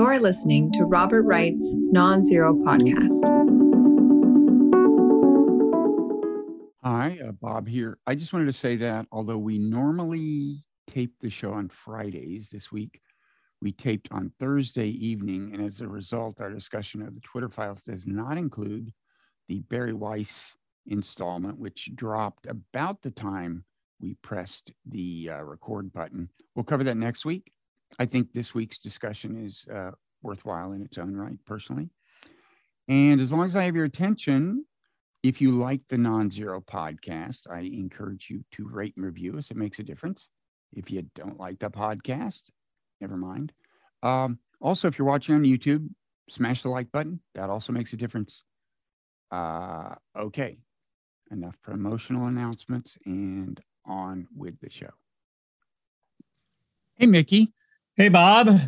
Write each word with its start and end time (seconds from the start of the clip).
You're 0.00 0.18
listening 0.18 0.72
to 0.72 0.86
Robert 0.86 1.24
Wright's 1.24 1.76
Nonzero 1.94 2.56
Podcast. 2.64 3.20
Hi, 6.82 7.18
uh, 7.22 7.32
Bob 7.32 7.68
here. 7.68 7.98
I 8.06 8.14
just 8.14 8.32
wanted 8.32 8.46
to 8.46 8.52
say 8.54 8.76
that 8.76 9.04
although 9.12 9.36
we 9.36 9.58
normally 9.58 10.64
tape 10.86 11.12
the 11.20 11.28
show 11.28 11.52
on 11.52 11.68
Fridays 11.68 12.48
this 12.48 12.72
week, 12.72 13.02
we 13.60 13.72
taped 13.72 14.08
on 14.10 14.32
Thursday 14.40 14.88
evening. 14.88 15.50
And 15.52 15.62
as 15.62 15.82
a 15.82 15.86
result, 15.86 16.40
our 16.40 16.50
discussion 16.50 17.02
of 17.02 17.14
the 17.14 17.20
Twitter 17.20 17.50
files 17.50 17.82
does 17.82 18.06
not 18.06 18.38
include 18.38 18.94
the 19.48 19.60
Bari 19.68 19.92
Weiss 19.92 20.56
installment, 20.86 21.58
which 21.58 21.90
dropped 21.94 22.46
about 22.46 23.02
the 23.02 23.10
time 23.10 23.66
we 24.00 24.14
pressed 24.22 24.72
the 24.86 25.28
uh, 25.30 25.42
record 25.42 25.92
button. 25.92 26.30
We'll 26.56 26.64
cover 26.64 26.84
that 26.84 26.96
next 26.96 27.26
week. 27.26 27.52
I 27.98 28.06
think 28.06 28.32
this 28.32 28.54
week's 28.54 28.78
discussion 28.78 29.44
is 29.44 29.66
uh, 29.72 29.90
worthwhile 30.22 30.72
in 30.72 30.82
its 30.82 30.98
own 30.98 31.14
right, 31.14 31.38
personally. 31.46 31.90
And 32.88 33.20
as 33.20 33.32
long 33.32 33.44
as 33.44 33.56
I 33.56 33.64
have 33.64 33.76
your 33.76 33.84
attention, 33.84 34.64
if 35.22 35.40
you 35.40 35.52
like 35.52 35.82
the 35.88 35.96
Nonzero 35.96 36.64
podcast, 36.64 37.42
I 37.50 37.60
encourage 37.60 38.28
you 38.30 38.42
to 38.52 38.68
rate 38.68 38.94
and 38.96 39.04
review 39.04 39.36
us. 39.36 39.50
It 39.50 39.56
makes 39.56 39.78
a 39.78 39.82
difference. 39.82 40.28
If 40.72 40.90
you 40.90 41.02
don't 41.14 41.38
like 41.38 41.58
the 41.58 41.70
podcast, 41.70 42.42
never 43.00 43.16
mind. 43.16 43.52
Um, 44.02 44.38
also, 44.60 44.88
if 44.88 44.98
you're 44.98 45.08
watching 45.08 45.34
on 45.34 45.42
YouTube, 45.42 45.88
smash 46.30 46.62
the 46.62 46.68
like 46.68 46.90
button. 46.90 47.20
That 47.34 47.50
also 47.50 47.72
makes 47.72 47.92
a 47.92 47.96
difference. 47.96 48.42
Uh, 49.30 49.94
okay, 50.16 50.58
enough 51.30 51.56
promotional 51.62 52.26
announcements 52.26 52.96
and 53.04 53.60
on 53.84 54.26
with 54.34 54.58
the 54.60 54.70
show. 54.70 54.90
Hey, 56.96 57.06
Mickey. 57.06 57.52
Hey, 57.96 58.08
Bob. 58.08 58.58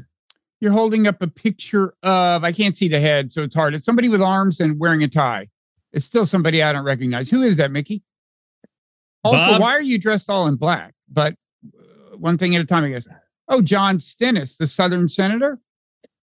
You're 0.61 0.73
holding 0.73 1.07
up 1.07 1.21
a 1.23 1.27
picture 1.27 1.95
of, 2.03 2.45
I 2.45 2.53
can't 2.53 2.77
see 2.77 2.89
the 2.89 3.01
head, 3.01 3.33
so 3.33 3.43
it's 3.43 3.55
hard. 3.55 3.75
It's 3.75 3.85
somebody 3.85 4.09
with 4.09 4.23
arms 4.23 4.61
and 4.61 4.79
wearing 4.79 5.03
a 5.03 5.09
tie. 5.09 5.49
It's 5.93 6.05
still 6.05 6.25
somebody 6.25 6.63
I 6.63 6.73
don't 6.73 6.85
recognize. 6.85 7.29
Who 7.31 7.43
is 7.43 7.57
that, 7.57 7.71
Mickey? 7.71 8.03
Also, 9.25 9.53
Bob? 9.53 9.61
why 9.61 9.73
are 9.73 9.83
you 9.83 9.99
dressed 9.99 10.31
all 10.31 10.47
in 10.47 10.57
black? 10.57 10.95
But 11.11 11.35
uh, 11.67 12.17
one 12.17 12.39
thing 12.39 12.55
at 12.55 12.63
a 12.63 12.65
time, 12.65 12.85
I 12.85 12.91
guess. 12.91 13.07
Oh, 13.49 13.61
John 13.61 14.01
Stennis, 14.01 14.57
the 14.57 14.67
Southern 14.67 15.09
senator, 15.09 15.59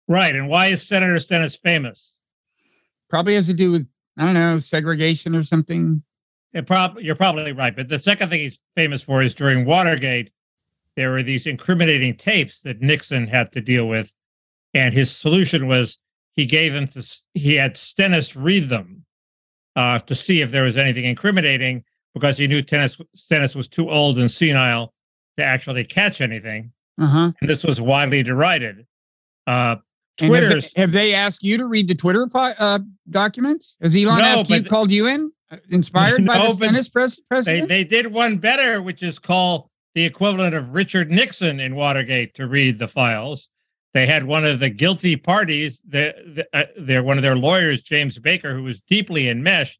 Right. 0.08 0.34
And 0.34 0.48
why 0.48 0.66
is 0.66 0.86
Senator 0.86 1.18
Stennis 1.20 1.56
famous? 1.56 2.10
probably 3.08 3.34
has 3.34 3.46
to 3.46 3.54
do 3.54 3.70
with 3.70 3.86
I 4.18 4.24
don't 4.24 4.34
know 4.34 4.58
segregation 4.58 5.34
or 5.36 5.42
something. 5.42 6.02
It 6.54 6.66
prob- 6.66 6.98
you're 6.98 7.14
probably 7.14 7.52
right. 7.52 7.74
But 7.74 7.88
the 7.88 7.98
second 7.98 8.30
thing 8.30 8.40
he's 8.40 8.58
famous 8.74 9.02
for 9.02 9.22
is 9.22 9.32
during 9.34 9.64
Watergate, 9.64 10.30
there 10.96 11.10
were 11.10 11.22
these 11.22 11.46
incriminating 11.46 12.16
tapes 12.16 12.60
that 12.62 12.80
Nixon 12.80 13.26
had 13.26 13.52
to 13.52 13.60
deal 13.60 13.86
with. 13.88 14.12
And 14.74 14.94
his 14.94 15.10
solution 15.10 15.66
was 15.66 15.98
he 16.34 16.46
gave 16.46 16.72
them 16.72 16.86
to, 16.88 17.06
he 17.34 17.54
had 17.54 17.76
Stennis 17.76 18.34
read 18.36 18.68
them 18.68 19.04
uh, 19.76 19.98
to 20.00 20.14
see 20.14 20.40
if 20.40 20.50
there 20.50 20.64
was 20.64 20.76
anything 20.76 21.04
incriminating 21.04 21.84
because 22.14 22.38
he 22.38 22.46
knew 22.46 22.62
Stennis, 22.62 22.98
Stennis 23.14 23.54
was 23.54 23.68
too 23.68 23.90
old 23.90 24.18
and 24.18 24.30
senile 24.30 24.92
to 25.38 25.44
actually 25.44 25.84
catch 25.84 26.20
anything. 26.20 26.72
Uh 27.00 27.06
huh. 27.06 27.32
And 27.40 27.48
this 27.50 27.64
was 27.64 27.80
widely 27.80 28.22
derided. 28.22 28.86
Uh, 29.46 29.76
And 30.20 30.34
have 30.34 30.64
have 30.76 30.92
they 30.92 31.14
asked 31.14 31.42
you 31.42 31.56
to 31.56 31.66
read 31.66 31.88
the 31.88 31.94
Twitter 31.94 32.26
uh, 32.34 32.78
documents? 33.10 33.76
Has 33.80 33.96
Elon 33.96 34.18
No, 34.18 34.24
asked 34.24 34.50
you, 34.50 34.60
but- 34.62 34.68
called 34.70 34.90
you 34.90 35.06
in, 35.06 35.32
inspired 35.70 36.24
by 36.26 36.38
the 36.38 36.52
Stennis 36.52 36.88
pres- 36.90 37.20
they, 37.44 37.62
they 37.62 37.82
did 37.84 38.06
one 38.12 38.36
better, 38.38 38.82
which 38.82 39.02
is 39.02 39.18
called 39.18 39.68
the 39.94 40.04
equivalent 40.04 40.54
of 40.54 40.74
Richard 40.74 41.10
Nixon 41.10 41.60
in 41.60 41.74
Watergate 41.74 42.34
to 42.34 42.46
read 42.46 42.78
the 42.78 42.88
files. 42.88 43.48
They 43.94 44.06
had 44.06 44.24
one 44.24 44.44
of 44.46 44.58
the 44.58 44.70
guilty 44.70 45.16
parties, 45.16 45.82
the, 45.86 46.14
the, 46.34 46.48
uh, 46.56 46.66
their 46.78 47.02
one 47.02 47.18
of 47.18 47.22
their 47.22 47.36
lawyers, 47.36 47.82
James 47.82 48.18
Baker, 48.18 48.54
who 48.54 48.62
was 48.62 48.80
deeply 48.80 49.28
enmeshed 49.28 49.78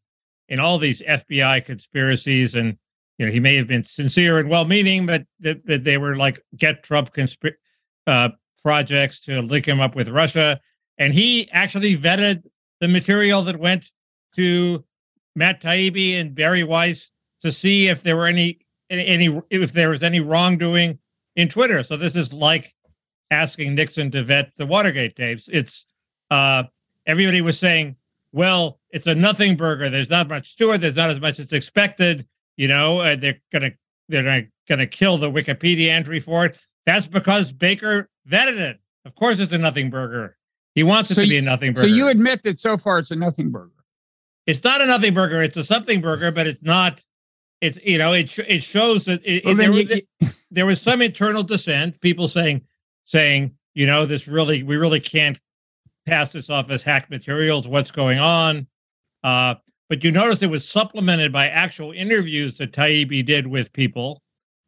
in 0.48 0.60
all 0.60 0.76
these 0.78 1.00
FBI 1.00 1.64
conspiracies, 1.64 2.54
and 2.54 2.76
you 3.16 3.24
know 3.24 3.32
he 3.32 3.40
may 3.40 3.56
have 3.56 3.66
been 3.66 3.84
sincere 3.84 4.38
and 4.38 4.50
well-meaning, 4.50 5.06
but 5.06 5.24
that 5.40 5.64
that 5.66 5.84
they 5.84 5.96
were 5.96 6.16
like 6.16 6.44
get 6.56 6.82
Trump 6.82 7.14
conspir- 7.14 7.54
uh, 8.06 8.30
projects 8.62 9.20
to 9.22 9.40
link 9.40 9.66
him 9.66 9.80
up 9.80 9.94
with 9.94 10.08
Russia, 10.08 10.60
and 10.98 11.14
he 11.14 11.50
actually 11.50 11.96
vetted 11.96 12.42
the 12.80 12.88
material 12.88 13.40
that 13.42 13.58
went 13.58 13.90
to 14.34 14.84
Matt 15.34 15.62
Taibbi 15.62 16.20
and 16.20 16.34
Bari 16.34 16.64
Weiss 16.64 17.10
to 17.40 17.50
see 17.50 17.88
if 17.88 18.02
there 18.02 18.16
were 18.16 18.26
any 18.26 18.58
any, 19.00 19.40
if 19.50 19.72
there 19.72 19.90
was 19.90 20.02
any 20.02 20.20
wrongdoing 20.20 20.98
in 21.36 21.48
Twitter. 21.48 21.82
So 21.82 21.96
this 21.96 22.14
is 22.14 22.32
like 22.32 22.74
asking 23.30 23.74
Nixon 23.74 24.10
to 24.12 24.22
vet 24.22 24.52
the 24.58 24.66
Watergate 24.66 25.16
tapes. 25.16 25.48
It's 25.50 25.86
uh 26.30 26.64
everybody 27.06 27.40
was 27.40 27.58
saying, 27.58 27.96
well, 28.32 28.78
it's 28.90 29.06
a 29.06 29.14
nothing 29.14 29.56
burger. 29.56 29.88
There's 29.90 30.10
not 30.10 30.28
much 30.28 30.56
to 30.56 30.70
it. 30.72 30.78
There's 30.78 30.96
not 30.96 31.10
as 31.10 31.20
much 31.20 31.38
as 31.38 31.52
expected. 31.52 32.26
You 32.56 32.68
know, 32.68 33.00
uh, 33.00 33.16
they're 33.16 33.40
gonna 33.52 33.72
they're 34.08 34.22
gonna, 34.22 34.46
gonna 34.68 34.86
kill 34.86 35.16
the 35.18 35.30
Wikipedia 35.30 35.88
entry 35.88 36.20
for 36.20 36.44
it. 36.46 36.56
That's 36.86 37.06
because 37.06 37.52
Baker 37.52 38.08
vetted 38.28 38.58
it. 38.58 38.78
Of 39.04 39.14
course, 39.14 39.38
it's 39.40 39.52
a 39.52 39.58
nothing 39.58 39.90
burger. 39.90 40.36
He 40.74 40.82
wants 40.82 41.10
it 41.10 41.14
So 41.14 41.22
to 41.22 41.28
be 41.28 41.38
a 41.38 41.42
nothing 41.42 41.72
burger. 41.72 41.88
so 41.88 41.94
you 41.94 42.08
admit 42.08 42.42
that 42.44 42.58
so 42.58 42.76
far 42.78 42.98
it's 42.98 43.10
a 43.10 43.16
nothing 43.16 43.50
burger. 43.50 43.70
it's 44.46 44.62
not 44.64 44.80
a 44.80 44.86
nothing 44.86 45.12
burger. 45.14 45.42
It's 45.42 45.56
a 45.56 45.64
something 45.64 46.00
burger, 46.00 46.30
but 46.30 46.46
it's 46.46 46.62
not. 46.62 47.00
It's 47.62 47.78
you 47.84 47.96
know 47.96 48.12
it 48.12 48.36
it 48.40 48.62
shows 48.62 49.04
that 49.04 49.22
it, 49.24 49.44
Well, 49.44 49.54
there, 49.54 49.70
then 49.72 49.88
was, 49.88 50.02
you- 50.20 50.28
there 50.50 50.66
was 50.66 50.80
some 50.80 51.00
internal 51.00 51.44
dissent. 51.44 51.98
People 52.00 52.26
saying 52.28 52.62
saying 53.04 53.52
you 53.74 53.86
know 53.86 54.04
this 54.04 54.26
really 54.26 54.64
we 54.64 54.76
really 54.76 54.98
can't 55.00 55.38
pass 56.04 56.32
this 56.32 56.50
off 56.50 56.68
as 56.70 56.82
hack 56.82 57.08
materials. 57.08 57.68
What's 57.68 57.92
going 57.92 58.18
on? 58.18 58.66
Uh, 59.22 59.54
but 59.88 60.02
you 60.02 60.10
notice 60.10 60.42
it 60.42 60.50
was 60.50 60.68
supplemented 60.68 61.32
by 61.32 61.48
actual 61.48 61.92
interviews 61.92 62.58
that 62.58 62.72
Taibbi 62.72 63.24
did 63.24 63.46
with 63.46 63.72
people. 63.72 64.22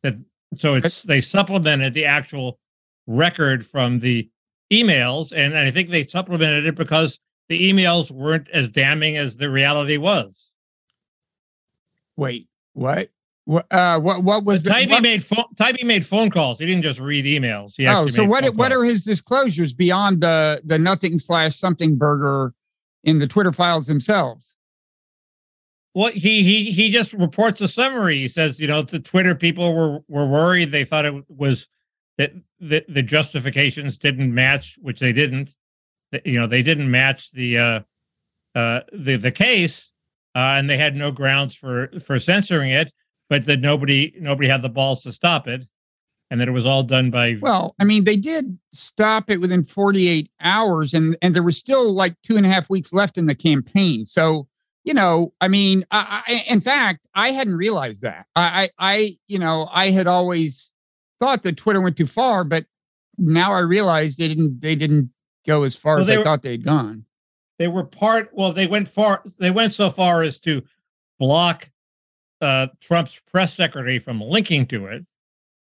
That 0.04 0.14
so 0.56 0.74
it's 0.74 1.02
they 1.02 1.20
supplemented 1.20 1.94
the 1.94 2.04
actual 2.04 2.60
record 3.08 3.66
from 3.66 3.98
the 3.98 4.30
emails, 4.72 5.32
and 5.34 5.58
I 5.58 5.72
think 5.72 5.90
they 5.90 6.04
supplemented 6.04 6.64
it 6.66 6.76
because 6.76 7.18
the 7.48 7.72
emails 7.72 8.12
weren't 8.12 8.48
as 8.50 8.68
damning 8.68 9.16
as 9.16 9.36
the 9.36 9.50
reality 9.50 9.96
was. 9.96 10.32
Wait, 12.16 12.46
what? 12.74 13.10
What? 13.46 13.66
Uh, 13.70 14.00
what? 14.00 14.22
What 14.22 14.44
was 14.44 14.62
the? 14.62 14.70
Taibbi 14.70 14.90
what- 14.90 15.02
made 15.02 15.24
phone 15.24 15.44
Taibbi 15.56 15.84
made 15.84 16.06
phone 16.06 16.30
calls. 16.30 16.58
He 16.58 16.66
didn't 16.66 16.82
just 16.82 17.00
read 17.00 17.24
emails. 17.24 17.74
He 17.76 17.86
oh, 17.86 18.08
so 18.08 18.24
what? 18.24 18.44
What 18.54 18.70
calls. 18.70 18.82
are 18.82 18.84
his 18.84 19.04
disclosures 19.04 19.72
beyond 19.72 20.20
the 20.20 20.60
the 20.64 20.78
nothing 20.78 21.18
slash 21.18 21.58
something 21.58 21.96
burger 21.96 22.54
in 23.02 23.18
the 23.18 23.26
Twitter 23.26 23.52
files 23.52 23.86
themselves? 23.86 24.54
Well, 25.94 26.10
he 26.10 26.42
he 26.42 26.72
he 26.72 26.90
just 26.90 27.12
reports 27.12 27.60
a 27.60 27.68
summary. 27.68 28.16
He 28.16 28.28
says, 28.28 28.58
you 28.58 28.66
know, 28.66 28.82
the 28.82 28.98
Twitter 28.98 29.34
people 29.34 29.74
were 29.74 30.00
were 30.08 30.26
worried. 30.26 30.72
They 30.72 30.84
thought 30.84 31.04
it 31.04 31.24
was 31.28 31.68
that 32.18 32.32
the 32.58 32.84
the 32.88 33.02
justifications 33.02 33.96
didn't 33.98 34.34
match, 34.34 34.76
which 34.80 35.00
they 35.00 35.12
didn't. 35.12 35.50
You 36.24 36.40
know, 36.40 36.46
they 36.46 36.62
didn't 36.62 36.90
match 36.90 37.30
the 37.30 37.58
uh 37.58 37.80
uh 38.54 38.80
the 38.92 39.16
the 39.16 39.30
case, 39.30 39.92
uh, 40.34 40.56
and 40.58 40.68
they 40.68 40.76
had 40.76 40.96
no 40.96 41.10
grounds 41.10 41.54
for 41.54 41.88
for 42.04 42.18
censoring 42.18 42.70
it. 42.70 42.92
But 43.30 43.46
that 43.46 43.60
nobody 43.60 44.14
nobody 44.20 44.48
had 44.48 44.62
the 44.62 44.68
balls 44.68 45.02
to 45.04 45.12
stop 45.12 45.48
it, 45.48 45.66
and 46.30 46.40
that 46.40 46.48
it 46.48 46.52
was 46.52 46.66
all 46.66 46.82
done 46.82 47.10
by 47.10 47.36
Well, 47.40 47.74
I 47.80 47.84
mean, 47.84 48.04
they 48.04 48.16
did 48.16 48.58
stop 48.74 49.30
it 49.30 49.40
within 49.40 49.64
48 49.64 50.30
hours, 50.40 50.92
and 50.92 51.16
and 51.22 51.34
there 51.34 51.42
was 51.42 51.56
still 51.56 51.92
like 51.94 52.14
two 52.22 52.36
and 52.36 52.44
a 52.44 52.50
half 52.50 52.68
weeks 52.68 52.92
left 52.92 53.16
in 53.16 53.24
the 53.26 53.34
campaign. 53.34 54.04
So, 54.04 54.46
you 54.84 54.92
know, 54.92 55.32
I 55.40 55.48
mean, 55.48 55.86
I, 55.90 56.22
I, 56.26 56.44
in 56.46 56.60
fact, 56.60 57.00
I 57.14 57.30
hadn't 57.30 57.56
realized 57.56 58.02
that. 58.02 58.26
I, 58.36 58.64
I, 58.78 58.92
I, 58.92 59.18
you 59.26 59.38
know, 59.38 59.68
I 59.72 59.90
had 59.90 60.06
always 60.06 60.70
thought 61.20 61.42
that 61.44 61.56
Twitter 61.56 61.80
went 61.80 61.96
too 61.96 62.06
far, 62.06 62.44
but 62.44 62.66
now 63.16 63.52
I 63.52 63.60
realize 63.60 64.16
they 64.16 64.28
didn't. 64.28 64.60
They 64.60 64.76
didn't 64.76 65.10
go 65.46 65.62
as 65.62 65.74
far 65.74 65.96
Well, 65.96 66.04
as 66.04 66.10
I 66.10 66.18
were- 66.18 66.24
thought 66.24 66.42
they'd 66.42 66.62
gone. 66.64 67.06
They 67.58 67.68
were 67.68 67.84
part 67.84 68.30
well 68.32 68.52
they 68.52 68.66
went 68.66 68.88
far 68.88 69.22
they 69.38 69.50
went 69.50 69.72
so 69.72 69.90
far 69.90 70.22
as 70.22 70.40
to 70.40 70.62
block 71.18 71.70
uh 72.40 72.66
trump's 72.80 73.20
press 73.30 73.54
secretary 73.54 73.98
from 73.98 74.20
linking 74.20 74.66
to 74.66 74.86
it 74.86 75.04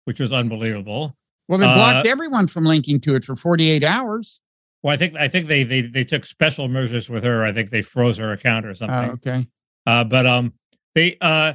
which 0.05 0.19
was 0.19 0.31
unbelievable 0.33 1.15
Well, 1.47 1.59
they 1.59 1.65
Uh, 1.65 1.75
blocked 1.75 2.07
everyone 2.07 2.47
from 2.47 2.65
linking 2.65 2.99
to 3.01 3.15
it 3.15 3.23
for 3.23 3.35
48 3.35 3.83
hours. 3.83 4.39
well 4.83 4.93
i 4.93 4.97
think 4.97 5.15
i 5.15 5.27
think 5.27 5.47
they 5.47 5.63
they 5.63 5.81
they 5.81 6.03
took 6.03 6.25
special 6.25 6.67
measures 6.67 7.09
with 7.09 7.23
her 7.23 7.43
i 7.43 7.51
think 7.51 7.69
they 7.69 7.81
froze 7.81 8.17
her 8.17 8.31
account 8.33 8.65
or 8.65 8.71
Oh, 8.71 8.73
something 8.73 9.09
okay. 9.11 9.47
uh 9.85 10.03
but 10.03 10.25
um 10.25 10.53
they 10.95 11.17
uh 11.21 11.53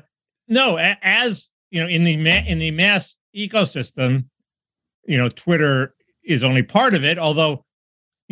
no 0.49 0.79
a- 0.79 0.99
as 1.03 1.51
you 1.71 1.81
know 1.81 1.89
in 1.89 2.05
the 2.05 2.17
ma- 2.17 2.45
in 2.47 2.59
the 2.59 2.71
mass 2.71 3.17
ecosystem 3.37 4.27
you 5.07 5.17
know 5.19 5.29
twitter 5.29 5.95
is 6.25 6.43
only 6.45 6.63
part 6.63 6.95
of 6.95 7.05
it 7.05 7.19
although 7.19 7.65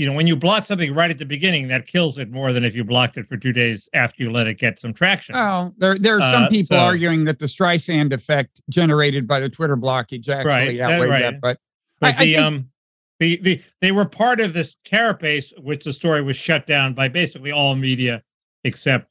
you 0.00 0.06
know 0.06 0.12
when 0.14 0.26
you 0.26 0.34
block 0.34 0.66
something 0.66 0.94
right 0.94 1.10
at 1.10 1.18
the 1.18 1.26
beginning 1.26 1.68
that 1.68 1.86
kills 1.86 2.16
it 2.16 2.30
more 2.30 2.54
than 2.54 2.64
if 2.64 2.74
you 2.74 2.82
blocked 2.82 3.18
it 3.18 3.26
for 3.26 3.36
two 3.36 3.52
days 3.52 3.86
after 3.92 4.22
you 4.22 4.32
let 4.32 4.46
it 4.46 4.54
get 4.56 4.78
some 4.78 4.94
traction 4.94 5.34
Well, 5.34 5.74
there 5.76 5.98
there 5.98 6.16
are 6.16 6.32
some 6.32 6.44
Uh, 6.44 6.48
people 6.48 6.76
so- 6.78 6.82
arguing 6.82 7.24
that 7.26 7.38
the 7.38 7.44
Streisand 7.46 8.12
effect 8.14 8.62
generated 8.70 9.28
by 9.28 9.40
the 9.40 9.50
Twitter 9.50 9.76
blockage 9.76 10.26
actually 10.30 10.78
Right, 10.78 10.80
outweighed 10.80 11.10
right. 11.10 11.20
that. 11.22 11.40
But 11.42 11.58
But 12.00 12.14
I- 12.14 12.16
I 12.16 12.24
think- 12.24 12.38
um 12.38 12.70
The, 13.18 13.36
the, 13.42 13.62
they 13.82 13.92
were 13.92 14.06
part 14.06 14.40
of 14.40 14.54
this 14.54 14.76
carapace, 14.86 15.52
which 15.58 15.84
the 15.84 15.92
story 15.92 16.22
was 16.22 16.36
shut 16.36 16.66
down 16.66 16.94
by 16.94 17.08
basically 17.08 17.52
all 17.52 17.76
media 17.76 18.22
except 18.64 19.10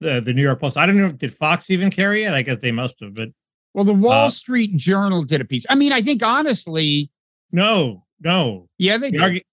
the, 0.00 0.22
the 0.22 0.32
New 0.32 0.40
York 0.40 0.58
Post. 0.58 0.78
I 0.78 0.86
don't 0.86 0.96
know, 0.96 1.12
did 1.12 1.34
Fox 1.34 1.68
even 1.68 1.90
carry 1.90 2.24
it? 2.24 2.32
I 2.32 2.40
guess 2.40 2.58
they 2.60 2.72
must 2.72 2.96
have, 3.00 3.12
but 3.12 3.28
Well, 3.74 3.84
the 3.84 3.92
Wall 3.92 4.28
Uh, 4.28 4.30
Street 4.30 4.74
Journal 4.78 5.22
did 5.24 5.42
a 5.42 5.44
piece. 5.44 5.66
I 5.68 5.74
mean, 5.74 5.92
I 5.92 6.00
think 6.00 6.22
honestly, 6.22 7.10
no, 7.52 8.04
no. 8.22 8.68
yeah, 8.78 8.96
they 8.96 9.10
The 9.10 9.18
argu- 9.18 9.44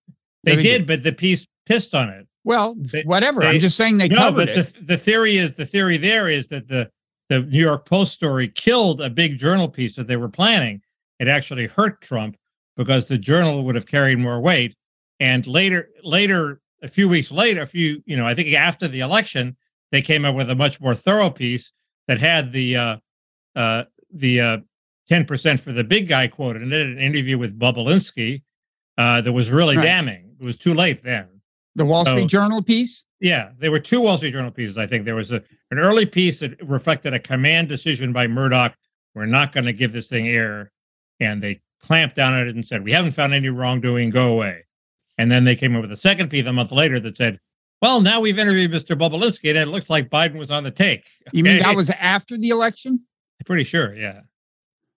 they, 0.44 0.56
did, 0.62 0.88
but 0.88 1.03
the 1.03 1.12
piece 1.12 1.45
pissed 1.65 1.94
on 1.94 2.09
it. 2.09 2.27
well, 2.44 2.75
they- 2.77 3.03
whatever. 3.03 3.44
I'm 3.44 3.53
they- 3.53 3.59
just 3.59 3.77
saying 3.77 3.97
they 3.97 4.07
no, 4.07 4.15
covered 4.18 4.47
but 4.47 4.50
it. 4.50 4.74
the, 4.75 4.83
the 4.86 4.97
theory 4.97 5.38
is 5.38 5.51
the 5.53 5.65
theory 5.65 5.97
there 5.97 6.27
is 6.27 6.47
that 6.47 6.68
the 6.68 6.89
the 7.30 7.41
New 7.41 7.59
York 7.62 7.86
Post 7.86 8.13
story 8.13 8.47
killed 8.47 9.01
a 9.01 9.09
big 9.09 9.38
journal 9.38 9.69
piece 9.69 9.95
that 9.97 10.07
they 10.07 10.18
were 10.18 10.30
planning. 10.30 10.81
It 11.19 11.27
actually 11.27 11.68
hurt 11.68 12.01
Trump 12.01 12.36
because 12.75 13.06
the 13.06 13.19
journal 13.19 13.63
would 13.65 13.75
have 13.75 13.86
carried 13.86 14.18
more 14.18 14.39
weight. 14.41 14.75
And 15.19 15.45
later, 15.45 15.89
later, 16.03 16.59
a 16.81 16.88
few 16.88 17.07
weeks 17.07 17.30
later, 17.31 17.62
a 17.62 17.68
few, 17.68 18.01
you 18.07 18.18
know, 18.18 18.25
I 18.25 18.33
think 18.33 18.51
after 18.56 18.88
the 18.88 19.01
election, 19.01 19.56
they 19.92 20.01
came 20.01 20.25
up 20.25 20.33
with 20.33 20.50
a 20.50 20.56
much 20.56 20.80
more 20.81 20.95
thorough 20.95 21.30
piece 21.30 21.71
that 22.07 22.19
had 22.19 22.51
the 22.51 22.75
uh, 22.77 22.97
uh, 23.56 23.83
the 24.12 24.42
uh, 24.42 24.57
ten 25.07 25.25
percent 25.25 25.59
for 25.59 25.71
the 25.71 25.83
big 25.83 26.07
guy 26.07 26.27
quoted, 26.30 26.63
and 26.63 26.71
did 26.71 26.88
an 26.88 26.97
interview 27.00 27.38
with 27.38 27.59
Bobulinski 27.59 28.42
uh, 28.97 29.21
that 29.21 29.33
was 29.33 29.51
really 29.51 29.77
Right. 29.77 29.83
damning. 29.83 30.28
It 30.39 30.44
was 30.44 30.56
too 30.56 30.74
late 30.74 31.03
then. 31.03 31.27
the 31.75 31.86
Wall 31.86 32.06
so- 32.06 32.12
Street 32.12 32.27
Journal 32.27 32.62
piece. 32.62 33.03
Yeah, 33.21 33.51
there 33.59 33.69
were 33.71 33.81
two 33.81 34.00
Wall 34.00 34.18
Street 34.18 34.31
Journal 34.31 34.51
pieces. 34.51 34.77
I 34.77 34.88
think 34.88 35.03
there 35.03 35.15
was 35.15 35.31
a, 35.31 35.44
an 35.71 35.77
early 35.77 36.06
piece 36.06 36.39
that 36.39 36.62
reflected 36.65 37.13
a 37.13 37.19
command 37.19 37.68
decision 37.68 38.13
by 38.13 38.27
Murdoch. 38.27 38.75
We're 39.13 39.25
not 39.25 39.51
going 39.53 39.65
to 39.65 39.74
give 39.74 39.91
this 39.91 40.07
thing 40.07 40.30
air, 40.30 40.71
and 41.19 41.44
they 41.44 41.59
clamped 41.83 42.15
down 42.15 42.33
on 42.33 42.47
it 42.47 42.56
and 42.56 42.65
said, 42.65 42.83
"We 42.83 42.94
haven't 42.94 43.13
found 43.13 43.33
any 43.33 43.50
wrongdoing. 43.50 44.09
Go 44.09 44.31
away." 44.31 44.65
And 45.18 45.30
then 45.30 45.44
they 45.44 45.56
came 45.56 45.75
up 45.75 45.81
with 45.81 45.91
a 45.91 45.97
second 45.97 46.30
piece 46.30 46.45
a 46.45 46.53
month 46.53 46.71
later 46.71 46.97
that 47.01 47.18
said, 47.18 47.42
"Well, 47.81 48.00
now 48.00 48.21
we've 48.21 48.39
interviewed 48.39 48.71
Mr. 48.71 48.97
Bobulinski, 48.97 49.50
and 49.50 49.57
it 49.57 49.68
looks 49.68 49.89
like 49.89 50.09
Biden 50.09 50.39
was 50.39 50.50
on 50.50 50.63
the 50.63 50.71
take." 50.71 51.03
You 51.33 51.44
mean 51.44 51.62
that 51.62 51.75
was 51.75 51.89
after 51.89 52.38
the 52.38 52.50
election? 52.50 53.01
pretty 53.45 53.65
sure? 53.65 53.94
Yeah. 53.95 54.21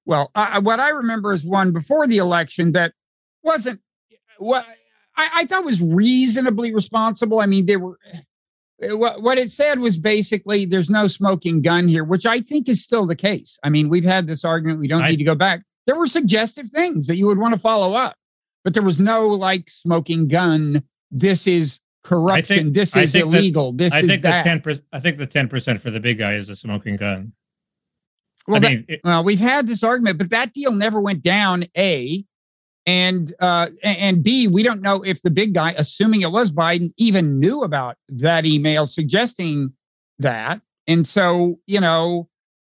Well, 0.04 0.30
I- 0.36 0.58
what 0.60 0.78
I 0.78 0.90
remember 0.90 1.32
is 1.32 1.44
one 1.44 1.72
before 1.72 2.06
the 2.06 2.18
election 2.18 2.72
that 2.72 2.92
wasn't 3.42 3.80
what 4.38 4.66
I, 5.16 5.28
I 5.34 5.46
thought 5.46 5.64
was 5.64 5.80
reasonably 5.82 6.74
responsible. 6.74 7.40
I 7.40 7.46
mean, 7.46 7.66
they 7.66 7.76
were 7.76 7.98
eh, 8.80 8.92
what 8.92 9.22
what 9.22 9.38
it 9.38 9.50
said 9.52 9.78
was 9.78 9.98
basically 9.98 10.64
there's 10.64 10.90
no 10.90 11.06
smoking 11.06 11.62
gun 11.62 11.86
here, 11.88 12.04
which 12.04 12.26
I 12.26 12.40
think 12.40 12.68
is 12.68 12.82
still 12.82 13.06
the 13.06 13.16
case. 13.16 13.58
I 13.62 13.68
mean, 13.68 13.88
we've 13.88 14.04
had 14.04 14.26
this 14.26 14.44
argument. 14.44 14.80
We 14.80 14.88
don't 14.88 15.02
I- 15.02 15.10
need 15.10 15.16
to 15.18 15.24
go 15.24 15.34
back. 15.34 15.62
There 15.86 15.96
were 15.96 16.06
suggestive 16.06 16.70
things 16.70 17.06
that 17.08 17.16
you 17.16 17.26
would 17.26 17.38
want 17.38 17.54
to 17.54 17.60
follow 17.60 17.94
up, 17.94 18.14
but 18.64 18.72
there 18.72 18.82
was 18.84 19.00
no 19.00 19.26
like 19.28 19.68
smoking 19.68 20.28
gun. 20.28 20.82
This 21.10 21.46
is 21.46 21.80
corruption. 22.04 22.72
this 22.72 22.96
is 22.96 23.12
think 23.12 23.12
that- 23.12 23.20
illegal. 23.36 23.72
this 23.72 23.92
I 23.92 24.00
is 24.00 24.06
think 24.08 24.22
the 24.22 24.28
that. 24.28 24.44
ten 24.44 24.60
percent. 24.60 24.84
I 24.92 25.00
think 25.00 25.18
the 25.18 25.26
ten 25.26 25.48
percent 25.48 25.80
for 25.82 25.90
the 25.90 26.00
big 26.00 26.18
guy 26.18 26.34
is 26.36 26.48
a 26.48 26.56
smoking 26.56 26.96
gun. 26.96 27.32
well, 28.46 28.56
I 28.56 28.60
that- 28.60 28.70
mean, 28.70 28.84
it- 28.88 29.00
Well, 29.04 29.24
we've 29.24 29.38
had 29.40 29.66
this 29.66 29.82
argument, 29.82 30.18
but 30.18 30.30
that 30.30 30.52
deal 30.54 30.72
never 30.72 31.00
went 31.00 31.22
down. 31.22 31.64
A, 31.76 32.24
and 32.86 33.34
uh, 33.40 33.68
and 33.82 34.22
B, 34.22 34.48
we 34.48 34.62
don't 34.62 34.82
know 34.82 35.02
if 35.02 35.22
the 35.22 35.30
big 35.30 35.54
guy, 35.54 35.74
assuming 35.76 36.22
it 36.22 36.30
was 36.32 36.50
Biden, 36.50 36.92
even 36.96 37.38
knew 37.38 37.62
about 37.62 37.96
that 38.08 38.44
email 38.44 38.86
suggesting 38.86 39.72
that, 40.18 40.60
and 40.86 41.06
so 41.06 41.58
you 41.66 41.80
know, 41.80 42.28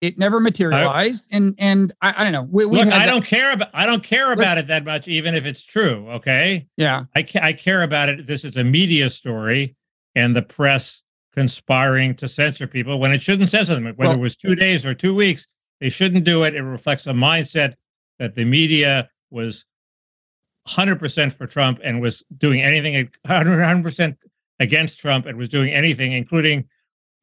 it 0.02 0.18
never 0.18 0.40
materialized. 0.40 1.24
and 1.32 1.56
and 1.58 1.94
I, 2.02 2.14
I 2.18 2.24
don't 2.24 2.34
know. 2.34 2.48
We, 2.52 2.66
we 2.66 2.78
look, 2.80 2.88
I 2.88 3.00
that- 3.00 3.06
don't 3.06 3.26
care 3.26 3.54
about. 3.54 3.70
I 3.74 3.86
don't 3.86 4.04
care 4.04 4.32
about 4.34 4.58
it 4.58 4.68
that 4.68 4.84
much, 4.84 5.08
even 5.08 5.36
if 5.36 5.46
it's 5.46 5.64
true. 5.64 6.08
Okay. 6.10 6.68
Yeah, 6.78 7.06
I, 7.16 7.24
ca- 7.24 7.42
I 7.42 7.54
care 7.54 7.84
about 7.84 8.10
it. 8.10 8.28
This 8.28 8.44
is 8.44 8.58
a 8.58 8.64
media 8.64 9.10
story 9.10 9.76
and 10.16 10.36
the 10.36 10.42
press 10.42 11.02
conspiring 11.34 12.14
to 12.16 12.30
censor 12.30 12.68
people 12.68 13.00
when 13.00 13.12
it 13.12 13.22
shouldn't 13.22 13.50
censor 13.50 13.74
them. 13.74 13.86
Whether 13.86 13.96
Well- 13.98 14.12
it 14.12 14.20
was 14.20 14.36
two 14.36 14.56
days 14.56 14.86
or 14.86 14.94
two 14.94 15.16
weeks, 15.16 15.48
they 15.80 15.90
shouldn't 15.90 16.26
do 16.26 16.44
it. 16.44 16.56
It 16.56 16.62
reflects 16.62 17.08
a 17.08 17.12
mindset 17.14 17.74
that 18.20 18.36
the 18.36 18.46
media 18.46 19.10
was 19.32 19.66
100% 20.68 21.34
for 21.34 21.48
Trump 21.48 21.80
and 21.84 22.02
was 22.02 22.24
doing 22.38 22.62
anything 22.62 23.10
100% 23.28 24.18
against 24.60 25.00
Trump 25.00 25.26
and 25.26 25.38
was 25.38 25.50
doing 25.50 25.74
anything, 25.74 26.14
including 26.14 26.66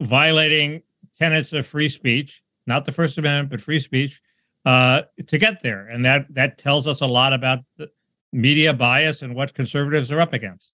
violating 0.01 0.83
tenets 1.17 1.53
of 1.53 1.65
free 1.65 1.89
speech, 1.89 2.43
not 2.67 2.85
the 2.85 2.91
First 2.91 3.17
Amendment, 3.17 3.49
but 3.49 3.61
free 3.61 3.79
speech, 3.79 4.21
uh, 4.65 5.01
to 5.27 5.37
get 5.37 5.63
there. 5.63 5.87
And 5.87 6.05
that 6.05 6.33
that 6.33 6.57
tells 6.57 6.85
us 6.87 7.01
a 7.01 7.07
lot 7.07 7.33
about 7.33 7.59
the 7.77 7.89
media 8.31 8.73
bias 8.73 9.21
and 9.21 9.35
what 9.35 9.53
conservatives 9.53 10.11
are 10.11 10.19
up 10.19 10.33
against. 10.33 10.71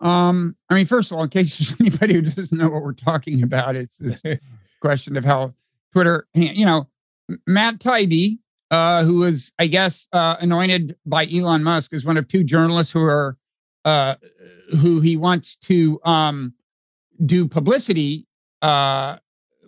Um, 0.00 0.56
I 0.68 0.74
mean, 0.74 0.86
first 0.86 1.10
of 1.10 1.16
all, 1.16 1.24
in 1.24 1.30
case 1.30 1.56
there's 1.56 1.74
anybody 1.80 2.14
who 2.14 2.22
doesn't 2.22 2.56
know 2.56 2.68
what 2.68 2.82
we're 2.82 2.92
talking 2.92 3.42
about, 3.42 3.76
it's 3.76 3.96
this 3.96 4.22
question 4.80 5.16
of 5.16 5.24
how 5.24 5.54
Twitter, 5.92 6.26
you 6.34 6.66
know, 6.66 6.88
Matt 7.46 7.78
Taibbi, 7.78 8.38
uh, 8.72 9.04
who 9.04 9.16
was, 9.16 9.52
I 9.58 9.66
guess, 9.68 10.08
uh, 10.12 10.36
anointed 10.40 10.96
by 11.06 11.26
Elon 11.26 11.62
Musk 11.62 11.92
as 11.92 12.04
one 12.04 12.16
of 12.16 12.26
two 12.26 12.42
journalists 12.42 12.92
who 12.92 13.04
are, 13.04 13.36
uh, 13.84 14.14
who 14.80 15.00
he 15.00 15.16
wants 15.16 15.56
to 15.56 16.00
um, 16.04 16.54
do 17.26 17.46
publicity, 17.46 18.26
uh, 18.62 19.18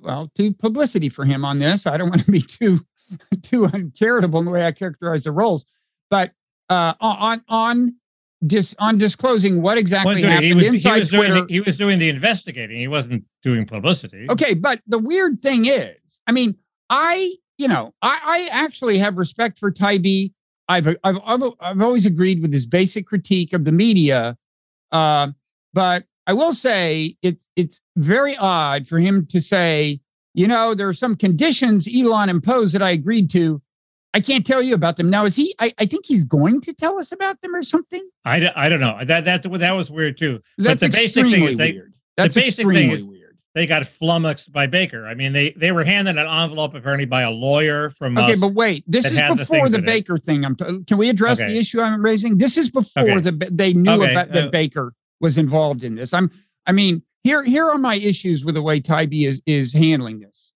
well, 0.02 0.30
do 0.34 0.52
publicity 0.52 1.10
for 1.10 1.24
him 1.26 1.44
on 1.44 1.58
this. 1.58 1.86
I 1.86 1.98
don't 1.98 2.08
want 2.08 2.24
to 2.24 2.30
be 2.30 2.40
too, 2.40 2.80
too 3.42 3.66
uncharitable 3.66 4.38
in 4.38 4.46
the 4.46 4.50
way 4.50 4.64
I 4.64 4.72
characterize 4.72 5.24
the 5.24 5.32
roles, 5.32 5.66
but 6.10 6.32
uh, 6.70 6.94
on 7.00 7.44
on 7.48 7.94
dis 8.46 8.74
on 8.78 8.96
disclosing 8.96 9.60
what 9.60 9.76
exactly 9.76 10.22
Well, 10.22 10.30
happened 10.30 10.44
he, 10.46 10.54
was, 10.54 10.62
he, 10.62 10.68
inside 10.68 10.98
was 11.00 11.08
doing 11.10 11.30
Twitter. 11.30 11.46
the, 11.46 11.52
he 11.52 11.60
was 11.60 11.76
doing 11.76 11.98
the 11.98 12.08
investigating. 12.08 12.78
He 12.78 12.88
wasn't 12.88 13.24
doing 13.42 13.66
publicity. 13.66 14.26
Okay, 14.30 14.54
but 14.54 14.80
the 14.86 14.98
weird 14.98 15.40
thing 15.40 15.66
is, 15.66 15.96
I 16.26 16.32
mean, 16.32 16.56
I, 16.88 17.34
you 17.58 17.68
know, 17.68 17.94
I, 18.02 18.20
I 18.24 18.48
actually 18.50 18.98
have 18.98 19.16
respect 19.16 19.58
for 19.58 19.70
Taibbi. 19.70 20.32
I've, 20.68 20.88
I've, 21.04 21.18
I've, 21.24 21.42
I've 21.60 21.82
always 21.82 22.06
agreed 22.06 22.40
with 22.42 22.52
his 22.52 22.66
basic 22.66 23.06
critique 23.06 23.52
of 23.52 23.64
the 23.64 23.72
media, 23.72 24.36
uh, 24.92 25.28
but 25.72 26.04
I 26.26 26.32
will 26.32 26.54
say 26.54 27.16
it's, 27.22 27.48
it's 27.54 27.80
very 27.96 28.36
odd 28.36 28.88
for 28.88 28.98
him 28.98 29.26
to 29.26 29.40
say, 29.40 30.00
you 30.32 30.48
know, 30.48 30.74
there 30.74 30.88
are 30.88 30.94
some 30.94 31.16
conditions 31.16 31.86
Elon 31.94 32.28
imposed 32.28 32.74
that 32.74 32.82
I 32.82 32.90
agreed 32.90 33.30
to. 33.32 33.60
I 34.14 34.20
can't 34.20 34.46
tell 34.46 34.62
you 34.62 34.74
about 34.74 34.96
them 34.96 35.10
now. 35.10 35.24
Is 35.24 35.34
he? 35.34 35.54
I, 35.58 35.74
I 35.78 35.86
think 35.86 36.06
he's 36.06 36.24
going 36.24 36.60
to 36.62 36.72
tell 36.72 36.98
us 36.98 37.10
about 37.12 37.40
them 37.40 37.54
or 37.54 37.62
something. 37.62 38.08
I, 38.24 38.50
I 38.54 38.68
don't 38.68 38.80
know. 38.80 38.98
That 39.04 39.24
that 39.24 39.42
that 39.42 39.72
was 39.72 39.90
weird 39.90 40.16
too. 40.16 40.40
That's 40.56 40.80
the 40.80 40.88
basic 40.88 41.24
thing 41.24 41.44
is 41.44 41.56
they- 41.56 41.72
weird. 41.72 41.94
That's 42.16 42.34
basic 42.34 42.66
thing 42.66 42.90
is- 42.90 43.04
weird. 43.04 43.23
They 43.54 43.66
got 43.66 43.86
flummoxed 43.86 44.52
by 44.52 44.66
Baker. 44.66 45.06
I 45.06 45.14
mean, 45.14 45.32
they 45.32 45.50
they 45.52 45.70
were 45.70 45.84
handed 45.84 46.18
an 46.18 46.26
envelope 46.26 46.74
apparently 46.74 47.04
by 47.04 47.22
a 47.22 47.30
lawyer 47.30 47.90
from 47.90 48.18
Okay, 48.18 48.34
but 48.34 48.48
wait. 48.54 48.82
This 48.88 49.06
is 49.06 49.12
the 49.12 49.34
before 49.36 49.68
the 49.68 49.78
it. 49.78 49.86
Baker 49.86 50.18
thing. 50.18 50.44
I'm. 50.44 50.56
T- 50.56 50.82
can 50.88 50.98
we 50.98 51.08
address 51.08 51.40
Okay. 51.40 51.52
the 51.52 51.58
issue 51.58 51.80
I'm 51.80 52.04
raising? 52.04 52.36
This 52.38 52.56
is 52.56 52.68
before 52.70 53.02
Okay. 53.04 53.20
the 53.20 53.48
they 53.52 53.72
knew 53.72 53.92
Okay, 54.02 54.10
about 54.10 54.30
that 54.32 54.48
uh, 54.48 54.50
Baker 54.50 54.92
was 55.20 55.38
involved 55.38 55.84
in 55.84 55.94
this. 55.94 56.12
I'm. 56.12 56.30
I 56.66 56.72
mean, 56.72 57.02
here 57.22 57.44
here 57.44 57.68
are 57.68 57.78
my 57.78 57.94
issues 57.94 58.44
with 58.44 58.56
the 58.56 58.62
way 58.62 58.80
Taibbi 58.80 59.28
is 59.28 59.40
is 59.46 59.72
handling 59.72 60.18
this. 60.18 60.50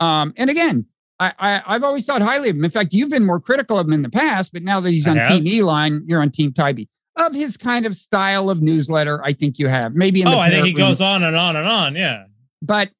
Um, 0.00 0.34
and 0.36 0.50
again, 0.50 0.84
I, 1.20 1.32
I 1.38 1.62
I've 1.66 1.84
always 1.84 2.04
thought 2.04 2.20
highly 2.20 2.50
of 2.50 2.56
him. 2.56 2.64
In 2.66 2.70
fact, 2.70 2.92
you've 2.92 3.08
been 3.10 3.24
more 3.24 3.40
critical 3.40 3.78
of 3.78 3.86
him 3.86 3.94
in 3.94 4.02
the 4.02 4.10
past, 4.10 4.52
but 4.52 4.62
now 4.62 4.78
that 4.80 4.90
he's 4.90 5.06
on. 5.08 5.16
Team 5.26 5.46
Elon, 5.62 6.04
you're 6.06 6.20
on 6.20 6.30
Team 6.30 6.52
Taibbi. 6.52 6.86
Of 7.16 7.34
his 7.34 7.56
kind 7.56 7.86
of 7.86 7.96
style 7.96 8.50
of 8.50 8.60
newsletter, 8.62 9.22
I 9.24 9.32
think 9.32 9.58
you 9.58 9.68
have 9.68 9.94
maybe. 9.94 10.20
In 10.20 10.28
the 10.28 10.34
oh, 10.34 10.38
I 10.38 10.50
think 10.50 10.66
he 10.66 10.72
Room. 10.72 10.78
goes 10.90 11.00
on 11.00 11.22
and 11.22 11.34
on 11.36 11.56
and 11.56 11.66
on. 11.68 11.94
Yeah, 11.94 12.24
But 12.62 12.90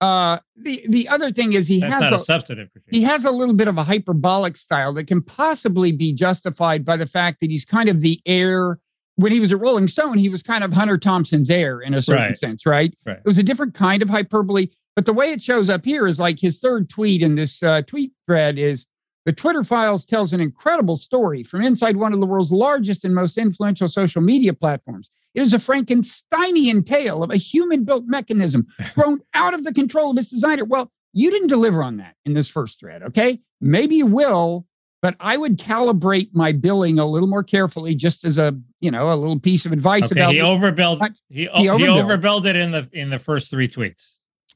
uh, 0.00 0.38
the 0.56 0.82
the 0.88 1.08
other 1.08 1.30
thing 1.32 1.52
is 1.54 1.66
he 1.66 1.80
that's 1.80 1.92
has 1.94 2.12
a, 2.12 2.16
a 2.16 2.24
substantive 2.24 2.70
critique. 2.72 2.88
he 2.94 3.02
has 3.02 3.24
a 3.24 3.30
little 3.30 3.54
bit 3.54 3.68
of 3.68 3.76
a 3.76 3.82
hyperbolic 3.82 4.56
style 4.56 4.94
that 4.94 5.06
can 5.06 5.20
possibly 5.22 5.92
be 5.92 6.12
justified 6.12 6.84
by 6.84 6.96
the 6.96 7.06
fact 7.06 7.40
that 7.40 7.50
he's 7.50 7.64
kind 7.64 7.88
of 7.88 8.00
the 8.00 8.20
heir. 8.26 8.78
When 9.16 9.32
he 9.32 9.40
was 9.40 9.52
at 9.52 9.60
Rolling 9.60 9.88
Stone, 9.88 10.16
he 10.16 10.30
was 10.30 10.42
kind 10.42 10.64
of 10.64 10.72
Hunter 10.72 10.96
Thompson's 10.96 11.50
heir 11.50 11.80
in 11.80 11.92
a 11.92 12.00
certain 12.00 12.24
Right. 12.28 12.38
sense, 12.38 12.64
right? 12.64 12.94
Right. 13.04 13.18
It 13.18 13.26
was 13.26 13.36
a 13.36 13.42
different 13.42 13.74
kind 13.74 14.00
of 14.00 14.08
hyperbole. 14.08 14.68
But 14.96 15.04
the 15.04 15.12
way 15.12 15.32
it 15.32 15.42
shows 15.42 15.68
up 15.68 15.84
here 15.84 16.06
is 16.06 16.18
like 16.18 16.40
his 16.40 16.58
third 16.58 16.88
tweet 16.88 17.20
in 17.20 17.34
this 17.34 17.62
uh, 17.62 17.82
tweet 17.82 18.12
thread 18.26 18.58
is 18.58 18.86
the 19.26 19.32
Twitter 19.34 19.62
files 19.62 20.06
tells 20.06 20.32
an 20.32 20.40
incredible 20.40 20.96
story 20.96 21.42
from 21.42 21.60
inside 21.60 21.96
one 21.96 22.14
of 22.14 22.20
the 22.20 22.26
world's 22.26 22.50
largest 22.50 23.04
and 23.04 23.14
most 23.14 23.36
influential 23.36 23.88
social 23.88 24.22
media 24.22 24.54
platforms. 24.54 25.10
It 25.34 25.42
is 25.42 25.52
a 25.54 25.58
Frankensteinian 25.58 26.84
tale 26.86 27.22
of 27.22 27.30
a 27.30 27.36
human 27.36 27.84
built 27.84 28.04
mechanism 28.06 28.66
grown 28.94 29.20
out 29.34 29.54
of 29.54 29.64
the 29.64 29.72
control 29.72 30.10
of 30.10 30.18
its 30.18 30.30
designer. 30.30 30.64
Well, 30.64 30.90
you 31.12 31.30
didn't 31.30 31.48
deliver 31.48 31.82
on 31.82 31.96
that 31.98 32.16
in 32.24 32.34
this 32.34 32.48
first 32.48 32.78
thread, 32.80 33.02
okay? 33.02 33.40
Maybe 33.60 33.96
you 33.96 34.06
will, 34.06 34.66
but 35.02 35.16
I 35.20 35.36
would 35.36 35.58
calibrate 35.58 36.30
my 36.32 36.52
billing 36.52 36.98
a 36.98 37.06
little 37.06 37.28
more 37.28 37.42
carefully, 37.44 37.94
just 37.94 38.24
as 38.24 38.38
a 38.38 38.56
you 38.80 38.90
know 38.90 39.12
a 39.12 39.16
little 39.16 39.38
piece 39.38 39.66
of 39.66 39.72
advice 39.72 40.04
Okay, 40.10 40.20
about. 40.20 40.32
he 40.32 40.38
overbilled. 40.40 41.00
He, 41.28 41.40
He 41.40 41.44
he 41.44 41.66
overbilled. 41.66 42.04
overbilled 42.20 42.46
it 42.46 42.56
in 42.56 42.70
the 42.70 42.88
in 42.92 43.10
the 43.10 43.18
first 43.18 43.50
three 43.50 43.68
tweets. 43.68 44.02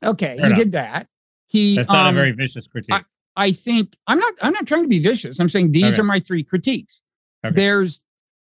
okay, 0.03 0.37
Fair 0.37 0.39
he 0.39 0.47
enough. 0.47 0.59
did 0.59 0.73
that. 0.73 1.09
He 1.47 1.77
That's 1.77 1.89
not 1.89 2.07
um, 2.07 2.15
a 2.15 2.19
very 2.19 2.33
vicious 2.33 2.67
critique. 2.67 3.05
I 3.37 3.51
think 3.53 3.95
I'm 4.07 4.19
not 4.19 4.35
I'm 4.43 4.53
not 4.53 4.67
trying 4.67 4.83
to 4.83 4.89
be 4.89 5.01
vicious. 5.01 5.39
I'm 5.41 5.49
saying 5.49 5.73
these 5.73 5.85
Okay. 5.95 6.01
are 6.01 6.05
my 6.05 6.21
three 6.21 6.45
critiques. 6.45 7.01
Okay. 7.45 7.55
There's 7.55 8.01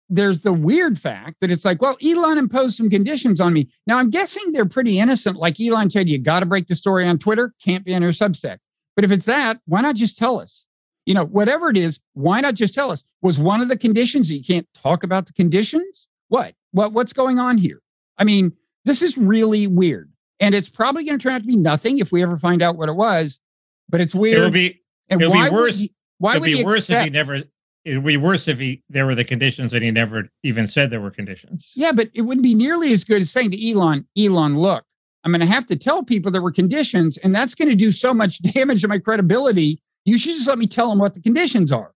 there's 0.08 0.40
the 0.40 0.52
weird 0.52 0.98
fact 0.98 1.36
that 1.40 1.50
it's 1.50 1.64
like, 1.64 1.80
well, 1.80 1.96
Elon 2.04 2.38
imposed 2.38 2.76
some 2.76 2.90
conditions 2.90 3.40
on 3.40 3.52
me. 3.52 3.68
Now 3.86 3.98
I'm 3.98 4.10
guessing 4.10 4.52
they're 4.52 4.66
pretty 4.66 4.98
innocent. 4.98 5.36
Like 5.36 5.60
Elon 5.60 5.90
said, 5.90 6.08
you 6.08 6.18
got 6.18 6.40
to 6.40 6.46
break 6.46 6.66
the 6.66 6.76
story 6.76 7.06
on 7.06 7.18
Twitter, 7.18 7.54
can't 7.64 7.84
be 7.84 7.94
on 7.94 8.02
your 8.02 8.12
Substack. 8.12 8.58
But 8.94 9.04
if 9.04 9.10
it's 9.10 9.26
that, 9.26 9.60
why 9.66 9.80
not 9.80 9.96
just 9.96 10.18
tell 10.18 10.38
us? 10.38 10.64
You 11.06 11.14
know, 11.14 11.24
whatever 11.24 11.70
it 11.70 11.76
is, 11.76 11.98
why 12.12 12.40
not 12.40 12.54
just 12.54 12.74
tell 12.74 12.92
us? 12.92 13.02
Was 13.22 13.38
one 13.38 13.60
of 13.60 13.68
the 13.68 13.76
conditions 13.76 14.28
that 14.28 14.36
you 14.36 14.44
can't 14.44 14.68
talk 14.74 15.02
about 15.02 15.26
the 15.26 15.32
conditions? 15.32 16.06
What? 16.28 16.54
What 16.72 16.92
what's 16.92 17.12
going 17.12 17.38
on 17.38 17.58
here? 17.58 17.80
I 18.18 18.24
mean, 18.24 18.52
this 18.84 19.02
is 19.02 19.18
really 19.18 19.66
weird. 19.66 20.12
And 20.40 20.54
it's 20.54 20.68
probably 20.68 21.04
going 21.04 21.18
to 21.18 21.22
turn 21.22 21.32
out 21.32 21.42
to 21.42 21.46
be 21.46 21.56
nothing 21.56 21.98
if 21.98 22.12
we 22.12 22.22
ever 22.22 22.36
find 22.36 22.62
out 22.62 22.76
what 22.76 22.88
it 22.88 22.96
was. 22.96 23.38
But 23.88 24.00
it's 24.00 24.14
weird. 24.14 24.38
It'll 24.38 24.50
be 24.50 24.80
and 25.08 25.20
it'll 25.20 25.32
why 25.32 25.48
be 25.48 25.54
worse. 25.54 25.58
Why 25.58 25.64
would 25.64 25.74
he, 25.74 25.94
why 26.18 26.30
it'll 26.30 26.40
would 26.40 26.46
be 26.46 26.56
he 26.56 26.64
worse 26.64 26.90
if 26.90 27.04
he 27.04 27.10
never. 27.10 27.42
It 27.84 27.96
would 27.96 28.06
be 28.06 28.16
worse 28.16 28.46
if 28.46 28.58
he 28.58 28.82
there 28.88 29.06
were 29.06 29.14
the 29.14 29.24
conditions 29.24 29.72
and 29.72 29.82
he 29.82 29.90
never 29.90 30.28
even 30.42 30.68
said 30.68 30.90
there 30.90 31.00
were 31.00 31.10
conditions. 31.10 31.70
Yeah, 31.74 31.92
but 31.92 32.10
it 32.14 32.22
wouldn't 32.22 32.44
be 32.44 32.54
nearly 32.54 32.92
as 32.92 33.02
good 33.02 33.22
as 33.22 33.30
saying 33.30 33.50
to 33.50 33.70
Elon, 33.70 34.06
Elon, 34.16 34.58
look, 34.58 34.84
I'm 35.24 35.32
going 35.32 35.40
to 35.40 35.46
have 35.46 35.66
to 35.66 35.76
tell 35.76 36.02
people 36.02 36.30
there 36.30 36.42
were 36.42 36.52
conditions, 36.52 37.16
and 37.18 37.34
that's 37.34 37.54
going 37.54 37.68
to 37.68 37.76
do 37.76 37.92
so 37.92 38.12
much 38.12 38.40
damage 38.54 38.82
to 38.82 38.88
my 38.88 38.98
credibility. 38.98 39.80
You 40.04 40.18
should 40.18 40.34
just 40.34 40.48
let 40.48 40.58
me 40.58 40.66
tell 40.66 40.90
them 40.90 40.98
what 40.98 41.14
the 41.14 41.20
conditions 41.20 41.70
are. 41.70 41.92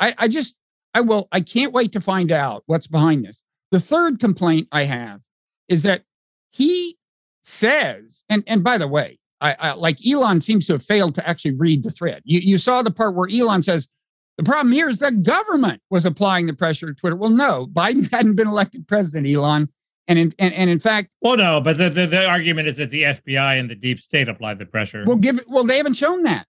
I, 0.00 0.14
I 0.18 0.28
just, 0.28 0.56
I 0.92 1.00
will, 1.00 1.28
I 1.30 1.40
can't 1.40 1.72
wait 1.72 1.92
to 1.92 2.00
find 2.00 2.32
out 2.32 2.64
what's 2.66 2.86
behind 2.86 3.24
this. 3.24 3.42
The 3.70 3.80
third 3.80 4.20
complaint 4.20 4.68
I 4.72 4.84
have 4.84 5.20
is 5.68 5.82
that 5.82 6.02
he 6.50 6.96
says, 7.42 8.24
and 8.28 8.42
and 8.46 8.62
by 8.62 8.78
the 8.78 8.88
way, 8.88 9.18
I, 9.40 9.56
I 9.58 9.72
like 9.72 9.98
Elon 10.06 10.40
seems 10.40 10.66
to 10.66 10.74
have 10.74 10.84
failed 10.84 11.14
to 11.16 11.28
actually 11.28 11.54
read 11.56 11.82
the 11.82 11.90
thread. 11.90 12.22
You 12.24 12.40
you 12.40 12.58
saw 12.58 12.82
the 12.82 12.90
part 12.90 13.14
where 13.14 13.28
Elon 13.28 13.62
says 13.62 13.88
the 14.36 14.44
problem 14.44 14.72
here 14.72 14.88
is 14.88 14.98
the 14.98 15.12
government 15.12 15.80
was 15.90 16.04
applying 16.04 16.46
the 16.46 16.54
pressure 16.54 16.86
to 16.86 16.94
Twitter. 16.94 17.16
Well, 17.16 17.30
no, 17.30 17.66
Biden 17.66 18.10
hadn't 18.12 18.34
been 18.34 18.48
elected 18.48 18.86
president, 18.88 19.26
Elon. 19.26 19.68
And 20.06 20.18
in, 20.18 20.34
and, 20.38 20.52
and 20.52 20.68
in 20.68 20.80
fact, 20.80 21.08
Well, 21.22 21.36
no, 21.38 21.62
but 21.62 21.78
the, 21.78 21.88
the 21.88 22.06
the 22.06 22.26
argument 22.26 22.68
is 22.68 22.74
that 22.76 22.90
the 22.90 23.04
FBI 23.04 23.58
and 23.58 23.70
the 23.70 23.74
deep 23.74 24.00
state 24.00 24.28
applied 24.28 24.58
the 24.58 24.66
pressure. 24.66 25.02
we'll 25.06 25.16
give 25.16 25.38
it, 25.38 25.48
well, 25.48 25.64
they 25.64 25.78
haven't 25.78 25.94
shown 25.94 26.24
that. 26.24 26.46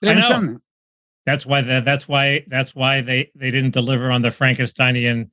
They 0.00 0.10
I 0.10 0.14
haven't 0.14 0.22
know. 0.30 0.36
shown 0.36 0.46
that. 0.54 0.60
That's 1.26 1.46
why 1.46 1.62
the, 1.62 1.80
that's 1.84 2.06
why 2.06 2.44
that's 2.48 2.74
why 2.74 3.00
they 3.00 3.32
they 3.34 3.50
didn't 3.50 3.72
deliver 3.72 4.08
on 4.10 4.22
the 4.22 4.28
Frankensteinian 4.28 5.30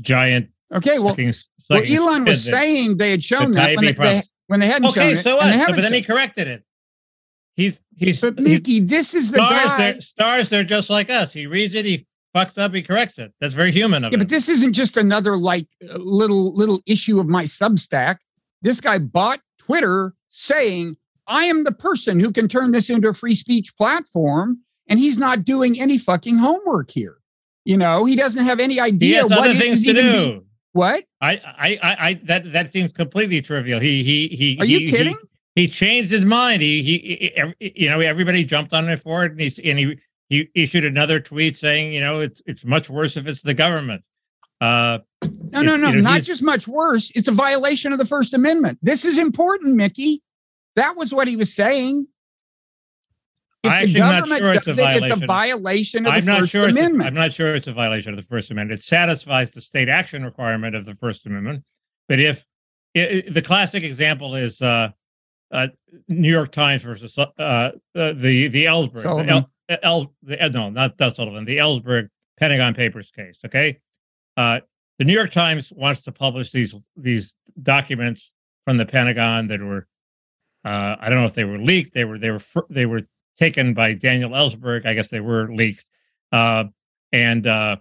giant. 0.00 0.50
Okay, 0.72 0.98
well, 1.00 1.14
sucking- 1.16 1.34
well 1.70 1.82
Elon 1.82 2.24
was 2.24 2.44
that- 2.44 2.50
saying 2.52 2.98
they 2.98 3.10
had 3.10 3.24
shown 3.24 3.50
the 3.50 3.54
that 3.56 3.76
when 3.76 3.84
they, 3.96 4.22
when 4.46 4.60
they 4.60 4.66
hadn't 4.66 4.88
Okay, 4.90 5.00
shown 5.00 5.08
it. 5.08 5.12
Okay, 5.14 5.22
so 5.22 5.36
what? 5.38 5.66
but 5.74 5.82
then 5.82 5.92
he 5.94 6.02
corrected 6.02 6.46
it. 6.46 6.62
He's 7.56 7.82
he's 7.96 8.20
But 8.20 8.38
he's- 8.38 8.48
Mickey, 8.48 8.80
this 8.80 9.14
is 9.14 9.30
the 9.30 9.44
stars. 9.44 9.64
guy. 9.64 9.76
They're 9.92 10.00
stars. 10.00 10.48
They're 10.48 10.64
just 10.64 10.90
like 10.90 11.10
us. 11.10 11.32
He 11.32 11.46
reads 11.46 11.74
it. 11.74 11.84
He 11.84 12.06
fucks 12.34 12.56
up. 12.58 12.74
He 12.74 12.82
corrects 12.82 13.18
it. 13.18 13.32
That's 13.40 13.54
very 13.54 13.72
human 13.72 14.04
of 14.04 14.12
Yeah, 14.12 14.16
him. 14.16 14.20
but 14.20 14.28
this 14.28 14.48
isn't 14.48 14.72
just 14.72 14.96
another 14.96 15.36
like 15.36 15.66
uh, 15.88 15.96
little 15.98 16.54
little 16.54 16.80
issue 16.86 17.18
of 17.20 17.26
my 17.26 17.44
Substack. 17.44 18.16
This 18.62 18.80
guy 18.80 18.98
bought 18.98 19.40
Twitter 19.58 20.14
saying, 20.30 20.96
"I 21.26 21.44
am 21.46 21.64
the 21.64 21.72
person 21.72 22.20
who 22.20 22.30
can 22.32 22.48
turn 22.48 22.70
this 22.72 22.88
into 22.88 23.08
a 23.08 23.14
free 23.14 23.34
speech 23.34 23.76
platform," 23.76 24.58
and 24.88 24.98
he's 24.98 25.18
not 25.18 25.44
doing 25.44 25.78
any 25.80 25.98
fucking 25.98 26.36
homework 26.38 26.90
here. 26.90 27.16
You 27.66 27.76
know, 27.76 28.04
he 28.06 28.16
doesn't 28.16 28.44
have 28.44 28.58
any 28.60 28.74
he 28.74 28.80
idea 28.80 29.22
has 29.22 29.30
what 29.30 29.40
other 29.40 29.54
things 29.54 29.84
to 29.84 29.92
do. 29.92 30.02
being- 30.12 30.44
what? 30.72 31.04
I, 31.20 31.32
I, 31.32 31.78
I, 31.82 31.96
I, 32.08 32.14
that 32.24 32.52
that 32.52 32.72
seems 32.72 32.92
completely 32.92 33.42
trivial. 33.42 33.80
He, 33.80 34.04
he, 34.04 34.28
he. 34.28 34.56
Are 34.60 34.64
you 34.64 34.78
he- 34.78 34.84
he- 34.86 34.90
kidding? 34.92 35.16
He, 35.54 35.68
changed 35.68 36.10
his 36.10 36.24
mind. 36.24 36.62
He, 36.62 36.82
he, 36.82 37.32
he- 37.60 37.72
you 37.82 37.88
know, 37.88 38.00
everybody 38.00 38.44
jumped 38.44 38.72
on 38.72 38.88
it 38.88 39.02
for 39.02 39.24
it, 39.24 39.32
and 39.32 39.40
he, 39.40 39.70
and 39.70 39.78
he, 39.78 39.98
he 40.28 40.48
issued 40.54 40.84
another 40.84 41.20
tweet 41.20 41.56
saying, 41.56 41.92
you 41.92 42.00
know, 42.00 42.20
it's, 42.20 42.40
it's 42.46 42.64
much 42.64 42.88
worse 42.88 43.16
if 43.16 43.26
it's 43.26 43.42
the 43.42 43.54
government. 43.54 44.02
Uh, 44.60 44.98
No, 45.22 45.62
no, 45.62 45.76
no, 45.76 45.88
you 45.90 45.96
know, 45.96 46.00
not 46.10 46.22
just 46.22 46.42
much 46.42 46.68
worse. 46.68 47.10
It's 47.14 47.28
a 47.28 47.32
violation 47.32 47.92
of 47.92 47.98
the 47.98 48.06
First 48.06 48.34
Amendment. 48.34 48.78
This 48.82 49.04
is 49.04 49.18
important, 49.18 49.74
Mickey. 49.74 50.22
That 50.76 50.96
was 50.96 51.12
what 51.12 51.26
he 51.26 51.36
was 51.36 51.52
saying. 51.52 52.06
If 53.62 53.70
I'm 53.70 53.92
the 53.92 53.98
not 53.98 54.28
sure 54.28 54.54
it's 54.54 54.66
a 54.66 54.70
it, 54.70 55.02
It's 55.02 55.22
a 55.22 55.26
violation 55.26 56.06
of 56.06 56.12
I'm 56.12 56.24
the 56.24 56.32
not 56.32 56.40
First 56.40 56.52
sure. 56.52 56.68
It's 56.68 56.76
a, 56.76 56.78
Amendment. 56.78 57.06
I'm 57.08 57.14
not 57.14 57.32
sure 57.34 57.54
it's 57.54 57.66
a 57.66 57.72
violation 57.72 58.12
of 58.12 58.16
the 58.16 58.26
First 58.26 58.50
Amendment. 58.50 58.80
It 58.80 58.84
satisfies 58.84 59.50
the 59.50 59.60
state 59.60 59.88
action 59.88 60.24
requirement 60.24 60.74
of 60.74 60.86
the 60.86 60.94
First 60.94 61.26
Amendment. 61.26 61.64
But 62.08 62.20
if 62.20 62.46
the 62.94 63.42
classic 63.44 63.82
example 63.82 64.34
is 64.34 64.62
uh, 64.62 64.90
uh, 65.50 65.68
New 66.08 66.30
York 66.30 66.52
Times 66.52 66.82
versus 66.82 67.16
uh, 67.18 67.26
uh, 67.38 67.70
the 67.94 68.48
the 68.48 68.64
Ellsberg, 68.64 68.94
the, 68.94 69.02
Sullivan. 69.02 69.46
El, 69.68 69.78
El, 69.82 70.14
the, 70.22 70.44
uh, 70.44 70.48
no, 70.48 70.70
not 70.70 70.98
not 70.98 71.16
Sullivan, 71.16 71.44
the 71.44 71.58
Ellsberg 71.58 72.08
Pentagon 72.38 72.74
Papers 72.74 73.10
case. 73.14 73.38
Okay, 73.44 73.80
uh, 74.36 74.60
the 74.98 75.04
New 75.04 75.14
York 75.14 75.32
Times 75.32 75.72
wants 75.74 76.02
to 76.02 76.12
publish 76.12 76.52
these 76.52 76.74
these 76.96 77.34
documents 77.60 78.32
from 78.64 78.76
the 78.76 78.86
Pentagon 78.86 79.48
that 79.48 79.60
were 79.60 79.86
uh, 80.64 80.96
I 80.98 81.08
don't 81.08 81.20
know 81.20 81.26
if 81.26 81.34
they 81.34 81.44
were 81.44 81.58
leaked. 81.58 81.94
They 81.94 82.04
were 82.04 82.18
they 82.18 82.30
were 82.30 82.42
they 82.68 82.86
were 82.86 83.02
taken 83.38 83.74
by 83.74 83.94
Daniel 83.94 84.30
Ellsberg. 84.30 84.86
I 84.86 84.94
guess 84.94 85.08
they 85.08 85.20
were 85.20 85.52
leaked, 85.52 85.84
uh, 86.32 86.64
and 87.12 87.46
uh, 87.46 87.76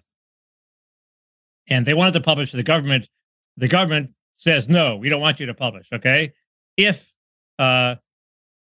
and 1.67 1.85
they 1.85 1.93
wanted 1.93 2.13
to 2.13 2.21
publish 2.21 2.51
the 2.51 2.63
government. 2.63 3.09
The 3.57 3.67
government 3.67 4.11
says 4.37 4.69
no, 4.69 4.95
we 4.95 5.09
don't 5.09 5.21
want 5.21 5.39
you 5.39 5.45
to 5.47 5.53
publish. 5.53 5.87
Okay, 5.91 6.33
if 6.77 7.08
uh, 7.59 7.95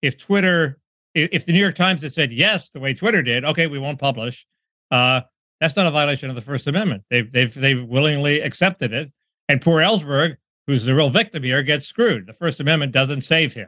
if 0.02 0.18
Twitter, 0.18 0.80
if, 1.14 1.30
if 1.32 1.46
the 1.46 1.52
New 1.54 1.60
York 1.60 1.76
Times 1.76 2.02
had 2.02 2.14
said 2.14 2.32
yes, 2.32 2.70
the 2.72 2.80
way 2.80 2.94
Twitter 2.94 3.22
did, 3.22 3.46
okay, 3.46 3.68
we 3.68 3.78
won't 3.78 4.00
publish. 4.00 4.46
Uh, 4.90 5.22
that's 5.62 5.76
not 5.76 5.86
a 5.86 5.92
violation 5.92 6.30
of 6.30 6.36
the 6.36 6.42
First 6.42 6.66
Amendment. 6.68 7.04
They've 7.10 7.32
they've 7.32 7.54
they've 7.54 7.84
willingly 7.86 8.42
accepted 8.42 8.92
it, 8.94 9.12
and 9.48 9.62
poor 9.62 9.82
Ellsberg, 9.82 10.38
who's 10.68 10.84
the 10.84 10.96
real 10.96 11.10
victim 11.10 11.44
here, 11.44 11.62
gets 11.64 11.88
screwed. 11.88 12.26
The 12.28 12.34
First 12.34 12.60
Amendment 12.60 12.92
doesn't 12.92 13.22
save 13.22 13.54
him. 13.54 13.68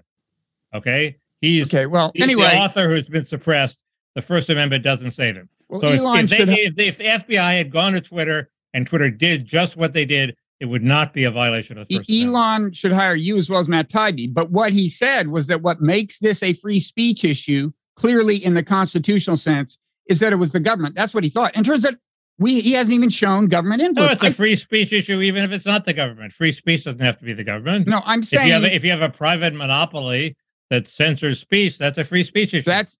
Okay, 0.74 1.17
he's 1.41 1.67
okay, 1.67 1.86
well, 1.86 2.12
He's 2.13 2.24
anyway, 2.24 2.50
the 2.50 2.57
author 2.57 2.89
who's 2.89 3.07
been 3.10 3.25
suppressed. 3.25 3.79
The 4.15 4.22
First 4.22 4.50
Amendment 4.50 4.84
doesn't 4.84 5.12
save 5.12 5.36
him. 5.36 5.50
well, 5.69 5.81
So 5.81 5.88
if, 5.88 6.01
if, 6.24 6.29
they, 6.29 6.38
they- 6.75 6.88
if 6.88 6.98
the 6.98 7.05
FBI 7.05 7.57
had 7.57 7.72
gone 7.72 7.93
to 7.93 8.01
Twitter 8.01 8.50
and 8.74 8.86
Twitter 8.86 9.10
did 9.10 9.46
just 9.46 9.77
what 9.77 9.93
they 9.93 10.05
did, 10.05 10.36
it 10.60 10.66
would 10.66 10.84
not 10.84 11.14
be 11.14 11.24
a 11.24 11.32
violation 11.32 11.78
of 11.78 11.88
the 11.88 11.98
First 11.98 12.10
Amendment. 12.10 12.36
Elon 12.36 12.72
should 12.74 12.92
hire 12.92 13.16
you 13.16 13.38
as 13.38 13.50
well 13.50 13.60
as 13.60 13.68
Matt 13.68 13.90
Taibbi. 13.90 14.34
But 14.34 14.50
what 14.52 14.74
he 14.74 14.90
said 14.90 15.28
was 15.28 15.48
that 15.48 15.62
what 15.62 15.82
makes 15.82 16.20
this 16.20 16.42
a 16.42 16.54
free 16.54 16.80
speech 16.80 17.24
issue, 17.24 17.72
clearly 17.96 18.38
in 18.44 18.54
the 18.56 18.64
constitutional 18.64 19.38
sense, 19.38 19.78
is 20.08 20.20
that 20.20 20.34
it 20.34 20.38
was 20.38 20.52
the 20.54 20.60
government. 20.60 20.96
That's 20.96 21.14
what 21.14 21.24
he 21.24 21.30
thought. 21.30 21.52
And 21.56 21.66
turns 21.66 21.86
out 21.86 21.94
we 22.40 22.62
he 22.62 22.72
hasn't 22.74 22.96
even 22.96 23.10
shown 23.10 23.48
government 23.48 23.82
No, 23.82 23.88
influence. 23.90 24.14
it's 24.14 24.24
a 24.24 24.28
I- 24.28 24.32
free 24.32 24.56
speech 24.56 24.94
issue, 24.94 25.22
even 25.22 25.44
if 25.44 25.52
it's 25.52 25.66
not 25.66 25.86
the 25.86 25.94
government. 25.94 26.34
Free 26.34 26.52
speech 26.52 26.86
doesn't 26.86 27.02
have 27.02 27.20
to 27.20 27.26
be 27.26 27.34
the 27.34 27.44
government. 27.44 27.88
no, 27.88 28.02
I'm 28.06 28.22
if 28.22 28.32
you 28.32 28.38
saying 28.40 28.52
have 28.52 28.64
a, 28.64 28.76
if 28.76 28.84
you 28.84 28.92
have 28.92 29.02
a 29.02 29.10
private 29.10 29.54
monopoly 29.54 30.36
that 30.70 30.88
censors 30.88 31.40
speech, 31.40 31.78
that's 31.78 31.98
a 31.98 32.04
free 32.06 32.24
speech 32.24 32.54
issue. 32.54 32.64
that's 32.64 32.98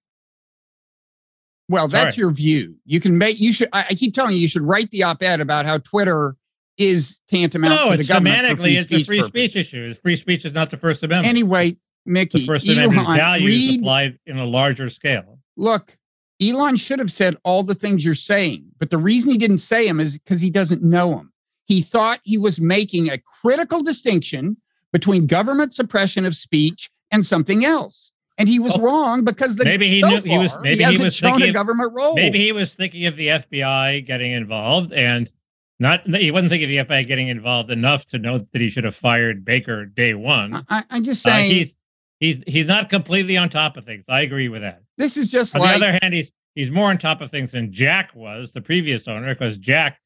well, 1.70 1.88
that's 1.88 2.16
Sorry. 2.16 2.22
your 2.22 2.32
view. 2.32 2.76
You 2.86 3.00
can 3.02 3.18
make 3.18 3.40
you 3.40 3.52
should. 3.52 3.68
I, 3.74 3.88
I 3.90 3.94
keep 3.94 4.14
telling 4.14 4.34
you, 4.34 4.40
you 4.40 4.48
should 4.48 4.62
write 4.62 4.90
the 4.92 5.04
op-ed 5.04 5.42
about 5.42 5.66
how 5.66 5.80
Twitter 5.80 6.36
is 6.78 7.20
tantamount 7.30 7.74
no, 7.74 7.92
to 7.92 7.96
the 7.98 8.00
it's 8.02 8.10
government. 8.10 8.38
for 8.48 8.64
semantically, 8.64 8.80
it's 8.80 8.92
a 8.92 9.04
free 9.04 9.18
purposes. 9.20 9.28
speech 9.30 9.56
issue. 9.56 9.94
Free 9.96 10.16
speech 10.16 10.46
is 10.46 10.54
not 10.54 10.70
the 10.70 10.78
First 10.78 11.04
Amendment. 11.04 11.28
Anyway, 11.30 11.78
Mickey, 12.06 12.40
the 12.42 12.46
First 12.46 12.68
Amendment 12.70 13.08
values 13.08 13.46
read 13.48 13.80
applied 13.80 14.20
in 14.26 14.38
a 14.38 14.46
larger 14.46 14.90
scale. 14.90 15.40
look, 15.56 15.98
Elon 16.40 16.76
should 16.76 17.00
have 17.00 17.12
said 17.12 17.36
all 17.44 17.64
the 17.64 17.74
things 17.74 18.06
you're 18.06 18.14
saying, 18.14 18.64
but 18.78 18.92
the 18.92 18.98
reason 19.00 19.32
he 19.32 19.38
didn't 19.40 19.58
say 19.58 19.88
them 19.88 20.00
is 20.00 20.20
because 20.20 20.40
he 20.40 20.52
doesn't 20.52 20.84
know 20.84 21.10
them. 21.10 21.34
He 21.66 21.82
thought 21.82 22.20
he 22.24 22.38
was 22.38 22.62
making 22.62 23.10
a 23.10 23.18
critical 23.42 23.82
distinction 23.82 24.56
between 24.94 25.26
government 25.26 25.74
suppression 25.74 26.26
of 26.28 26.36
speech 26.36 26.92
and 27.12 27.26
something 27.26 27.66
else. 27.66 28.12
And 28.38 28.48
he 28.48 28.60
was 28.60 28.74
Oh, 28.76 28.82
wrong 28.82 29.24
because 29.24 29.56
the 29.56 29.64
maybe 29.66 29.88
he 29.90 30.00
so 30.02 30.10
knew- 30.10 30.22
he 30.22 30.38
was- 30.38 30.56
maybe 30.62 30.78
he 30.78 30.84
hasn't 30.84 31.02
was 31.06 31.20
thinking 31.20 31.42
a 31.42 31.48
of- 31.48 31.54
government 31.56 31.92
role. 31.96 32.14
Maybe 32.14 32.38
he 32.40 32.52
was 32.52 32.72
thinking 32.76 33.08
of 33.08 33.16
the 33.18 33.30
FBI 33.30 34.02
getting 34.02 34.32
involved 34.32 34.94
and 34.94 35.32
not 35.80 36.08
he 36.08 36.32
wasn't 36.32 36.52
thinking 36.52 36.80
of 36.80 36.88
the 36.88 36.96
FBI 36.96 37.08
getting 37.08 37.28
involved 37.28 37.70
enough 37.72 38.06
to 38.08 38.20
know 38.20 38.40
that 38.40 38.62
he 38.62 38.70
should 38.70 38.84
have 38.84 38.96
fired 38.96 39.46
Baker 39.46 39.86
day 39.86 40.14
one. 40.14 40.66
I, 40.70 40.84
I'm 40.90 41.04
just 41.04 41.26
Uh, 41.26 41.38
he's 41.38 41.76
he's 42.20 42.44
he's 42.48 42.66
not 42.68 42.90
completely 42.90 43.38
on 43.38 43.50
top 43.50 43.78
of 43.78 43.86
things. 43.86 44.04
I 44.10 44.22
agree 44.22 44.50
with 44.50 44.62
that. 44.62 44.82
this 44.98 45.18
is 45.18 45.30
just 45.30 45.56
On 45.56 45.62
like 45.62 45.80
the 45.80 45.88
other 45.88 46.00
hand, 46.02 46.14
he's 46.14 46.32
he's 46.56 46.72
more 46.72 46.90
on 46.90 46.98
top 46.98 47.22
of 47.22 47.30
things 47.30 47.52
than 47.52 47.72
Jack 47.72 48.16
was, 48.16 48.52
the 48.52 48.62
previous 48.62 49.08
owner, 49.08 49.34
because 49.36 49.58
Jack 49.58 50.00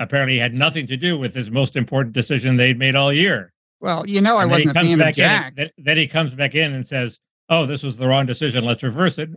apparently 0.00 0.38
had 0.38 0.54
nothing 0.54 0.86
to 0.88 0.96
do 0.96 1.18
with 1.18 1.34
his 1.34 1.50
most 1.50 1.76
important 1.76 2.14
decision 2.14 2.56
they'd 2.56 2.78
made 2.78 2.96
all 2.96 3.12
year. 3.12 3.52
well, 3.80 4.04
you 4.06 4.20
know, 4.20 4.36
I 4.36 4.42
And 4.44 4.50
he 4.50 4.54
wasn't 4.54 4.70
a 4.70 4.74
comes 4.74 4.88
fan 4.88 4.94
of 4.94 4.98
back 5.04 5.18
in 5.18 5.24
Jack. 5.24 5.72
then, 5.78 5.96
he 5.96 6.06
comes 6.06 6.34
back 6.34 6.54
in 6.54 6.72
and 6.72 6.88
says, 6.88 7.18
"Oh, 7.48 7.66
this 7.66 7.82
was 7.82 7.96
the 7.98 8.08
wrong 8.08 8.26
decision. 8.26 8.64
Let's 8.64 8.82
reverse 8.82 9.18
it." 9.18 9.28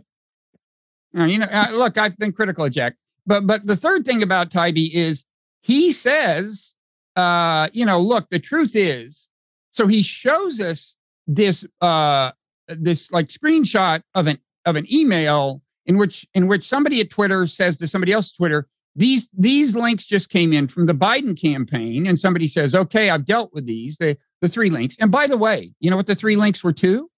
Uh, 1.16 1.24
you 1.24 1.38
know, 1.38 1.46
uh, 1.46 1.68
look, 1.72 1.98
I've 1.98 2.16
been 2.18 2.32
critical 2.32 2.64
of 2.64 2.72
Jack, 2.72 2.94
but 3.26 3.46
but 3.46 3.66
the 3.66 3.76
third 3.76 4.04
thing 4.04 4.22
about 4.22 4.50
Taibbi 4.50 4.94
is 4.94 5.24
he 5.62 5.90
says, 5.90 6.74
uh, 7.16 7.68
you 7.72 7.84
know, 7.84 8.00
look, 8.00 8.28
the 8.30 8.38
truth 8.38 8.76
is, 8.76 9.28
so 9.72 9.86
he 9.86 10.02
shows 10.02 10.60
us 10.60 10.94
this 11.26 11.64
uh 11.80 12.30
this 12.68 13.10
like 13.10 13.28
screenshot 13.28 14.02
of 14.14 14.26
an 14.26 14.38
of 14.64 14.76
an 14.76 14.92
email 14.92 15.62
in 15.86 15.98
which 15.98 16.26
in 16.34 16.46
which 16.46 16.68
somebody 16.68 17.00
at 17.00 17.10
Twitter 17.10 17.46
says 17.46 17.76
to 17.78 17.86
somebody 17.86 18.12
else 18.12 18.30
at 18.30 18.36
Twitter, 18.36 18.68
these 18.94 19.28
these 19.36 19.74
links 19.74 20.04
just 20.04 20.30
came 20.30 20.52
in 20.52 20.68
from 20.68 20.86
the 20.86 20.94
Biden 20.94 21.40
campaign, 21.40 22.06
and 22.06 22.18
somebody 22.18 22.48
says, 22.48 22.74
"Okay, 22.74 23.10
I've 23.10 23.26
dealt 23.26 23.52
with 23.52 23.66
these." 23.66 23.96
The 23.98 24.16
the 24.40 24.48
three 24.48 24.70
links, 24.70 24.96
and 25.00 25.10
by 25.10 25.26
the 25.26 25.36
way, 25.36 25.72
you 25.80 25.90
know 25.90 25.96
what 25.96 26.06
the 26.06 26.14
three 26.14 26.36
links 26.36 26.64
were 26.64 26.72
to? 26.74 27.08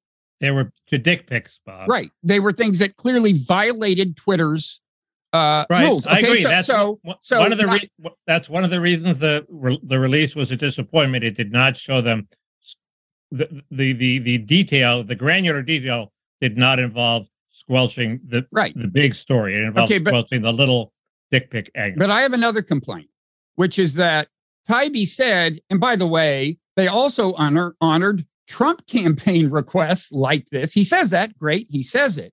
They 0.41 0.51
were 0.51 0.73
to 0.89 0.99
dick 0.99 1.27
pics, 1.27 1.59
Bob. 1.67 1.89
Right. 1.89 2.11
They 2.23 2.41
were 2.41 2.53
things 2.53 2.79
that 2.79 2.97
clearly 2.97 3.33
violated 3.33 4.17
Twitter's 4.17 4.81
uh, 5.33 5.65
Right. 5.71 5.85
rules. 5.87 6.07
I 6.07 6.19
agree. 6.21 6.43
So, 6.43 6.49
that's 6.49 6.67
so 6.67 6.99
one- 7.03 7.17
so 7.21 7.41
one 7.41 7.53
of 7.53 7.59
the 7.59 7.67
re- 7.67 8.11
that's 8.27 8.49
one 8.49 8.65
of 8.65 8.71
the 8.71 8.81
reasons 8.81 9.19
the 9.19 9.45
re- 9.49 9.81
the 9.83 9.99
release 10.01 10.35
was 10.35 10.51
a 10.51 10.57
disappointment. 10.57 11.25
It 11.25 11.37
did 11.37 11.53
not 11.53 11.77
show 11.77 12.01
them 12.01 12.29
the 13.31 13.63
the 13.71 13.93
the 13.93 14.19
the 14.21 14.39
detail, 14.39 15.05
the 15.05 15.15
granular 15.15 15.63
detail 15.63 16.13
did 16.41 16.57
not 16.57 16.79
involve 16.79 17.29
squelching 17.51 18.21
the 18.27 18.47
right. 18.53 18.73
the 18.77 18.89
big 18.89 19.15
story. 19.15 19.55
It 19.57 19.65
involved 19.65 19.93
Okay, 19.93 20.03
but- 20.03 20.11
squelching 20.11 20.43
the 20.43 20.53
little 20.53 20.93
dick 21.31 21.51
pic 21.51 21.71
angle. 21.75 21.99
But 21.99 22.11
I 22.11 22.23
have 22.23 22.33
another 22.33 22.63
complaint, 22.63 23.09
which 23.57 23.79
is 23.79 23.95
that 23.95 24.29
Taibbi 24.69 25.07
said, 25.07 25.61
and 25.69 25.79
by 25.81 25.97
the 25.97 26.07
way, 26.07 26.57
they 26.77 26.87
also 26.89 27.35
honor, 27.35 27.75
honored 27.81 28.25
Trump 28.47 28.87
campaign 28.87 29.51
requests 29.51 30.11
like 30.13 30.47
this. 30.51 30.73
He 30.73 30.85
says 30.85 31.11
that, 31.11 31.37
great, 31.39 31.67
he 31.69 31.83
says 31.83 32.17
it. 32.17 32.33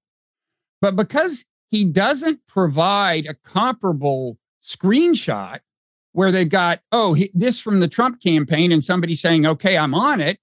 But 0.81 0.95
because 0.95 1.43
he 1.75 1.83
doesn't 1.83 2.39
provide 2.47 3.25
a 3.25 3.33
comparable 3.33 4.37
screenshot 4.63 5.59
where 6.13 6.31
they've 6.31 6.47
got, 6.47 6.79
oh, 6.93 7.13
he, 7.13 7.29
this 7.33 7.59
from 7.59 7.81
the 7.81 7.87
Trump 7.89 8.21
campaign 8.23 8.71
and 8.71 8.83
somebody 8.83 9.13
saying, 9.13 9.45
okay, 9.45 9.77
I'm 9.77 9.93
on 9.93 10.21
it, 10.21 10.39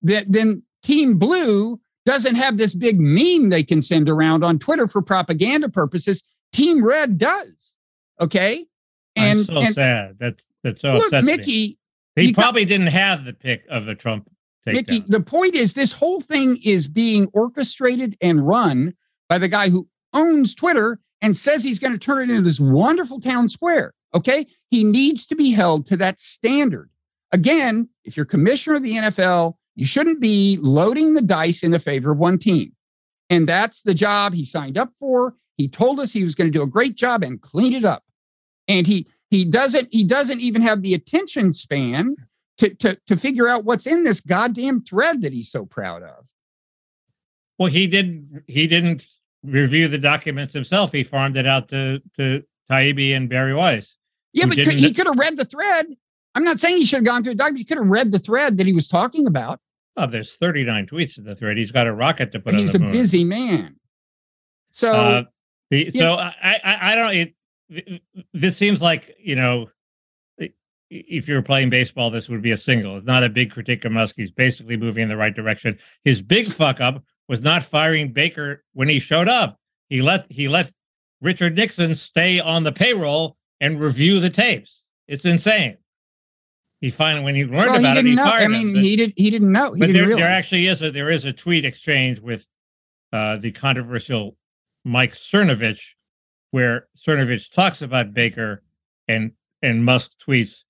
that 0.00 0.24
then 0.32 0.62
Team 0.82 1.18
Blue 1.18 1.78
doesn't 2.06 2.34
have 2.36 2.56
this 2.56 2.74
big 2.74 2.98
meme 2.98 3.50
they 3.50 3.62
can 3.62 3.82
send 3.82 4.08
around 4.08 4.42
on 4.42 4.58
Twitter 4.58 4.88
for 4.88 5.02
propaganda 5.02 5.68
purposes. 5.68 6.22
Team 6.54 6.82
Red 6.82 7.18
does. 7.18 7.74
Okay. 8.22 8.64
I'm 9.18 9.38
And, 9.38 9.46
so 9.46 9.58
and 9.58 9.74
sad. 9.74 10.16
That's 10.18 10.46
that's 10.64 10.80
so 10.80 10.96
look. 10.96 11.24
Mickey, 11.24 11.76
He 12.16 12.22
you 12.28 12.32
got- 12.32 12.42
probably 12.42 12.64
didn't 12.64 12.86
have 12.86 13.26
the 13.26 13.34
pick 13.34 13.64
of 13.68 13.84
the 13.84 13.94
Trump 13.94 14.30
takedown. 14.66 14.74
Mickey, 14.74 15.00
the 15.08 15.20
point 15.20 15.54
is 15.54 15.74
this 15.74 15.92
whole 15.92 16.22
thing 16.22 16.58
is 16.64 16.88
being 16.88 17.26
orchestrated 17.34 18.16
and 18.22 18.46
run 18.46 18.94
by 19.28 19.36
the 19.36 19.48
guy 19.48 19.68
who 19.68 19.86
owns 20.12 20.54
Twitter 20.54 20.98
and 21.20 21.36
says 21.36 21.62
he's 21.62 21.78
going 21.78 21.92
to 21.92 21.98
turn 21.98 22.22
it 22.22 22.30
into 22.30 22.42
this 22.42 22.60
wonderful 22.60 23.20
town 23.20 23.48
square. 23.48 23.92
Okay. 24.14 24.46
He 24.70 24.84
needs 24.84 25.26
to 25.26 25.36
be 25.36 25.50
held 25.50 25.86
to 25.86 25.96
that 25.98 26.20
standard. 26.20 26.90
Again, 27.32 27.88
if 28.04 28.16
you're 28.16 28.26
commissioner 28.26 28.76
of 28.76 28.82
the 28.82 28.94
NFL, 28.94 29.54
you 29.76 29.86
shouldn't 29.86 30.20
be 30.20 30.58
loading 30.60 31.14
the 31.14 31.22
dice 31.22 31.62
in 31.62 31.70
the 31.70 31.78
favor 31.78 32.12
of 32.12 32.18
one 32.18 32.38
team. 32.38 32.72
And 33.28 33.48
that's 33.48 33.82
the 33.82 33.94
job 33.94 34.34
he 34.34 34.44
signed 34.44 34.76
up 34.76 34.92
for. 34.98 35.34
He 35.56 35.68
told 35.68 36.00
us 36.00 36.10
he 36.10 36.24
was 36.24 36.34
going 36.34 36.50
to 36.50 36.58
do 36.58 36.62
a 36.62 36.66
great 36.66 36.96
job 36.96 37.22
and 37.22 37.40
clean 37.40 37.72
it 37.72 37.84
up. 37.84 38.02
And 38.66 38.86
he 38.86 39.06
he 39.30 39.44
doesn't 39.44 39.88
he 39.92 40.02
doesn't 40.02 40.40
even 40.40 40.62
have 40.62 40.82
the 40.82 40.94
attention 40.94 41.52
span 41.52 42.16
to, 42.58 42.74
to, 42.74 42.98
to 43.06 43.16
figure 43.16 43.48
out 43.48 43.64
what's 43.64 43.86
in 43.86 44.02
this 44.02 44.20
goddamn 44.20 44.82
thread 44.82 45.22
that 45.22 45.32
he's 45.32 45.50
so 45.50 45.64
proud 45.64 46.02
of. 46.02 46.26
Well, 47.58 47.70
he 47.70 47.86
did. 47.86 48.42
He 48.46 48.66
didn't 48.66 49.06
review 49.44 49.88
the 49.88 49.98
documents 49.98 50.52
himself. 50.52 50.92
He 50.92 51.02
farmed 51.02 51.36
it 51.36 51.46
out 51.46 51.68
to 51.68 52.00
to 52.16 52.42
Taibbi 52.70 53.16
and 53.16 53.28
Bari 53.28 53.54
Weiss. 53.54 53.96
Yeah, 54.32 54.46
but 54.46 54.56
could, 54.56 54.68
he 54.74 54.92
could 54.94 55.06
have 55.06 55.18
read 55.18 55.36
the 55.36 55.44
thread. 55.44 55.86
I'm 56.34 56.44
not 56.44 56.60
saying 56.60 56.76
he 56.76 56.86
should 56.86 56.98
have 56.98 57.04
gone 57.04 57.24
through 57.24 57.32
a 57.32 57.36
document. 57.36 57.58
He 57.58 57.64
could 57.64 57.78
have 57.78 57.86
read 57.88 58.12
the 58.12 58.18
thread 58.20 58.58
that 58.58 58.66
he 58.66 58.72
was 58.72 58.86
talking 58.86 59.26
about. 59.26 59.58
Oh, 59.96 60.06
there's 60.06 60.36
39 60.36 60.86
tweets 60.86 61.18
in 61.18 61.24
the 61.24 61.34
thread. 61.34 61.58
He's 61.58 61.72
got 61.72 61.88
a 61.88 61.92
rocket 61.92 62.30
to 62.32 62.40
put 62.40 62.54
He's 62.54 62.70
a 62.70 62.74
on 62.74 62.80
the 62.80 62.86
moon. 62.86 62.92
busy 62.92 63.24
man. 63.24 63.76
So 64.70 64.92
Uh, 64.92 65.22
the. 65.70 65.90
So 65.90 66.14
I, 66.14 66.32
I 66.64 66.92
I 66.92 66.94
don't. 66.94 67.14
It, 67.14 68.02
this 68.32 68.56
seems 68.56 68.80
like 68.80 69.16
you 69.18 69.34
know, 69.36 69.68
if 70.90 71.28
you're 71.28 71.42
playing 71.42 71.70
baseball, 71.70 72.10
this 72.10 72.28
would 72.28 72.42
be 72.42 72.50
a 72.52 72.56
single. 72.56 72.96
It's 72.96 73.06
not 73.06 73.22
a 73.24 73.28
big 73.28 73.50
critique 73.52 73.84
of 73.84 73.92
Musk. 73.92 74.14
He's 74.16 74.32
basically 74.32 74.76
moving 74.76 75.04
in 75.04 75.08
the 75.08 75.16
right 75.16 75.34
direction. 75.34 75.78
His 76.04 76.20
big 76.22 76.48
fuck 76.52 76.80
up 76.80 77.02
was 77.30 77.40
not 77.40 77.62
firing 77.62 78.12
Baker 78.12 78.64
when 78.72 78.88
he 78.88 78.98
showed 78.98 79.28
up. 79.28 79.56
He 79.88 80.02
let 80.02 80.26
he 80.30 80.48
let 80.48 80.72
Richard 81.22 81.54
Nixon 81.56 81.94
stay 81.94 82.40
on 82.40 82.64
the 82.64 82.72
payroll 82.72 83.36
and 83.60 83.80
review 83.80 84.18
the 84.18 84.30
tapes. 84.30 84.82
It's 85.06 85.24
insane. 85.24 85.76
He 86.80 86.90
finally, 86.90 87.24
when 87.24 87.36
he 87.36 87.44
learned 87.44 87.54
well, 87.70 87.74
he 87.78 87.84
about 87.84 87.96
it, 87.98 88.06
he 88.06 88.14
know. 88.16 88.24
fired 88.24 88.40
I 88.40 88.44
him, 88.46 88.52
mean, 88.52 88.72
but- 88.74 88.82
he 88.82 88.96
did. 88.96 89.12
He 89.16 89.30
didn't 89.30 89.52
know. 89.52 89.72
He 89.74 89.78
but 89.78 89.86
didn't 89.86 89.94
there, 89.94 90.06
realize. 90.08 90.22
there 90.22 90.30
actually 90.30 90.66
is 90.66 90.82
a 90.82 90.90
there 90.90 91.10
is 91.10 91.24
a 91.24 91.32
tweet 91.32 91.64
exchange 91.64 92.18
with 92.18 92.44
uh, 93.12 93.36
the 93.36 93.52
controversial 93.52 94.36
Mike 94.84 95.14
Cernovich, 95.14 95.90
where 96.50 96.88
Cernovich 96.98 97.52
talks 97.52 97.80
about 97.80 98.12
Baker 98.12 98.64
and 99.06 99.30
and 99.62 99.84
Musk 99.84 100.10
tweets 100.26 100.64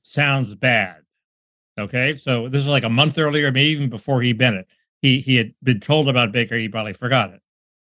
sounds 0.00 0.54
bad. 0.54 1.02
Okay, 1.78 2.16
so 2.16 2.48
this 2.48 2.62
is 2.62 2.68
like 2.68 2.84
a 2.84 2.88
month 2.88 3.18
earlier, 3.18 3.52
maybe 3.52 3.68
even 3.68 3.90
before 3.90 4.22
he 4.22 4.32
Bennett. 4.32 4.66
He 5.02 5.20
he 5.20 5.36
had 5.36 5.54
been 5.62 5.80
told 5.80 6.08
about 6.08 6.32
Baker. 6.32 6.56
He 6.56 6.68
probably 6.68 6.92
forgot 6.92 7.32
it. 7.32 7.40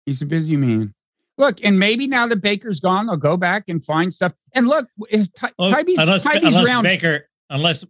He's 0.06 0.22
a 0.22 0.26
busy 0.26 0.56
man. 0.56 0.94
Look, 1.38 1.62
and 1.62 1.78
maybe 1.78 2.06
now 2.06 2.26
that 2.26 2.36
Baker's 2.36 2.80
gone, 2.80 3.06
they'll 3.06 3.16
go 3.16 3.36
back 3.36 3.64
and 3.68 3.84
find 3.84 4.12
stuff. 4.12 4.32
And 4.54 4.66
look, 4.66 4.88
is 5.10 5.28
Ty- 5.28 5.52
Well, 5.58 5.72
Taibbi's, 5.72 5.98
unless 5.98 6.22
Taibbi's 6.22 6.54
unless 6.54 6.64
round. 6.66 6.84
Baker 6.84 7.28
unless 7.50 7.84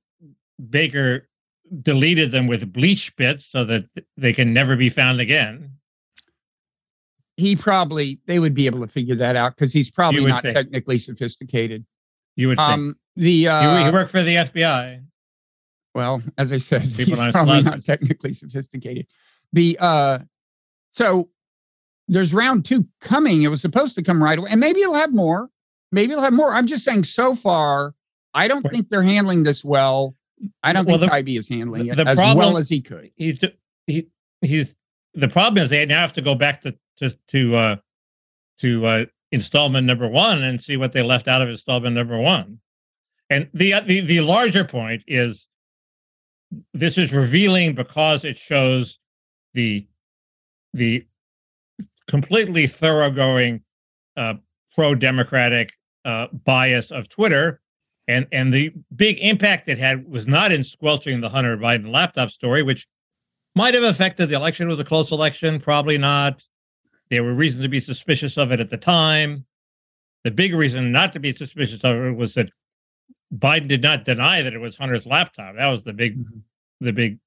Baker 0.71 1.29
deleted 1.83 2.33
them 2.33 2.47
with 2.47 2.73
bleach 2.73 3.15
bits 3.17 3.47
so 3.47 3.65
that 3.65 3.87
they 4.17 4.33
can 4.33 4.53
never 4.53 4.77
be 4.77 4.89
found 4.89 5.21
again. 5.21 5.73
he 7.37 7.57
probably 7.57 8.19
they 8.27 8.39
would 8.39 8.55
be 8.55 8.67
able 8.67 8.81
to 8.81 8.87
figure 8.87 9.17
that 9.17 9.37
out 9.37 9.55
because 9.55 9.73
he's 9.73 9.91
probably 9.91 10.25
not 10.25 10.43
think. 10.43 10.57
technically 10.57 10.99
sophisticated. 10.99 11.85
You 12.37 12.49
would 12.49 12.59
think. 12.59 12.69
Um, 12.69 12.97
the 13.17 13.31
he, 13.31 13.49
uh, 13.49 13.87
he 13.87 13.91
worked 13.93 14.11
for 14.11 14.23
the 14.23 14.37
FBI. 14.37 15.03
Well, 15.97 16.23
as 16.37 16.53
I 16.53 16.59
said, 16.59 16.83
People 16.97 17.21
he's 17.23 17.33
probably 17.33 17.63
not 17.63 17.83
technically 17.83 18.35
sophisticated. 18.35 19.07
The 19.55 19.79
uh, 19.81 20.19
so 20.93 21.31
there's 22.07 22.35
round 22.35 22.67
two 22.67 22.87
coming. 23.01 23.43
It 23.43 23.49
was 23.49 23.63
supposed 23.63 23.95
to 23.95 24.03
come 24.03 24.23
right 24.23 24.39
away, 24.39 24.51
and 24.51 24.61
maybe 24.61 24.83
it'll 24.83 24.95
have 24.95 25.15
more. 25.15 25.49
Maybe 25.93 26.13
it'll 26.13 26.23
have 26.23 26.35
more. 26.35 26.53
I'm 26.53 26.67
just 26.67 26.85
saying. 26.85 27.05
So 27.05 27.35
far, 27.35 27.95
I 28.35 28.47
don't 28.47 28.63
think 28.71 28.91
they're 28.91 29.03
handling 29.03 29.43
this 29.43 29.65
well. 29.65 30.15
I 30.63 30.75
don't 30.75 30.85
Well, 30.87 30.99
think 30.99 31.11
the- 31.11 31.17
Taibbi 31.17 31.39
is 31.39 31.49
handling 31.49 31.87
it 31.87 31.97
the 31.97 32.07
as 32.07 32.15
problem- 32.15 32.37
well 32.37 32.59
as 32.59 32.69
he 32.69 32.83
could. 32.83 33.11
he's 33.17 33.43
he 33.87 34.09
he's 34.43 34.77
the 35.15 35.29
problem 35.29 35.65
is 35.65 35.71
they 35.71 35.87
now 35.87 36.03
have 36.03 36.13
to 36.13 36.21
go 36.21 36.35
back 36.35 36.61
to 36.61 36.77
to 36.99 37.17
to 37.29 37.57
uh 37.57 37.77
to 38.59 38.85
uh 38.85 39.05
installment 39.33 39.87
number 39.87 40.07
one 40.07 40.43
and 40.43 40.61
see 40.61 40.77
what 40.77 40.93
they 40.93 41.01
left 41.03 41.27
out 41.27 41.41
of 41.41 41.49
installment 41.49 41.95
number 41.95 42.19
one 42.19 42.59
and 43.31 43.49
the 43.55 43.73
uh, 43.73 43.81
the 43.81 44.01
the 44.03 44.21
larger 44.21 44.63
point 44.65 45.03
is 45.07 45.49
this 46.73 46.99
is 46.99 47.13
revealing 47.13 47.75
because 47.75 48.25
it 48.25 48.37
shows 48.37 48.99
the 49.55 49.87
the 50.73 51.07
completely 52.09 52.67
thoroughgoing 52.67 53.63
uh 54.17 54.35
pro-democratic 54.75 55.73
uh 56.05 56.27
bias 56.45 56.91
of 56.91 57.09
twitter 57.09 57.61
and 58.09 58.27
and 58.33 58.53
the 58.53 58.73
big 58.95 59.19
impact 59.21 59.69
it 59.69 59.79
had 59.79 60.09
was 60.09 60.27
not 60.27 60.53
in 60.53 60.63
squelching 60.63 61.21
the 61.21 61.29
Hunter 61.29 61.57
Biden 61.57 61.91
laptop 61.91 62.31
story, 62.31 62.63
which 62.63 62.87
might 63.55 63.75
have 63.75 63.83
affected 63.83 64.29
the 64.29 64.37
election. 64.37 64.69
It 64.69 64.71
was 64.71 64.81
a 64.81 64.85
close 64.85 65.11
election, 65.11 65.61
probably 65.61 65.99
not. 65.99 66.43
There 67.11 67.25
were 67.25 67.35
reasons 67.35 67.65
to 67.65 67.69
be 67.69 67.81
suspicious 67.81 68.37
of 68.37 68.53
it 68.53 68.61
at 68.61 68.71
the 68.71 68.77
time. 68.77 69.45
The 70.25 70.31
big 70.31 70.55
reason 70.55 70.93
not 70.93 71.13
to 71.15 71.21
be 71.21 71.33
suspicious 71.33 71.81
of 71.83 71.97
it 71.97 72.17
was 72.17 72.35
that 72.35 72.51
Biden 73.35 73.69
did 73.69 73.83
not 73.83 74.05
deny 74.05 74.43
that 74.43 74.53
it 74.55 74.59
was 74.59 74.77
Hunter's 74.77 75.07
laptop. 75.07 75.57
That 75.57 75.67
was 75.67 75.83
the 75.83 75.93
big, 75.93 76.19
Mhm. 76.19 76.43
the 76.81 76.93
big 76.93 77.19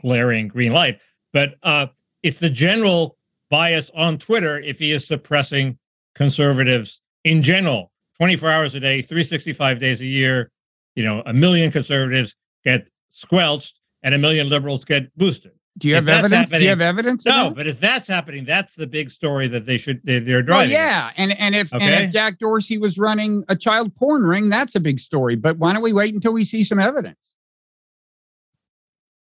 glaring 0.00 0.48
green 0.48 0.72
light. 0.72 1.00
But 1.32 1.56
uh, 1.62 1.88
it's 2.22 2.40
the 2.40 2.50
general 2.50 3.16
bias 3.50 3.90
on 3.94 4.18
Twitter 4.18 4.60
if 4.60 4.78
he 4.78 4.92
is 4.92 5.06
suppressing 5.06 5.78
conservatives 6.14 7.00
in 7.24 7.42
general 7.42 7.92
24 8.18 8.50
hours 8.50 8.74
a 8.74 8.80
day, 8.80 9.02
365 9.02 9.78
days 9.78 10.00
a 10.00 10.06
year. 10.06 10.50
You 10.96 11.04
know, 11.04 11.22
a 11.26 11.32
million 11.32 11.70
conservatives 11.70 12.34
get 12.64 12.88
squelched 13.12 13.78
and 14.02 14.14
a 14.14 14.18
million 14.18 14.48
liberals 14.48 14.84
get 14.84 15.14
boosted. 15.16 15.52
Do 15.78 15.88
you 15.88 15.96
If 15.96 16.06
have 16.06 16.24
evidence? 16.24 16.50
Do 16.50 16.62
you 16.62 16.68
have 16.70 16.80
evidence? 16.80 17.24
No, 17.26 17.44
that? 17.48 17.54
but 17.54 17.66
if 17.66 17.78
that's 17.78 18.08
happening, 18.08 18.44
that's 18.46 18.74
the 18.74 18.86
big 18.86 19.10
story 19.10 19.46
that 19.48 19.66
they 19.66 19.76
should 19.76 20.00
they, 20.04 20.18
they're 20.20 20.36
Well, 20.38 20.44
driving. 20.44 20.72
yeah, 20.72 21.10
and 21.16 21.38
and 21.38 21.54
if 21.54 21.70
and 21.74 21.82
if 21.82 22.10
Jack 22.12 22.38
Dorsey 22.38 22.78
was 22.78 22.96
running 22.96 23.44
a 23.48 23.56
child 23.56 23.94
porn 23.96 24.22
ring, 24.22 24.48
that's 24.48 24.74
a 24.74 24.80
big 24.80 24.98
story. 24.98 25.36
But 25.36 25.58
why 25.58 25.74
don't 25.74 25.82
we 25.82 25.92
wait 25.92 26.14
until 26.14 26.32
we 26.32 26.44
see 26.44 26.64
some 26.64 26.78
evidence? 26.80 27.34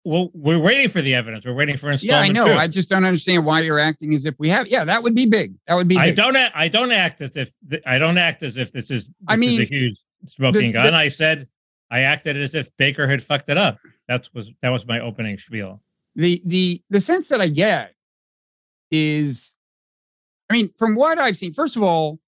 Well, 0.04 0.30
we're 0.34 0.60
waiting 0.60 0.88
for 0.88 1.02
the 1.02 1.16
evidence. 1.16 1.44
We're 1.44 1.54
waiting 1.54 1.76
for 1.76 1.92
Yeah, 1.94 2.20
I 2.20 2.28
know. 2.28 2.46
two. 2.46 2.52
I 2.52 2.68
just 2.68 2.88
don't 2.88 3.04
understand 3.04 3.44
why 3.44 3.62
you're 3.62 3.80
acting 3.80 4.14
as 4.14 4.24
if 4.24 4.36
we 4.38 4.48
have. 4.50 4.68
Yeah, 4.68 4.84
that 4.84 5.02
would 5.02 5.16
be 5.16 5.26
big. 5.26 5.54
That 5.66 5.74
would 5.74 5.88
be. 5.88 5.96
I 5.96 6.06
Big. 6.10 6.16
don't. 6.16 6.36
I 6.36 6.68
don't 6.68 6.92
act 6.92 7.20
as 7.22 7.34
if 7.34 7.50
I 7.84 7.98
don't 7.98 8.18
act 8.18 8.44
as 8.44 8.56
if 8.56 8.70
this 8.70 8.84
is. 8.92 9.06
This 9.08 9.14
I 9.26 9.34
is 9.34 9.40
mean, 9.40 9.60
a 9.62 9.64
huge 9.64 9.98
smoking 10.26 10.68
the- 10.68 10.72
gun. 10.74 10.86
the- 10.92 10.94
I 10.94 11.08
said 11.08 11.48
I 11.90 12.00
acted 12.02 12.36
as 12.36 12.54
if 12.54 12.70
Baker 12.76 13.08
had 13.08 13.20
fucked 13.20 13.50
it 13.50 13.58
up. 13.58 13.78
That's 14.06 14.32
was 14.32 14.52
that 14.62 14.68
was 14.68 14.86
my 14.86 15.00
opening 15.00 15.38
spiel. 15.40 15.82
The 16.16 16.42
the 16.44 16.82
the 16.90 17.00
sense 17.00 17.28
that 17.28 17.40
I 17.40 17.48
get 17.48 17.92
is, 18.90 19.54
I 20.50 20.54
mean, 20.54 20.70
from 20.78 20.94
what 20.94 21.18
I've 21.18 21.36
seen, 21.36 21.52
first 21.52 21.76
of 21.76 21.82
all, 21.82 22.18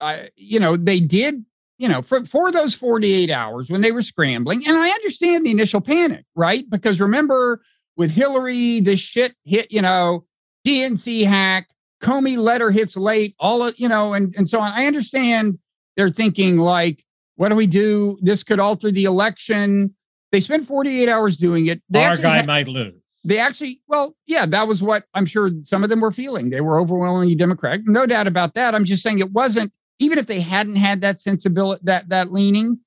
I, 0.00 0.30
you 0.36 0.58
know, 0.60 0.76
they 0.76 1.00
did, 1.00 1.44
you 1.78 1.88
know, 1.88 2.02
for, 2.02 2.24
for 2.24 2.50
those 2.50 2.74
48 2.74 3.30
hours 3.30 3.70
when 3.70 3.80
they 3.80 3.92
were 3.92 4.02
scrambling. 4.02 4.66
And 4.66 4.76
I 4.76 4.90
understand 4.90 5.44
the 5.46 5.50
initial 5.50 5.80
panic, 5.80 6.24
right? 6.34 6.64
Because 6.70 7.00
remember 7.00 7.60
with 7.96 8.10
Hillary, 8.10 8.80
this 8.80 9.00
shit 9.00 9.34
hit, 9.44 9.70
you 9.70 9.82
know, 9.82 10.24
DNC 10.66 11.26
hack, 11.26 11.68
Comey 12.02 12.36
letter 12.38 12.70
hits 12.70 12.96
late, 12.96 13.34
all 13.38 13.62
of, 13.64 13.74
you 13.78 13.88
know, 13.88 14.14
and, 14.14 14.34
and 14.36 14.48
so 14.48 14.60
on. 14.60 14.72
I 14.72 14.86
understand 14.86 15.58
they're 15.96 16.10
thinking 16.10 16.58
like, 16.58 17.04
what 17.36 17.48
do 17.50 17.54
we 17.54 17.66
do? 17.66 18.18
This 18.22 18.42
could 18.42 18.60
alter 18.60 18.90
the 18.90 19.04
election. 19.04 19.94
They 20.32 20.40
spent 20.40 20.66
48 20.66 21.08
hours 21.08 21.36
doing 21.36 21.66
it. 21.66 21.82
They 21.88 22.04
Our 22.04 22.16
guy 22.16 22.36
had- 22.36 22.46
might 22.46 22.68
lose. 22.68 22.94
They 23.28 23.38
actually, 23.38 23.80
well, 23.88 24.16
yeah, 24.26 24.46
that 24.46 24.66
was 24.66 24.82
what 24.82 25.04
I'm 25.12 25.26
sure 25.26 25.50
some 25.60 25.84
of 25.84 25.90
them 25.90 26.00
were 26.00 26.10
feeling. 26.10 26.48
They 26.48 26.62
were 26.62 26.80
overwhelmingly 26.80 27.34
Democratic. 27.34 27.86
No 27.86 28.06
doubt 28.06 28.26
about 28.26 28.54
that. 28.54 28.74
I'm 28.74 28.86
just 28.86 29.02
saying 29.02 29.18
it 29.18 29.32
wasn't, 29.32 29.70
even 29.98 30.18
if 30.18 30.26
they 30.26 30.40
hadn't 30.40 30.76
had 30.76 31.02
that 31.02 31.20
sensibility, 31.20 31.82
that 31.84 32.08
that 32.08 32.32
leaning, 32.32 32.78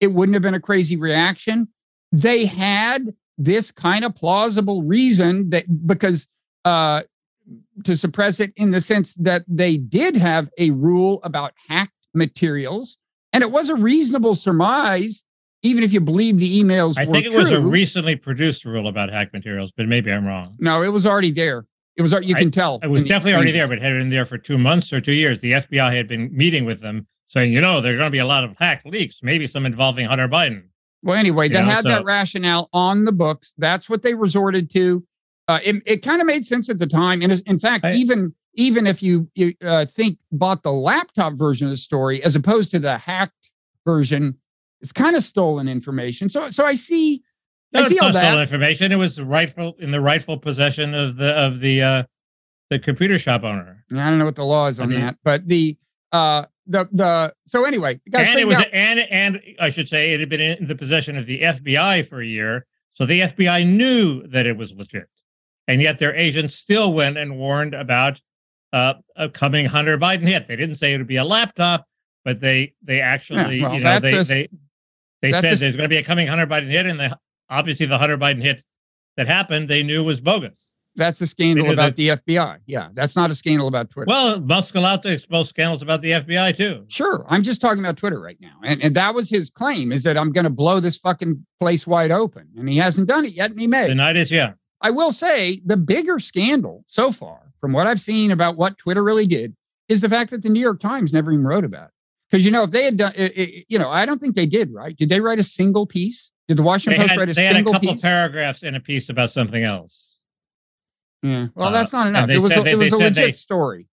it 0.00 0.08
wouldn't 0.08 0.34
have 0.34 0.42
been 0.42 0.54
a 0.54 0.60
crazy 0.60 0.96
reaction. 0.96 1.68
They 2.10 2.44
had 2.44 3.14
this 3.38 3.70
kind 3.70 4.04
of 4.04 4.16
plausible 4.16 4.82
reason 4.82 5.50
that 5.50 5.86
because 5.86 6.26
uh 6.64 7.02
to 7.84 7.96
suppress 7.96 8.40
it 8.40 8.52
in 8.56 8.70
the 8.72 8.80
sense 8.80 9.14
that 9.14 9.44
they 9.46 9.76
did 9.76 10.16
have 10.16 10.48
a 10.58 10.70
rule 10.70 11.20
about 11.22 11.52
hacked 11.68 11.92
materials. 12.14 12.96
And 13.32 13.42
it 13.42 13.50
was 13.50 13.68
a 13.68 13.74
reasonable 13.74 14.34
surmise, 14.34 15.22
even 15.64 15.82
if 15.82 15.92
you 15.92 16.00
believe 16.00 16.38
the 16.38 16.62
emails. 16.62 16.96
I 16.96 17.06
think 17.06 17.24
it 17.24 17.32
was 17.32 17.50
a 17.50 17.60
recently 17.60 18.14
produced 18.14 18.64
rule 18.64 18.86
about 18.86 19.10
hack 19.10 19.32
materials, 19.32 19.72
but 19.76 19.86
maybe 19.86 20.12
I'm 20.12 20.24
wrong. 20.24 20.54
No, 20.60 20.82
it 20.82 20.88
was 20.88 21.06
already 21.06 21.32
there. 21.32 21.66
It 21.96 22.02
was 22.02 22.12
you 22.12 22.36
I- 22.36 22.38
can 22.38 22.50
tell. 22.50 22.78
It 22.82 22.88
was 22.88 23.02
in 23.02 23.08
the 23.08 23.08
definitely 23.08 23.34
already 23.34 23.52
there, 23.52 23.66
but 23.66 23.80
had 23.80 23.98
been 23.98 24.10
there 24.10 24.26
for 24.26 24.38
two 24.38 24.58
months 24.58 24.92
or 24.92 25.00
two 25.00 25.12
years. 25.12 25.40
The 25.40 25.52
FBI 25.52 25.96
had 25.96 26.06
been 26.06 26.30
meeting 26.36 26.64
with 26.64 26.80
them, 26.80 27.06
saying, 27.28 27.52
you 27.52 27.60
know, 27.60 27.80
there 27.80 27.94
are 27.94 27.96
going 27.96 28.08
to 28.08 28.12
be 28.12 28.18
a 28.18 28.26
lot 28.26 28.44
of 28.44 28.54
hack 28.58 28.82
leaks, 28.84 29.20
maybe 29.22 29.46
some 29.46 29.64
involving 29.64 30.06
Hunter 30.06 30.28
Biden. 30.28 30.64
Well, 31.02 31.16
anyway, 31.16 31.48
they 31.48 31.60
know, 31.60 31.66
had 31.66 31.84
that 31.84 32.04
rationale 32.04 32.68
on 32.72 33.04
the 33.04 33.12
books. 33.12 33.54
That's 33.58 33.88
what 33.88 34.02
they 34.02 34.14
resorted 34.14 34.70
to. 34.72 35.04
Uh, 35.48 35.60
it 35.62 35.82
it 35.86 35.96
kind 36.02 36.20
of 36.20 36.26
made 36.26 36.46
sense 36.46 36.68
at 36.68 36.78
the 36.78 36.86
time, 36.86 37.22
and 37.22 37.42
in 37.46 37.58
fact, 37.58 37.84
I- 37.84 37.92
even 37.92 38.34
even 38.54 38.86
if 38.86 39.02
you 39.02 39.28
you 39.34 39.54
uh, 39.62 39.86
think 39.86 40.18
bought 40.32 40.62
the 40.62 40.72
laptop 40.72 41.34
version 41.34 41.66
of 41.66 41.70
the 41.70 41.76
story 41.76 42.22
as 42.22 42.36
opposed 42.36 42.70
to 42.72 42.78
the 42.78 42.96
hacked 42.96 43.50
version, 43.84 44.36
it's 44.84 44.92
kind 44.92 45.16
of 45.16 45.24
stolen 45.24 45.66
information. 45.66 46.28
So 46.28 46.50
so 46.50 46.64
I 46.64 46.74
see 46.74 47.22
No, 47.72 47.80
I 47.80 47.88
see 47.88 47.98
all 47.98 48.12
that. 48.12 48.38
information. 48.38 48.92
It 48.92 48.96
was 48.96 49.18
rightful 49.20 49.74
in 49.78 49.90
the 49.90 50.00
rightful 50.00 50.36
possession 50.38 50.94
of 50.94 51.16
the 51.16 51.32
of 51.34 51.60
the 51.60 51.82
uh, 51.82 52.02
the 52.70 52.78
computer 52.78 53.18
shop 53.18 53.44
owner. 53.44 53.84
I 53.90 54.10
don't 54.10 54.18
know 54.18 54.26
what 54.26 54.36
the 54.36 54.44
law 54.44 54.66
is 54.68 54.78
I 54.78 54.82
on 54.82 54.90
mean- 54.90 55.00
that, 55.00 55.16
but 55.24 55.48
the 55.48 55.76
uh 56.12 56.44
the 56.66 56.86
the 56.92 57.34
so 57.46 57.64
anyway, 57.64 57.98
guys, 58.10 58.28
and 58.28 58.38
it 58.38 58.46
was 58.46 58.58
and 58.74 59.00
and 59.00 59.40
I 59.58 59.70
should 59.70 59.88
say 59.88 60.12
it 60.12 60.20
had 60.20 60.28
been 60.28 60.40
in 60.40 60.66
the 60.66 60.74
possession 60.76 61.16
of 61.16 61.24
the 61.26 61.40
FBI 61.40 62.06
for 62.06 62.20
a 62.20 62.26
year, 62.26 62.66
so 62.92 63.06
the 63.06 63.20
FBI 63.20 63.66
knew 63.66 64.26
that 64.28 64.46
it 64.46 64.56
was 64.58 64.72
legit, 64.74 65.08
and 65.66 65.80
yet 65.80 65.98
their 65.98 66.14
agents 66.14 66.54
still 66.54 66.92
went 66.92 67.16
and 67.16 67.38
warned 67.38 67.74
about 67.74 68.20
uh, 68.74 68.94
a 69.16 69.28
coming 69.30 69.66
Hunter 69.66 69.96
Biden 69.98 70.28
hit. 70.28 70.46
They 70.46 70.56
didn't 70.56 70.76
say 70.76 70.92
it 70.94 70.98
would 70.98 71.06
be 71.06 71.16
a 71.16 71.24
laptop, 71.24 71.86
but 72.24 72.40
they 72.40 72.74
they 72.82 73.00
actually 73.00 73.60
well, 73.60 73.74
you 73.74 73.80
know 73.80 74.00
they 74.00 74.16
a- 74.18 74.24
they 74.24 74.48
they 75.24 75.32
that's 75.32 75.42
said 75.44 75.54
a- 75.54 75.56
there's 75.56 75.76
going 75.76 75.84
to 75.84 75.88
be 75.88 75.96
a 75.96 76.02
coming 76.04 76.26
Hunter 76.28 76.46
Biden 76.46 76.70
hit, 76.70 76.86
and 76.86 76.98
the 77.00 77.18
obviously 77.48 77.86
the 77.86 77.98
Hunter 77.98 78.18
Biden 78.18 78.42
hit 78.42 78.62
that 79.16 79.26
happened 79.26 79.68
they 79.68 79.82
knew 79.82 80.04
was 80.04 80.20
bogus. 80.20 80.52
that's 80.96 81.20
a 81.20 81.26
scandal 81.26 81.70
about 81.70 81.96
the 81.96 82.08
FBI. 82.08 82.58
Yeah, 82.66 82.88
that's 82.94 83.16
not 83.16 83.30
a 83.30 83.34
scandal 83.34 83.68
about 83.68 83.90
Twitter. 83.90 84.06
Well, 84.08 84.40
Muscle 84.40 84.84
exposed 85.04 85.48
scandals 85.48 85.82
about 85.82 86.02
the 86.02 86.10
FBI 86.12 86.56
too. 86.56 86.84
Sure. 86.88 87.24
I'm 87.28 87.42
just 87.42 87.60
talking 87.60 87.80
about 87.80 87.96
Twitter 87.96 88.20
right 88.20 88.38
now. 88.40 88.54
And, 88.62 88.82
and 88.82 88.94
that 88.96 89.14
was 89.14 89.28
his 89.28 89.50
claim 89.50 89.92
is 89.92 90.02
that 90.04 90.16
I'm 90.16 90.32
going 90.32 90.44
to 90.44 90.50
blow 90.50 90.80
this 90.80 90.96
fucking 90.96 91.44
place 91.60 91.86
wide 91.86 92.10
open. 92.10 92.48
And 92.56 92.68
he 92.68 92.76
hasn't 92.76 93.08
done 93.08 93.24
it 93.24 93.32
yet. 93.32 93.50
And 93.50 93.60
he 93.60 93.66
may. 93.66 93.88
The 93.88 93.94
night 93.94 94.16
is 94.16 94.30
young. 94.30 94.54
I 94.80 94.90
will 94.90 95.12
say 95.12 95.60
the 95.64 95.76
bigger 95.76 96.18
scandal 96.18 96.84
so 96.86 97.10
far, 97.10 97.40
from 97.60 97.72
what 97.72 97.86
I've 97.86 98.00
seen 98.00 98.30
about 98.30 98.56
what 98.56 98.76
Twitter 98.78 99.02
really 99.02 99.26
did, 99.26 99.56
is 99.88 100.00
the 100.00 100.08
fact 100.08 100.30
that 100.30 100.42
the 100.42 100.48
New 100.48 100.60
York 100.60 100.80
Times 100.80 101.12
never 101.12 101.32
even 101.32 101.44
wrote 101.46 101.64
about 101.64 101.88
it. 101.88 101.93
Because, 102.34 102.44
you 102.44 102.50
know, 102.50 102.64
if 102.64 102.72
they 102.72 102.82
had 102.82 102.96
done, 102.96 103.12
it, 103.14 103.38
it- 103.38 103.64
you 103.68 103.78
know, 103.78 103.90
I 103.90 104.04
don't 104.04 104.18
think 104.20 104.34
they 104.34 104.44
did, 104.46 104.72
right? 104.74 104.96
Did 104.96 105.08
they 105.08 105.20
write 105.20 105.38
a 105.38 105.44
single 105.44 105.86
piece? 105.86 106.32
Did 106.48 106.56
the 106.56 106.62
They 106.62 106.66
Washington 106.66 107.00
Post 107.02 107.10
had, 107.10 107.18
write 107.20 107.28
a 107.28 107.32
they 107.32 107.44
had 107.44 107.52
a 107.52 107.54
single 107.58 107.72
couple 107.74 107.92
piece? 107.92 108.02
paragraphs 108.02 108.62
in 108.64 108.74
a 108.74 108.80
piece 108.80 109.08
about 109.08 109.30
something 109.30 109.62
else. 109.62 110.16
yeah. 111.22 111.46
Well, 111.54 111.68
uh, 111.68 111.70
that's 111.70 111.92
not 111.92 112.08
enough. 112.08 112.28
It 112.28 112.38
was, 112.38 112.56
a, 112.56 112.62
they- 112.62 112.72
it 112.72 112.76
was 112.78 112.90
a 112.90 112.96
legit 112.96 113.14
they- 113.14 113.32
story. 113.32 113.86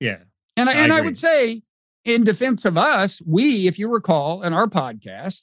Yeah. 0.00 0.18
And 0.56 0.68
I, 0.68 0.72
I 0.72 0.76
and 0.78 0.92
I 0.92 0.96
agree. 0.96 1.10
would 1.10 1.18
say, 1.18 1.62
in 2.04 2.24
defense 2.24 2.64
of 2.64 2.76
us, 2.76 3.22
we, 3.24 3.68
if 3.68 3.78
you 3.78 3.88
recall, 3.88 4.42
in 4.42 4.52
our 4.52 4.66
podcast, 4.66 5.42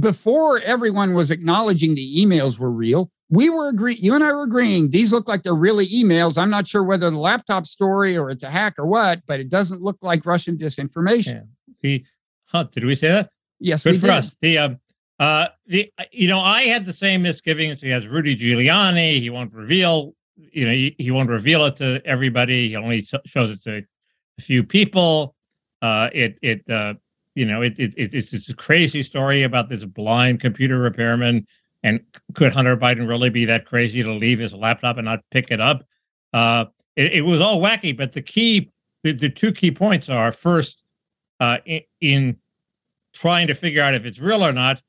before 0.00 0.58
everyone 0.58 1.14
was 1.14 1.30
acknowledging 1.30 1.94
the 1.94 2.16
emails 2.26 2.58
were 2.58 2.70
real, 2.72 3.12
we 3.28 3.48
were 3.48 3.68
agreeing. 3.68 3.98
You 4.02 4.14
and 4.16 4.24
I 4.24 4.32
were 4.32 4.42
agreeing 4.42 4.90
these 4.90 5.12
look 5.12 5.28
like 5.28 5.44
they're 5.44 5.54
really 5.54 5.86
emails. 5.88 6.36
I'm 6.36 6.50
not 6.50 6.66
sure 6.66 6.82
whether 6.82 7.08
the 7.10 7.16
laptop 7.16 7.64
story 7.66 8.16
or 8.16 8.28
it's 8.30 8.42
a 8.42 8.50
hack 8.50 8.74
or 8.76 8.86
what, 8.86 9.20
but 9.28 9.38
it 9.38 9.48
doesn't 9.48 9.80
look 9.82 9.98
like 10.02 10.26
Russian 10.26 10.58
disinformation. 10.58 11.26
Yeah. 11.34 11.40
The 11.82 12.04
huh, 12.46 12.64
did 12.64 12.84
we 12.84 12.94
say 12.94 13.08
that? 13.08 13.30
Yes, 13.58 13.82
Good 13.82 14.00
for 14.00 14.06
did. 14.06 14.10
us. 14.10 14.36
The 14.40 14.58
um 14.58 14.80
uh 15.18 15.48
the 15.66 15.90
you 16.12 16.28
know 16.28 16.40
I 16.40 16.62
had 16.62 16.84
the 16.84 16.92
same 16.92 17.22
misgivings. 17.22 17.80
He 17.80 17.88
has 17.90 18.06
Rudy 18.06 18.36
Giuliani. 18.36 19.20
He 19.20 19.30
won't 19.30 19.52
reveal. 19.52 20.14
You 20.36 20.66
know 20.66 20.72
he, 20.72 20.96
he 20.98 21.10
won't 21.10 21.28
reveal 21.28 21.66
it 21.66 21.76
to 21.76 22.00
everybody. 22.04 22.68
He 22.70 22.76
only 22.76 23.02
shows 23.02 23.50
it 23.50 23.62
to 23.64 23.84
a 24.38 24.42
few 24.42 24.64
people. 24.64 25.34
Uh, 25.82 26.08
it 26.12 26.38
it 26.42 26.68
uh 26.70 26.94
you 27.34 27.46
know 27.46 27.62
it, 27.62 27.78
it, 27.78 27.94
it 27.96 28.14
it's 28.14 28.32
it's 28.32 28.48
a 28.48 28.54
crazy 28.54 29.02
story 29.02 29.42
about 29.42 29.68
this 29.68 29.84
blind 29.84 30.40
computer 30.40 30.78
repairman. 30.78 31.46
And 31.82 32.00
could 32.34 32.52
Hunter 32.52 32.76
Biden 32.76 33.08
really 33.08 33.30
be 33.30 33.46
that 33.46 33.64
crazy 33.64 34.02
to 34.02 34.12
leave 34.12 34.38
his 34.38 34.52
laptop 34.52 34.98
and 34.98 35.06
not 35.06 35.20
pick 35.30 35.50
it 35.50 35.60
up? 35.60 35.82
Uh, 36.32 36.66
it, 36.94 37.12
it 37.14 37.20
was 37.22 37.40
all 37.40 37.58
wacky, 37.58 37.96
but 37.96 38.12
the 38.12 38.20
key, 38.20 38.70
the, 39.02 39.12
the 39.12 39.30
two 39.30 39.50
key 39.50 39.70
points 39.70 40.10
are 40.10 40.30
first, 40.30 40.82
uh, 41.40 41.58
in, 41.64 41.80
in 42.00 42.36
trying 43.12 43.46
to 43.48 43.54
figure 43.54 43.82
out 43.82 43.94
if 43.94 44.04
it's 44.04 44.18
real 44.18 44.44
or 44.44 44.52
not, 44.52 44.80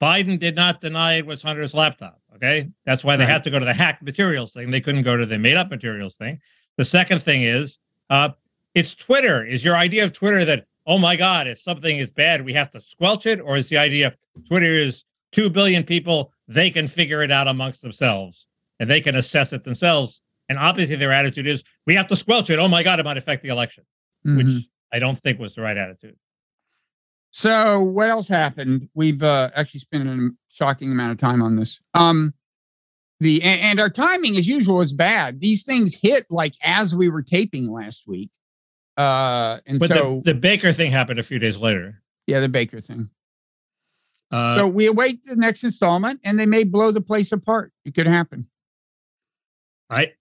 Biden 0.00 0.38
did 0.38 0.56
not 0.56 0.80
deny 0.80 1.14
it 1.14 1.26
was 1.26 1.42
Hunter's 1.42 1.74
laptop. 1.74 2.20
Okay. 2.36 2.68
That's 2.84 3.04
why 3.04 3.16
they 3.16 3.24
Right. 3.24 3.30
had 3.32 3.44
to 3.44 3.50
go 3.50 3.58
to 3.58 3.64
the 3.64 3.72
hacked 3.74 4.02
materials 4.02 4.52
thing. 4.52 4.70
They 4.70 4.80
couldn't 4.80 5.04
go 5.04 5.16
to 5.16 5.24
the 5.24 5.38
made 5.38 5.56
up 5.56 5.70
materials 5.70 6.16
thing. 6.16 6.40
The 6.76 6.84
second 6.84 7.22
thing 7.22 7.42
is 7.44 7.78
uh, 8.10 8.30
it's 8.74 8.94
Twitter. 8.94 9.46
Is 9.46 9.64
your 9.64 9.76
idea 9.76 10.04
of 10.04 10.12
Twitter 10.12 10.44
that, 10.46 10.66
oh 10.86 10.98
my 10.98 11.14
God, 11.16 11.46
if 11.46 11.60
something 11.60 11.98
is 11.98 12.10
bad, 12.10 12.44
we 12.44 12.52
have 12.54 12.70
to 12.72 12.80
squelch 12.80 13.24
it? 13.26 13.40
Or 13.40 13.56
is 13.56 13.68
the 13.68 13.78
idea 13.78 14.14
Twitter 14.48 14.74
is 14.74 15.04
2 15.32 15.48
billion 15.48 15.84
people, 15.84 16.32
they 16.48 16.70
can 16.70 16.88
figure 16.88 17.22
it 17.22 17.30
out 17.30 17.46
amongst 17.48 17.80
themselves 17.82 18.46
and 18.80 18.90
they 18.90 19.00
can 19.00 19.14
assess 19.14 19.52
it 19.52 19.62
themselves? 19.64 20.20
And 20.48 20.58
obviously 20.58 20.96
their 20.96 21.12
attitude 21.12 21.46
is 21.46 21.62
we 21.86 21.94
have 21.94 22.08
to 22.08 22.16
squelch 22.16 22.50
it. 22.50 22.58
Oh 22.58 22.68
my 22.68 22.82
God, 22.82 22.98
it 23.00 23.04
might 23.04 23.16
affect 23.16 23.42
the 23.44 23.48
election, 23.48 23.84
Mhm. 24.26 24.36
which 24.36 24.64
I 24.94 25.00
don't 25.00 25.20
think 25.20 25.40
was 25.40 25.56
the 25.56 25.62
right 25.62 25.76
attitude. 25.76 26.16
So 27.32 27.80
what 27.80 28.10
else 28.10 28.28
happened? 28.28 28.88
We've 28.94 29.20
uh, 29.24 29.50
actually 29.56 29.80
spent 29.80 30.08
a 30.08 30.30
shocking 30.48 30.92
amount 30.92 31.10
of 31.10 31.18
time 31.18 31.42
on 31.42 31.56
this. 31.56 31.80
Um, 31.94 32.32
the 33.18 33.42
and, 33.42 33.80
our 33.80 33.90
timing, 33.90 34.36
as 34.36 34.46
usual, 34.46 34.80
is 34.82 34.92
bad. 34.92 35.40
These 35.40 35.64
things 35.64 35.96
hit 36.00 36.26
like 36.30 36.54
as 36.62 36.94
we 36.94 37.08
were 37.08 37.22
taping 37.22 37.72
last 37.72 38.04
week. 38.06 38.30
Uh, 38.96 39.58
and 39.66 39.80
But 39.80 39.88
so 39.88 40.22
the, 40.24 40.32
the 40.32 40.38
Baker 40.38 40.72
thing 40.72 40.92
happened 40.92 41.18
a 41.18 41.24
few 41.24 41.40
days 41.40 41.56
later. 41.56 42.00
yeah, 42.28 42.38
the 42.38 42.48
Baker 42.48 42.80
thing. 42.80 43.10
Uh, 44.30 44.58
so 44.58 44.68
we 44.68 44.86
await 44.86 45.26
the 45.26 45.34
next 45.34 45.64
installment, 45.64 46.20
and 46.22 46.38
they 46.38 46.46
may 46.46 46.62
blow 46.62 46.92
the 46.92 47.00
place 47.00 47.32
apart. 47.32 47.72
It 47.84 47.96
could 47.96 48.06
happen. 48.06 48.46
I, 49.90 50.12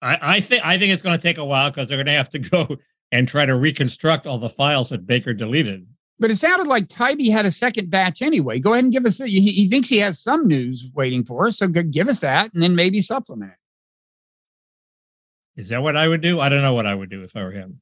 I, 0.00 0.18
I 0.36 0.40
think 0.40 0.64
I 0.64 0.78
think 0.78 0.92
it's 0.92 1.02
going 1.02 1.18
to 1.18 1.22
take 1.22 1.38
a 1.38 1.44
while 1.44 1.70
because 1.70 1.88
they're 1.88 1.98
going 1.98 2.06
to 2.06 2.12
have 2.12 2.30
to 2.30 2.38
go 2.50 2.76
and 3.12 3.28
try 3.28 3.46
to 3.46 3.56
reconstruct 3.56 4.26
all 4.26 4.38
the 4.38 4.48
files 4.48 4.88
that 4.88 5.06
Baker 5.06 5.34
deleted. 5.34 5.86
But 6.18 6.30
it 6.30 6.36
sounded 6.36 6.66
like 6.66 6.88
Taibbi 6.88 7.30
had 7.30 7.44
a 7.44 7.50
second 7.50 7.90
batch 7.90 8.22
anyway. 8.22 8.58
Go 8.58 8.72
ahead 8.72 8.84
and 8.84 8.92
give 8.92 9.06
us. 9.06 9.18
The, 9.18 9.28
he, 9.28 9.52
he 9.52 9.68
thinks 9.68 9.88
he 9.88 9.98
has 9.98 10.18
some 10.18 10.48
news 10.48 10.86
waiting 10.94 11.24
for 11.24 11.46
us, 11.46 11.58
so 11.58 11.68
go, 11.68 11.82
give 11.82 12.08
us 12.08 12.20
that, 12.20 12.52
and 12.54 12.62
then 12.62 12.74
maybe 12.74 13.02
supplement 13.02 13.52
it. 13.52 15.60
Is 15.60 15.68
that 15.68 15.82
what 15.82 15.96
I 15.96 16.08
would 16.08 16.22
do? 16.22 16.40
I 16.40 16.48
don't 16.48 16.62
know 16.62 16.72
what 16.72 16.86
I 16.86 16.94
would 16.94 17.10
do 17.10 17.22
if 17.22 17.36
I 17.36 17.42
were 17.42 17.50
him. 17.50 17.80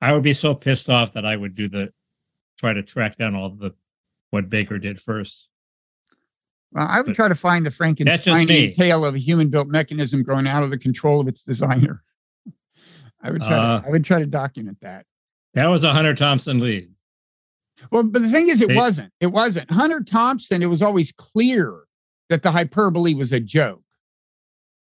I 0.00 0.12
would 0.12 0.22
be 0.22 0.34
so 0.34 0.54
pissed 0.54 0.88
off 0.88 1.14
that 1.14 1.26
I 1.26 1.34
would 1.34 1.56
do 1.56 1.68
the 1.68 1.92
try 2.58 2.72
to 2.72 2.82
track 2.82 3.18
down 3.18 3.34
all 3.34 3.50
the 3.50 3.74
what 4.30 4.48
Baker 4.48 4.78
did 4.78 5.00
first. 5.00 5.48
Well, 6.70 6.86
I 6.88 6.98
would 6.98 7.06
But 7.06 7.16
try 7.16 7.28
to 7.28 7.34
find 7.34 7.66
the 7.66 7.70
Frankenstein 7.70 8.46
tale 8.46 9.04
of 9.04 9.14
a 9.14 9.18
human-built 9.18 9.68
mechanism 9.68 10.22
growing 10.22 10.46
out 10.46 10.62
of 10.62 10.70
the 10.70 10.78
control 10.78 11.20
of 11.20 11.28
its 11.28 11.42
designer. 11.42 12.03
I 13.24 13.30
would 13.30 13.42
try. 13.42 13.56
Uh, 13.56 13.80
to, 13.80 13.86
I 13.86 13.90
would 13.90 14.04
try 14.04 14.20
to 14.20 14.26
document 14.26 14.78
that. 14.82 15.06
That 15.54 15.66
was 15.66 15.82
a 15.82 15.92
Hunter 15.92 16.14
Thompson 16.14 16.58
lead. 16.60 16.90
Well, 17.90 18.04
but 18.04 18.22
the 18.22 18.28
thing 18.28 18.48
is, 18.48 18.60
it 18.60 18.68
They- 18.68 18.76
wasn't. 18.76 19.12
It 19.20 19.28
wasn't 19.28 19.70
Hunter 19.70 20.02
Thompson. 20.02 20.62
It 20.62 20.66
was 20.66 20.82
always 20.82 21.10
clear 21.12 21.84
that 22.28 22.42
the 22.42 22.50
hyperbole 22.52 23.14
was 23.14 23.32
a 23.32 23.40
joke. 23.40 23.82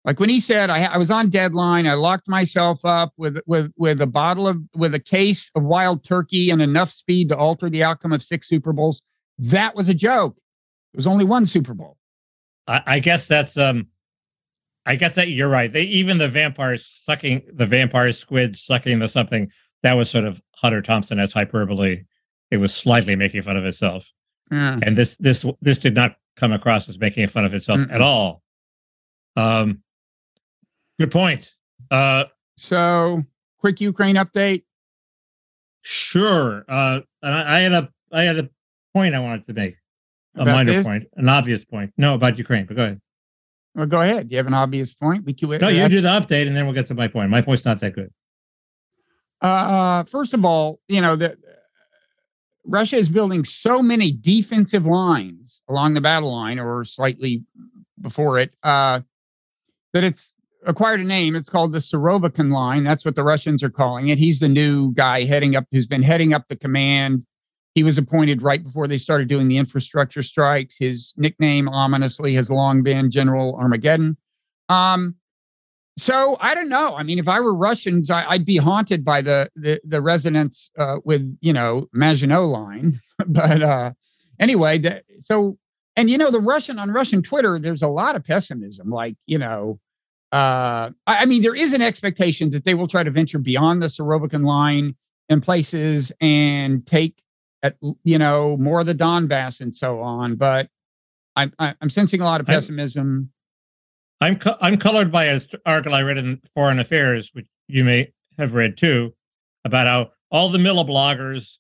Like 0.04 0.20
when 0.20 0.30
he 0.30 0.40
said, 0.40 0.72
I, 0.72 0.86
I 0.86 0.98
was 0.98 1.12
on 1.12 1.30
deadline, 1.30 1.86
I 1.86 1.94
locked 1.94 2.28
myself 2.28 2.84
up 2.84 3.14
with 3.18 3.38
with 3.46 3.72
with 3.78 4.02
a 4.02 4.08
bottle 4.08 4.48
of 4.48 4.58
with 4.76 4.96
a 4.96 5.00
case 5.00 5.52
of 5.56 5.64
wild 5.64 6.04
turkey 6.04 6.50
and 6.50 6.60
enough 6.62 6.92
speed 6.92 7.30
to 7.30 7.38
alter 7.38 7.70
the 7.70 7.84
outcome 7.84 8.12
of 8.12 8.24
six 8.24 8.50
Super 8.50 8.74
Bowls. 8.74 9.02
That 9.38 9.76
was 9.76 9.90
a 9.90 9.94
joke. 9.94 10.36
It 10.94 10.98
was 10.98 11.06
only 11.06 11.24
one 11.24 11.46
Super 11.46 11.76
Bowl. 11.76 11.98
I, 12.68 12.82
I 12.88 13.00
guess 13.00 13.28
that's 13.28 13.58
um 13.58 13.88
I 14.86 14.96
guess 14.96 15.16
that 15.16 15.30
you're 15.30 15.50
right. 15.50 15.72
They 15.72 15.84
even 15.84 16.18
the 16.18 16.28
vampires 16.30 16.86
sucking 17.06 17.44
the 17.54 17.66
vampire 17.66 18.12
squid 18.14 18.56
sucking 18.56 19.00
the 19.00 19.08
something 19.08 19.52
that 19.84 19.94
was 19.94 20.10
sort 20.10 20.26
of 20.26 20.42
Hunter 20.56 20.82
Thompson 20.82 21.20
as 21.20 21.34
hyperbole. 21.34 22.04
It 22.50 22.58
was 22.58 22.74
slightly 22.74 23.16
making 23.16 23.42
fun 23.44 23.58
of 23.58 23.66
itself, 23.66 24.12
Yeah. 24.52 24.80
and 24.82 24.98
this 24.98 25.18
this 25.18 25.46
this 25.62 25.78
did 25.78 25.94
not 25.96 26.16
come 26.36 26.52
across 26.52 26.90
as 26.90 26.98
making 27.00 27.28
fun 27.28 27.46
of 27.46 27.54
itself 27.54 27.80
Mm-mm. 27.82 27.92
at 27.94 28.02
all. 28.02 28.42
Um, 29.36 29.84
good 31.00 31.12
point. 31.12 31.52
Uh, 31.90 32.26
So, 32.58 33.24
quick 33.60 33.80
Ukraine 33.82 34.16
update. 34.16 34.64
sure. 35.82 36.66
Uh, 36.68 37.02
and 37.22 37.34
I, 37.34 37.58
I 37.58 37.60
had 37.62 37.72
a 37.74 37.90
I 38.12 38.24
had 38.24 38.38
a 38.40 38.50
point 38.94 39.16
I 39.16 39.20
wanted 39.20 39.48
to 39.48 39.54
make, 39.54 39.76
a 40.36 40.42
About 40.42 40.54
minor 40.54 40.72
this? 40.74 40.86
point, 40.86 41.08
an 41.16 41.30
obvious 41.30 41.64
point. 41.66 41.94
No, 41.98 42.16
about 42.16 42.38
Ukraine. 42.38 42.66
But 42.66 42.76
go 42.76 42.84
ahead. 42.84 43.02
Well, 43.76 43.86
go 43.86 44.02
ahead. 44.02 44.28
Do 44.28 44.34
you 44.34 44.38
have 44.38 44.48
an 44.48 44.54
obvious 44.54 44.94
point? 44.94 45.26
We 45.26 45.34
can, 45.34 45.50
No, 45.50 45.70
you 45.70 45.88
do 45.88 46.02
the 46.02 46.10
update, 46.10 46.48
and 46.48 46.56
then 46.56 46.66
we'll 46.66 46.76
get 46.76 46.88
to 46.88 46.94
my 46.94 47.08
point. 47.08 47.30
My 47.30 47.42
point's 47.42 47.64
not 47.64 47.80
that 47.80 47.94
good. 47.94 48.12
Uh, 49.42 50.04
first 50.04 50.34
of 50.34 50.46
all, 50.46 50.80
you 50.88 51.02
know 51.02 51.16
that 51.16 51.38
Russia 52.66 52.98
is 52.98 53.10
building 53.10 53.44
so 53.44 53.82
many 53.82 54.12
defensive 54.12 54.86
lines 54.86 55.62
along 55.70 55.94
the 55.94 56.02
battle 56.02 56.32
line, 56.32 56.60
or 56.60 56.86
slightly 56.86 57.44
before 58.02 58.40
it, 58.40 58.54
uh, 58.64 59.00
that 59.94 60.04
it's 60.04 60.34
acquired 60.66 61.00
a 61.00 61.04
name. 61.04 61.36
It's 61.36 61.50
called 61.50 61.72
the 61.72 61.80
Surovikin 61.80 62.52
line. 62.52 62.84
That's 62.84 63.06
what 63.06 63.16
the 63.16 63.24
Russians 63.24 63.64
are 63.64 63.70
calling 63.70 64.10
it. 64.10 64.18
He's 64.18 64.40
the 64.40 64.50
new 64.50 64.94
guy 64.94 65.24
heading 65.24 65.56
up, 65.56 65.66
who's 65.72 65.88
been 65.88 66.04
heading 66.04 66.34
up 66.34 66.48
the 66.50 66.56
command. 66.56 67.26
He 67.74 67.84
was 67.84 67.98
appointed 67.98 68.42
right 68.42 68.62
before 68.64 68.88
they 68.88 68.98
started 68.98 69.30
doing 69.30 69.48
the 69.48 69.58
infrastructure 69.58 70.24
strikes. 70.24 70.76
His 70.78 71.14
nickname, 71.18 71.70
ominously, 71.70 72.34
has 72.34 72.50
long 72.50 72.84
been 72.84 73.10
General 73.10 73.56
Armageddon. 73.56 74.18
Um, 74.68 75.16
so 75.98 76.38
I 76.40 76.54
don't 76.54 76.70
know. 76.70 76.96
I 76.96 77.04
mean, 77.04 77.20
if 77.20 77.28
I 77.28 77.40
were 77.40 77.54
Russians, 77.54 78.10
I, 78.10 78.26
I'd 78.26 78.46
be 78.46 78.58
haunted 78.58 79.06
by 79.06 79.22
the 79.22 79.50
the, 79.56 79.80
the 79.84 80.02
resonance 80.02 80.70
uh, 80.78 80.98
with 81.06 81.38
you 81.42 81.54
know 81.54 81.88
Maginot 81.94 82.44
line. 82.44 83.00
but 83.28 83.62
uh, 83.62 83.92
anyway, 84.40 84.78
the, 84.78 85.02
so 85.20 85.58
and 85.96 86.10
you 86.10 86.18
know 86.18 86.32
the 86.32 86.40
Russian 86.40 86.80
on 86.80 86.92
Russian 86.92 87.22
Twitter, 87.22 87.60
there's 87.60 87.82
a 87.82 87.88
lot 87.88 88.16
of 88.16 88.24
pessimism. 88.24 88.90
Like 88.90 89.16
you 89.26 89.38
know, 89.38 89.80
uh, 90.32 90.92
I, 91.08 91.18
I 91.18 91.26
mean, 91.26 91.42
there 91.42 91.56
is 91.56 91.74
an 91.74 91.82
expectation 91.82 92.50
that 92.52 92.66
they 92.66 92.74
will 92.74 92.88
try 92.88 93.04
to 93.04 93.12
venture 93.12 93.40
beyond 93.40 93.82
the 93.82 93.88
Surovikin 93.88 94.46
line 94.46 94.96
in 95.30 95.42
places 95.42 96.12
and 96.22 96.86
take 96.86 97.22
at 97.64 97.78
you 98.04 98.18
know 98.18 98.58
more 98.58 98.80
of 98.82 98.86
the 98.86 98.96
Donbass 98.96 99.62
and 99.62 99.76
so 99.76 100.00
on. 100.02 100.36
But 100.36 100.70
I'm 101.36 101.54
I'm 101.60 101.90
sensing 101.90 102.22
a 102.22 102.26
lot 102.26 102.42
of 102.42 102.50
I'm- 102.50 102.58
pessimism. 102.58 103.32
I'm 104.20 104.38
co- 104.38 104.58
I'm 104.62 104.78
colored 104.78 105.12
by 105.12 105.26
an 105.26 105.42
article 105.66 105.96
I 105.96 106.04
read 106.04 106.20
in 106.20 106.40
Foreign 106.54 106.78
Affairs, 106.80 107.32
which 107.34 107.48
you 107.68 107.84
may 107.84 108.14
have 108.38 108.54
read 108.54 108.78
too, 108.78 109.16
about 109.66 109.88
how 109.88 110.12
all 110.30 110.50
the 110.50 110.60
mil 110.60 110.86
bloggers 110.86 111.56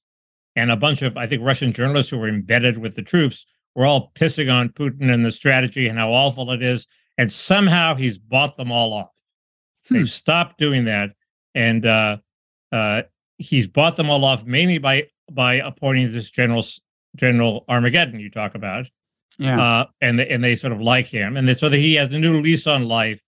and 0.56 0.70
a 0.70 0.76
bunch 0.76 1.02
of 1.02 1.18
I 1.18 1.26
think 1.26 1.42
Russian 1.44 1.74
journalists 1.74 2.12
who 2.12 2.20
were 2.20 2.28
embedded 2.30 2.78
with 2.78 2.96
the 2.96 3.02
troops 3.02 3.48
were 3.74 3.86
all 3.86 4.12
pissing 4.14 4.54
on 4.54 4.70
Putin 4.70 5.12
and 5.12 5.26
the 5.26 5.32
strategy 5.32 5.88
and 5.88 5.98
how 5.98 6.12
awful 6.12 6.52
it 6.52 6.62
is, 6.62 6.86
and 7.18 7.32
somehow 7.34 7.96
he's 7.96 8.20
bought 8.20 8.58
them 8.58 8.72
all 8.72 8.94
off. 8.94 9.10
Hmm. 9.88 9.96
They've 9.96 10.10
stopped 10.10 10.60
doing 10.60 10.86
that, 10.86 11.12
and 11.56 11.84
uh, 11.86 12.18
uh, 12.72 13.04
he's 13.40 13.68
bought 13.68 13.98
them 13.98 14.10
all 14.12 14.24
off 14.24 14.44
mainly 14.46 14.78
by 14.78 15.08
by 15.34 15.56
appointing 15.56 16.12
this 16.12 16.30
general 16.30 16.64
General 17.16 17.66
Armageddon 17.68 18.20
you 18.20 18.30
talk 18.30 18.56
about 18.56 18.86
Yeah. 19.38 19.60
uh, 19.62 19.86
and 20.02 20.18
they, 20.20 20.28
and 20.30 20.44
they 20.44 20.56
sort 20.56 20.72
of 20.74 20.82
like 20.82 21.08
him, 21.08 21.36
and 21.38 21.48
they, 21.48 21.54
so 21.56 21.68
that 21.70 21.78
he 21.78 21.96
has 21.96 22.14
a 22.14 22.20
new 22.20 22.42
lease 22.42 22.68
on 22.68 22.86
life. 22.88 23.20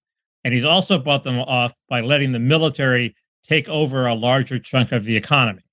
And 0.45 0.53
he's 0.53 0.63
also 0.65 0.97
bought 0.97 1.23
them 1.23 1.39
off 1.39 1.73
by 1.89 2.01
letting 2.01 2.31
the 2.33 2.39
military 2.39 3.15
take 3.47 3.67
over 3.69 4.07
a 4.07 4.13
larger 4.13 4.59
chunk 4.59 4.91
of 4.91 5.05
the 5.05 5.15
economy. 5.15 5.63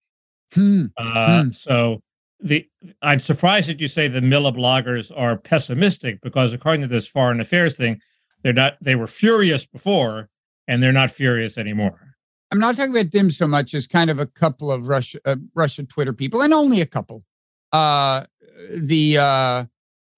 Hmm. 0.52 0.86
Uh, 0.96 1.42
Hmm. 1.44 1.50
So 1.52 2.02
the 2.40 2.66
I'm 3.02 3.18
surprised 3.20 3.68
that 3.68 3.80
you 3.80 3.88
say 3.88 4.08
the 4.08 4.20
mil 4.20 4.50
bloggers 4.52 5.12
are 5.16 5.36
pessimistic 5.36 6.20
because 6.22 6.52
according 6.52 6.80
to 6.82 6.86
this 6.88 7.06
foreign 7.06 7.40
affairs 7.40 7.76
thing, 7.76 8.00
they're 8.42 8.52
not. 8.52 8.76
They 8.80 8.94
were 8.94 9.06
furious 9.06 9.66
before, 9.66 10.28
and 10.66 10.82
they're 10.82 10.92
not 10.92 11.10
furious 11.10 11.58
anymore. 11.58 12.09
I'm 12.50 12.58
not 12.58 12.76
talking 12.76 12.90
about 12.90 13.12
them 13.12 13.30
so 13.30 13.46
much 13.46 13.74
as 13.74 13.86
kind 13.86 14.10
of 14.10 14.18
a 14.18 14.26
couple 14.26 14.72
of 14.72 14.88
Russia 14.88 15.20
uh, 15.24 15.36
Russia 15.54 15.84
Twitter 15.84 16.12
people, 16.12 16.42
and 16.42 16.52
only 16.52 16.80
a 16.80 16.86
couple. 16.86 17.24
Uh, 17.72 18.24
the 18.76 19.18
uh, 19.18 19.64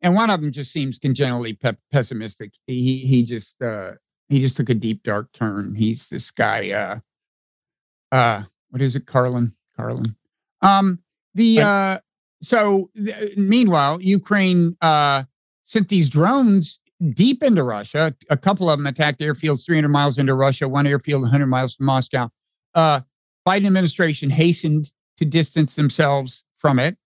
and 0.01 0.15
one 0.15 0.31
of 0.31 0.41
them 0.41 0.51
just 0.51 0.73
seems 0.73 0.99
congenitally 0.99 1.53
pe- 1.53 1.77
pessimistic. 1.91 2.53
He 2.67 2.99
he 2.99 3.23
just 3.23 3.61
uh, 3.63 3.93
he 4.29 4.41
just 4.41 4.57
took 4.57 4.71
a 4.71 4.75
deep 4.75 5.03
dark 5.03 5.33
turn. 5.33 5.75
He's 5.75 6.09
this 6.09 6.31
guy. 6.31 6.71
Uh, 6.71 8.15
uh, 8.15 8.43
what 8.71 8.83
is 8.83 8.97
it, 8.97 9.07
Carlin? 9.07 9.53
Carlin. 9.77 10.17
Um, 10.63 11.01
the 11.35 11.61
uh, 11.61 11.99
so 12.43 12.91
th- 12.97 13.37
meanwhile, 13.37 14.01
Ukraine 14.01 14.77
uh, 14.81 15.25
sent 15.67 15.89
these 15.89 16.09
drones 16.09 16.79
deep 17.11 17.43
into 17.43 17.63
Russia. 17.63 18.15
A 18.31 18.37
couple 18.37 18.71
of 18.71 18.79
them 18.79 18.87
attacked 18.87 19.21
airfields 19.21 19.65
300 19.65 19.89
miles 19.89 20.19
into 20.19 20.35
Russia, 20.35 20.69
one 20.69 20.87
airfield 20.87 21.23
100 21.23 21.47
miles 21.47 21.75
from 21.75 21.87
Moscow. 21.87 22.29
Uh, 22.75 23.01
Biden 23.47 23.67
administration 23.67 24.31
hastened 24.31 24.91
to 25.19 25.25
distance 25.25 25.75
themselves 25.75 26.45
from 26.59 26.79
it. 26.79 26.97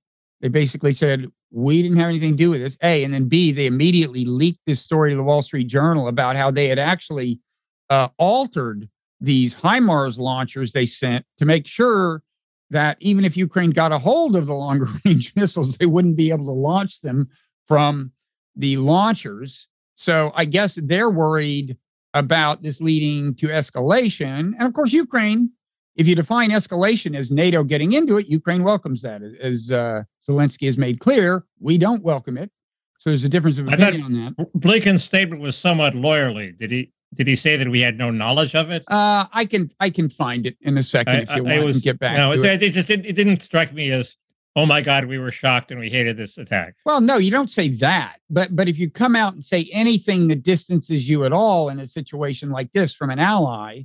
They 0.41 0.49
basically 0.49 0.93
said, 0.93 1.27
we 1.51 1.83
didn't 1.83 1.99
have 1.99 2.09
anything 2.09 2.33
to 2.33 2.37
do 2.37 2.51
with 2.51 2.61
this. 2.61 2.77
A, 2.83 3.05
and 3.05 3.15
then 3.15 3.29
B, 3.29 3.53
they 3.53 3.67
immediately 3.67 4.25
leaked 4.25 4.61
this 4.67 4.81
story 4.81 5.11
to 5.11 5.17
the 5.17 5.23
Wall 5.23 5.43
Street 5.43 5.69
Journal 5.69 6.09
about 6.09 6.37
how 6.37 6.51
they 6.51 6.69
had 6.69 6.79
actually 6.79 7.41
uh, 7.89 8.09
altered 8.19 8.89
these 9.21 9.55
HIMARS 9.55 10.19
launchers 10.19 10.73
they 10.73 10.85
sent 10.87 11.25
to 11.39 11.45
make 11.45 11.67
sure 11.67 12.23
that 12.71 12.97
even 13.01 13.25
if 13.25 13.37
Ukraine 13.37 13.71
got 13.71 13.93
a 13.93 13.99
hold 13.99 14.37
of 14.37 14.47
the 14.47 14.55
longer 14.55 14.89
range 15.05 15.33
missiles, 15.37 15.77
they 15.77 15.87
wouldn't 15.87 16.17
be 16.17 16.31
able 16.31 16.47
to 16.47 16.53
launch 16.53 17.01
them 17.01 17.29
from 17.67 18.13
the 18.57 18.77
launchers. 18.77 19.69
So 19.97 20.33
I 20.35 20.45
guess 20.45 20.79
they're 20.83 21.11
worried 21.11 21.77
about 22.15 22.63
this 22.63 22.81
leading 22.81 23.35
to 23.37 23.49
escalation. 23.49 24.53
And 24.59 24.63
of 24.63 24.73
course, 24.73 24.93
Ukraine, 24.93 25.51
if 25.97 26.07
you 26.07 26.15
define 26.15 26.51
escalation 26.51 27.17
as 27.17 27.31
NATO 27.31 27.65
getting 27.65 27.93
into 27.93 28.19
it, 28.19 28.27
Ukraine 28.27 28.63
welcomes 28.63 29.03
that. 29.03 29.23
As 29.43 29.71
uh, 29.71 30.03
Zelensky 30.29 30.67
has 30.67 30.79
made 30.79 31.01
clear, 31.01 31.45
we 31.61 31.79
don't 31.79 32.03
welcome 32.03 32.39
it. 32.39 32.51
So 32.99 33.11
there's 33.11 33.25
a 33.25 33.29
difference 33.29 33.59
of 33.59 33.69
I 33.69 33.75
opinion 33.75 34.03
on 34.03 34.13
that. 34.37 34.53
Blinken's 34.55 35.05
statement 35.05 35.41
was 35.41 35.57
somewhat 35.57 35.95
lawyerly. 35.95 36.57
Did 36.59 36.71
he? 36.71 36.93
Did 37.15 37.29
he 37.29 37.37
say 37.37 37.57
that 37.57 37.69
we 37.69 37.81
had 37.81 37.97
no 37.97 38.11
knowledge 38.11 38.55
of 38.55 38.71
it? 38.71 38.83
Uh, 38.89 39.27
I 39.33 39.45
can 39.45 39.71
I 39.81 39.91
can 39.91 40.09
find 40.11 40.45
it 40.47 40.57
in 40.61 40.77
a 40.77 40.83
second 40.83 41.23
if 41.23 41.37
you 41.37 41.45
want 41.45 41.65
was, 41.65 41.77
and 41.77 41.83
get 41.83 41.99
back 41.99 42.17
No, 42.17 42.35
to 42.35 42.43
it, 42.43 42.63
it. 42.63 42.63
it 42.65 42.73
just 42.73 42.91
it, 42.91 43.07
it 43.07 43.13
didn't 43.13 43.43
strike 43.43 43.73
me 43.73 43.91
as, 43.93 44.17
oh 44.57 44.66
my 44.66 44.81
God, 44.81 45.05
we 45.05 45.19
were 45.19 45.31
shocked 45.31 45.71
and 45.71 45.79
we 45.79 45.90
hated 45.90 46.16
this 46.16 46.38
attack. 46.38 46.75
Well, 46.85 47.01
no, 47.01 47.19
you 47.19 47.31
don't 47.31 47.51
say 47.51 47.69
that. 47.77 48.16
But 48.31 48.57
but 48.57 48.69
if 48.69 48.79
you 48.79 48.90
come 48.90 49.14
out 49.14 49.35
and 49.35 49.45
say 49.45 49.69
anything 49.73 50.29
that 50.29 50.42
distances 50.42 51.09
you 51.09 51.25
at 51.25 51.33
all 51.33 51.69
in 51.69 51.79
a 51.79 51.87
situation 51.87 52.51
like 52.51 52.73
this 52.73 52.92
from 52.95 53.11
an 53.11 53.19
ally, 53.19 53.83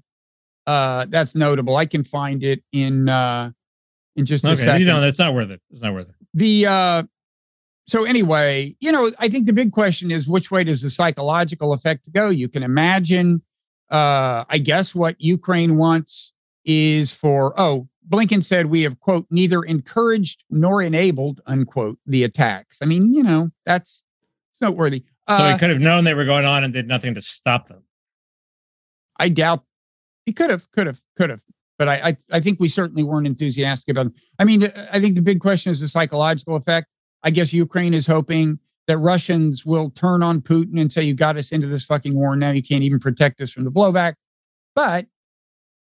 uh, 0.66 1.06
that's 1.10 1.36
notable. 1.36 1.76
I 1.76 1.86
can 1.86 2.04
find 2.04 2.44
it 2.44 2.64
in 2.72 3.10
uh, 3.10 3.52
in 4.16 4.26
just 4.26 4.44
a 4.46 4.50
Okay, 4.50 4.64
second. 4.64 4.80
you 4.82 4.88
know 4.88 5.02
that's 5.02 5.20
not 5.20 5.34
worth 5.34 5.52
it. 5.52 5.62
It's 5.72 5.82
not 5.82 5.94
worth 5.94 6.10
it. 6.10 6.16
the 6.34 6.66
uh, 6.66 7.04
so 7.88 8.06
anyway, 8.06 8.76
you 8.80 8.92
know, 8.92 9.12
I 9.20 9.28
think 9.28 9.46
the 9.48 9.54
big 9.54 9.74
question 9.74 10.12
is 10.12 10.28
which 10.28 10.50
way 10.52 10.64
does 10.64 10.82
the 10.82 10.90
psychological 10.90 11.74
effect 11.74 12.12
go? 12.14 12.30
You 12.30 12.48
can 12.48 12.64
imagine, 12.64 13.42
uh, 13.92 14.46
I 14.50 14.60
guess, 14.60 14.96
what 14.96 15.20
Ukraine 15.20 15.76
wants 15.78 16.32
is 16.64 17.12
for 17.12 17.60
oh, 17.60 17.88
Blinken 18.12 18.44
said 18.44 18.66
we 18.66 18.82
have 18.82 19.00
quote 19.00 19.26
neither 19.30 19.64
encouraged 19.64 20.44
nor 20.50 20.82
enabled 20.82 21.42
unquote 21.46 21.98
the 22.06 22.24
attacks. 22.24 22.78
I 22.82 22.86
mean, 22.86 23.14
you 23.14 23.24
know, 23.24 23.50
that's 23.66 24.02
it's 24.54 24.62
noteworthy. 24.62 25.04
So 25.30 25.36
Uh, 25.36 25.54
he 25.54 25.58
could 25.58 25.70
have 25.70 25.80
known 25.80 26.04
they 26.04 26.14
were 26.14 26.26
going 26.26 26.46
on 26.46 26.64
and 26.64 26.74
did 26.74 26.88
nothing 26.88 27.14
to 27.14 27.22
stop 27.22 27.70
them. 27.70 27.84
I 29.18 29.30
doubt 29.30 29.64
he 30.26 30.34
could 30.34 30.50
have, 30.50 30.70
could 30.72 30.88
have, 30.88 31.00
could 31.16 31.30
have. 31.30 31.42
But 31.78 31.88
I, 31.88 32.10
I, 32.10 32.18
I 32.32 32.40
think 32.42 32.60
we 32.60 32.70
certainly 32.70 33.04
weren't 33.04 33.26
enthusiastic 33.26 33.90
about. 33.90 34.08
It. 34.08 34.14
I 34.40 34.46
mean, 34.46 34.72
I 34.92 35.00
think 35.00 35.16
the 35.16 35.22
big 35.22 35.40
question 35.40 35.72
is 35.72 35.80
the 35.80 35.88
psychological 35.88 36.56
effect. 36.56 36.88
I 37.24 37.32
guess 37.32 37.54
Ukraine 37.54 37.94
is 37.94 38.06
hoping 38.06 38.60
that 38.88 38.98
Russians 38.98 39.66
will 39.66 39.90
turn 39.92 40.22
on 40.22 40.42
Putin 40.42 40.80
and 40.80 40.92
say, 40.92 41.02
"You 41.02 41.14
got 41.14 41.38
us 41.38 41.52
into 41.52 41.68
this 41.68 41.86
fucking 41.86 42.14
war. 42.14 42.36
Now 42.36 42.52
you 42.52 42.62
can't 42.62 42.84
even 42.84 43.00
protect 43.00 43.42
us 43.42 43.52
from 43.52 43.64
the 43.64 43.72
blowback." 43.72 44.16
But 44.76 45.08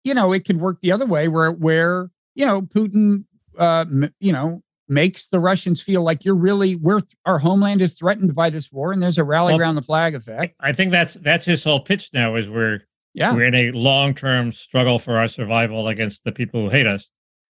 you 0.04 0.14
know, 0.14 0.34
it 0.34 0.46
could 0.46 0.60
work 0.60 0.80
the 0.82 0.92
other 0.92 1.06
way, 1.06 1.28
where 1.28 1.52
where 1.52 2.10
you 2.36 2.46
know 2.46 2.62
Putin, 2.62 3.26
uh, 3.58 3.86
m- 3.90 4.14
you 4.20 4.32
know, 4.32 4.62
makes 4.88 5.28
the 5.28 5.40
Russians 5.40 5.82
feel 5.82 6.04
like 6.04 6.24
you're 6.26 6.36
really 6.36 6.76
we're 6.76 7.02
our 7.26 7.40
homeland 7.40 7.82
is 7.82 7.94
threatened 7.94 8.36
by 8.36 8.50
this 8.50 8.72
war, 8.72 8.92
and 8.92 9.02
there's 9.02 9.18
a 9.18 9.24
rally 9.24 9.54
Well, 9.54 9.62
around 9.62 9.76
the 9.76 9.82
flag 9.82 10.14
effect. 10.16 10.56
I 10.60 10.74
think 10.74 10.92
that's 10.92 11.16
that's 11.16 11.46
his 11.46 11.64
whole 11.64 11.80
pitch 11.80 12.10
now 12.14 12.36
is 12.36 12.50
we're 12.50 12.82
Yeah, 13.14 13.34
we're 13.34 13.46
in 13.46 13.56
a 13.56 13.72
long 13.72 14.14
term 14.14 14.52
struggle 14.52 15.00
for 15.00 15.18
our 15.18 15.28
survival 15.28 15.88
against 15.88 16.24
the 16.24 16.32
people 16.32 16.62
who 16.62 16.70
hate 16.70 16.88
us. 16.88 17.10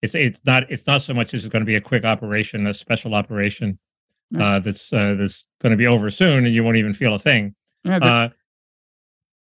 It's 0.02 0.16
it's 0.16 0.40
not 0.46 0.72
it's 0.72 0.86
not 0.88 1.02
so 1.02 1.14
much 1.14 1.34
as 1.34 1.44
it's 1.44 1.52
going 1.52 1.62
to 1.64 1.66
be 1.66 1.76
a 1.76 1.82
quick 1.82 2.06
operation, 2.06 2.68
a 2.68 2.74
special 2.74 3.14
operation 3.16 3.80
Yeah. 4.32 4.46
uh, 4.46 4.60
that's 4.60 4.94
uh, 4.94 5.16
that's 5.18 5.46
going 5.62 5.72
to 5.72 5.78
be 5.78 5.88
over 5.88 6.10
soon, 6.12 6.46
and 6.46 6.54
you 6.54 6.64
won't 6.64 6.78
even 6.78 6.94
feel 6.94 7.14
a 7.16 7.20
thing. 7.20 7.56
yeah. 7.84 8.00
They're, 8.00 8.10
Uh, 8.10 8.30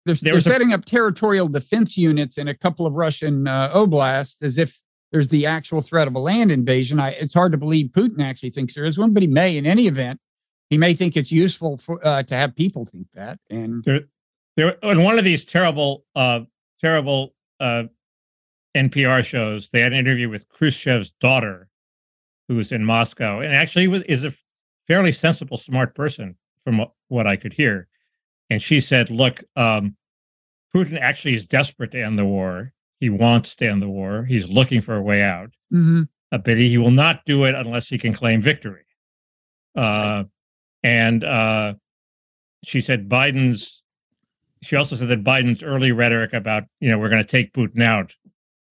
they're, 0.06 0.16
they're 0.16 0.38
a- 0.38 0.42
setting 0.42 0.74
up 0.74 0.86
territorial 0.86 1.48
defense 1.50 1.98
units 1.98 2.38
in 2.38 2.48
a 2.48 2.56
couple 2.56 2.86
of 2.86 2.94
Russian 2.94 3.48
uh, 3.48 3.70
oblasts 3.76 4.42
as 4.42 4.58
if 4.58 4.80
there's 5.12 5.30
the 5.30 5.46
actual 5.46 5.82
threat 5.82 6.08
of 6.08 6.16
a 6.16 6.20
land 6.20 6.52
invasion. 6.52 7.00
I, 7.00 7.12
it's 7.12 7.34
hard 7.34 7.52
to 7.54 7.58
believe 7.58 7.88
Putin 7.88 8.22
actually 8.22 8.52
thinks 8.52 8.76
there 8.76 8.86
is 8.86 8.98
one, 8.98 9.14
but 9.14 9.24
he 9.24 9.28
may. 9.28 9.58
In 9.58 9.66
any 9.66 9.88
event, 9.88 10.20
he 10.70 10.78
may 10.78 10.94
think 10.94 11.16
it's 11.16 11.32
useful 11.32 11.78
for 11.78 12.06
uh, 12.06 12.24
to 12.24 12.36
have 12.36 12.56
people 12.56 12.86
think 12.86 13.08
that. 13.14 13.40
And 13.50 13.84
there 13.86 14.02
there 14.58 14.72
in 14.84 15.04
one 15.04 15.18
of 15.18 15.24
these 15.24 15.46
terrible 15.46 16.04
uh 16.16 16.42
terrible 16.82 17.34
uh 17.60 17.84
NPR 18.76 19.24
shows 19.24 19.70
they 19.70 19.80
had 19.80 19.94
an 19.94 20.00
interview 20.00 20.30
with 20.30 20.50
Khrushchev's 20.50 21.12
daughter 21.22 21.70
who 22.48 22.56
was 22.56 22.72
in 22.72 22.84
Moscow 22.84 23.40
and 23.40 23.54
actually 23.54 23.88
was 23.88 24.04
is 24.04 24.26
a 24.26 24.34
fairly 24.88 25.14
sensible 25.14 25.58
smart 25.58 25.96
person 25.96 26.36
from 26.64 26.86
what 27.08 27.28
I 27.28 27.38
could 27.38 27.54
hear 27.54 27.88
and 28.50 28.62
she 28.62 28.82
said 28.82 29.10
look 29.10 29.44
um 29.56 29.96
Putin 30.76 31.00
actually 31.00 31.36
is 31.36 31.46
desperate 31.46 31.92
to 31.92 32.04
end 32.04 32.20
the 32.20 32.26
war 32.26 32.74
he 33.00 33.10
wants 33.10 33.56
to 33.56 33.68
end 33.70 33.82
the 33.82 33.90
war 33.90 34.26
he's 34.26 34.50
looking 34.50 34.82
for 34.82 34.96
a 34.96 35.02
way 35.02 35.22
out 35.22 35.52
Mhm. 35.74 36.08
uh, 36.32 36.38
but 36.38 36.58
he 36.58 36.78
will 36.78 36.92
not 36.92 37.24
do 37.26 37.44
it 37.46 37.56
unless 37.56 37.88
he 37.88 37.98
can 37.98 38.14
claim 38.14 38.42
victory. 38.42 38.86
Uh, 39.76 40.24
and 40.84 41.24
uh, 41.24 41.74
she 42.64 42.82
said 42.82 43.08
Biden's. 43.10 43.84
She 44.64 44.76
also 44.76 44.96
said 44.96 45.10
that 45.10 45.24
Biden's 45.24 45.62
early 45.62 45.92
rhetoric 45.92 46.34
about 46.34 46.64
you 46.80 46.90
know 46.90 46.98
we're 46.98 47.10
going 47.10 47.24
to 47.24 47.30
take 47.30 47.54
Putin 47.54 47.84
out 47.84 48.16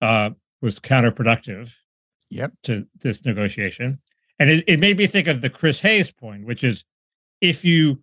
uh, 0.02 0.30
was 0.62 0.80
counterproductive 0.80 1.72
Yep. 2.30 2.52
to 2.64 2.86
this 3.00 3.24
negotiation, 3.24 4.00
and 4.40 4.50
it, 4.50 4.64
it 4.66 4.80
made 4.80 4.96
me 4.98 5.06
think 5.06 5.28
of 5.28 5.40
the 5.42 5.50
Chris 5.50 5.78
Hayes 5.80 6.10
point, 6.10 6.44
which 6.44 6.64
is 6.64 6.84
if 7.40 7.64
you 7.64 8.02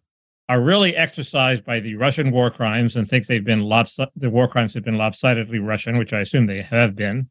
are 0.53 0.61
really 0.61 0.95
exercised 0.95 1.65
by 1.65 1.79
the 1.79 1.95
Russian 1.95 2.29
war 2.29 2.51
crimes 2.51 2.95
and 2.95 3.09
think 3.09 3.25
they've 3.25 3.43
been 3.43 3.63
lopsi- 3.63 4.11
the 4.15 4.29
war 4.29 4.47
crimes 4.47 4.75
have 4.75 4.83
been 4.83 4.99
lopsidedly 4.99 5.57
Russian, 5.57 5.97
which 5.97 6.13
I 6.13 6.19
assume 6.19 6.45
they 6.45 6.61
have 6.61 6.95
been, 6.95 7.27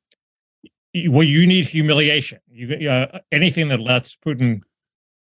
well, 1.09 1.23
you 1.23 1.47
need 1.47 1.67
humiliation. 1.67 2.41
You 2.51 2.91
uh, 2.91 3.21
anything 3.31 3.69
that 3.69 3.79
lets 3.79 4.17
Putin 4.17 4.63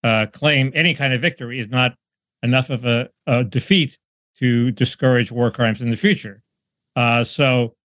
uh, 0.01 0.27
claim 0.31 0.71
any 0.73 0.93
kind 0.93 1.11
of 1.11 1.19
victory 1.19 1.59
is 1.59 1.67
not 1.67 1.93
enough 2.41 2.69
of 2.69 2.85
a, 2.85 3.09
a 3.27 3.43
defeat 3.43 3.97
to 4.37 4.71
discourage 4.71 5.29
war 5.29 5.51
crimes 5.51 5.81
in 5.81 5.89
the 5.89 5.97
future. 5.97 6.41
Uh, 6.95 7.25
so 7.25 7.75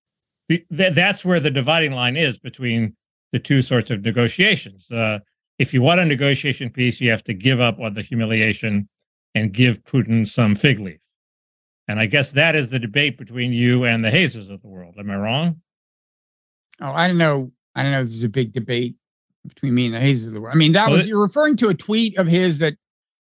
the, 0.49 0.65
th- 0.77 0.95
that's 0.95 1.25
where 1.25 1.41
the 1.41 1.51
dividing 1.51 1.91
line 1.91 2.17
is 2.17 2.39
between 2.39 2.95
the 3.33 3.41
two 3.41 3.63
sorts 3.63 3.91
of 3.91 4.05
negotiations. 4.05 4.89
Uh, 4.93 5.19
if 5.59 5.75
you 5.75 5.83
want 5.83 5.99
a 5.99 6.05
negotiation 6.05 6.71
piece, 6.71 7.01
you 7.01 7.11
have 7.11 7.25
to 7.25 7.35
give 7.35 7.61
up 7.61 7.81
on 7.81 7.95
the 7.95 8.03
humiliation 8.03 8.89
and 9.35 9.53
give 9.53 9.83
Putin 9.85 10.27
some 10.27 10.55
fig 10.55 10.81
leaf. 10.81 11.01
And 11.89 12.01
I 12.01 12.07
guess 12.07 12.33
that 12.33 12.55
is 12.55 12.69
the 12.69 12.79
debate 12.79 13.19
between 13.19 13.53
you 13.53 13.85
and 13.85 14.05
the 14.05 14.11
Hazes 14.11 14.49
of 14.51 14.63
the 14.63 14.69
world. 14.69 14.95
Am 14.99 15.11
I 15.11 15.17
wrong? 15.17 15.61
Oh, 16.81 16.93
I 16.93 17.07
don't 17.07 17.19
know. 17.19 17.53
I 17.75 17.83
don't 17.83 17.93
know. 17.93 18.05
There's 18.05 18.23
a 18.23 18.29
big 18.29 18.53
debate 18.53 18.97
between 19.47 19.75
me 19.75 19.87
and 19.87 19.95
the 19.95 20.01
Hazes 20.01 20.29
of 20.29 20.33
the 20.33 20.41
world. 20.41 20.55
I 20.55 20.59
mean, 20.59 20.73
that 20.73 20.89
Well, 20.89 20.99
was 20.99 21.07
you're 21.07 21.21
referring 21.21 21.57
to 21.59 21.69
a 21.69 21.75
tweet 21.75 22.17
of 22.17 22.27
his 22.27 22.59
that 22.59 22.75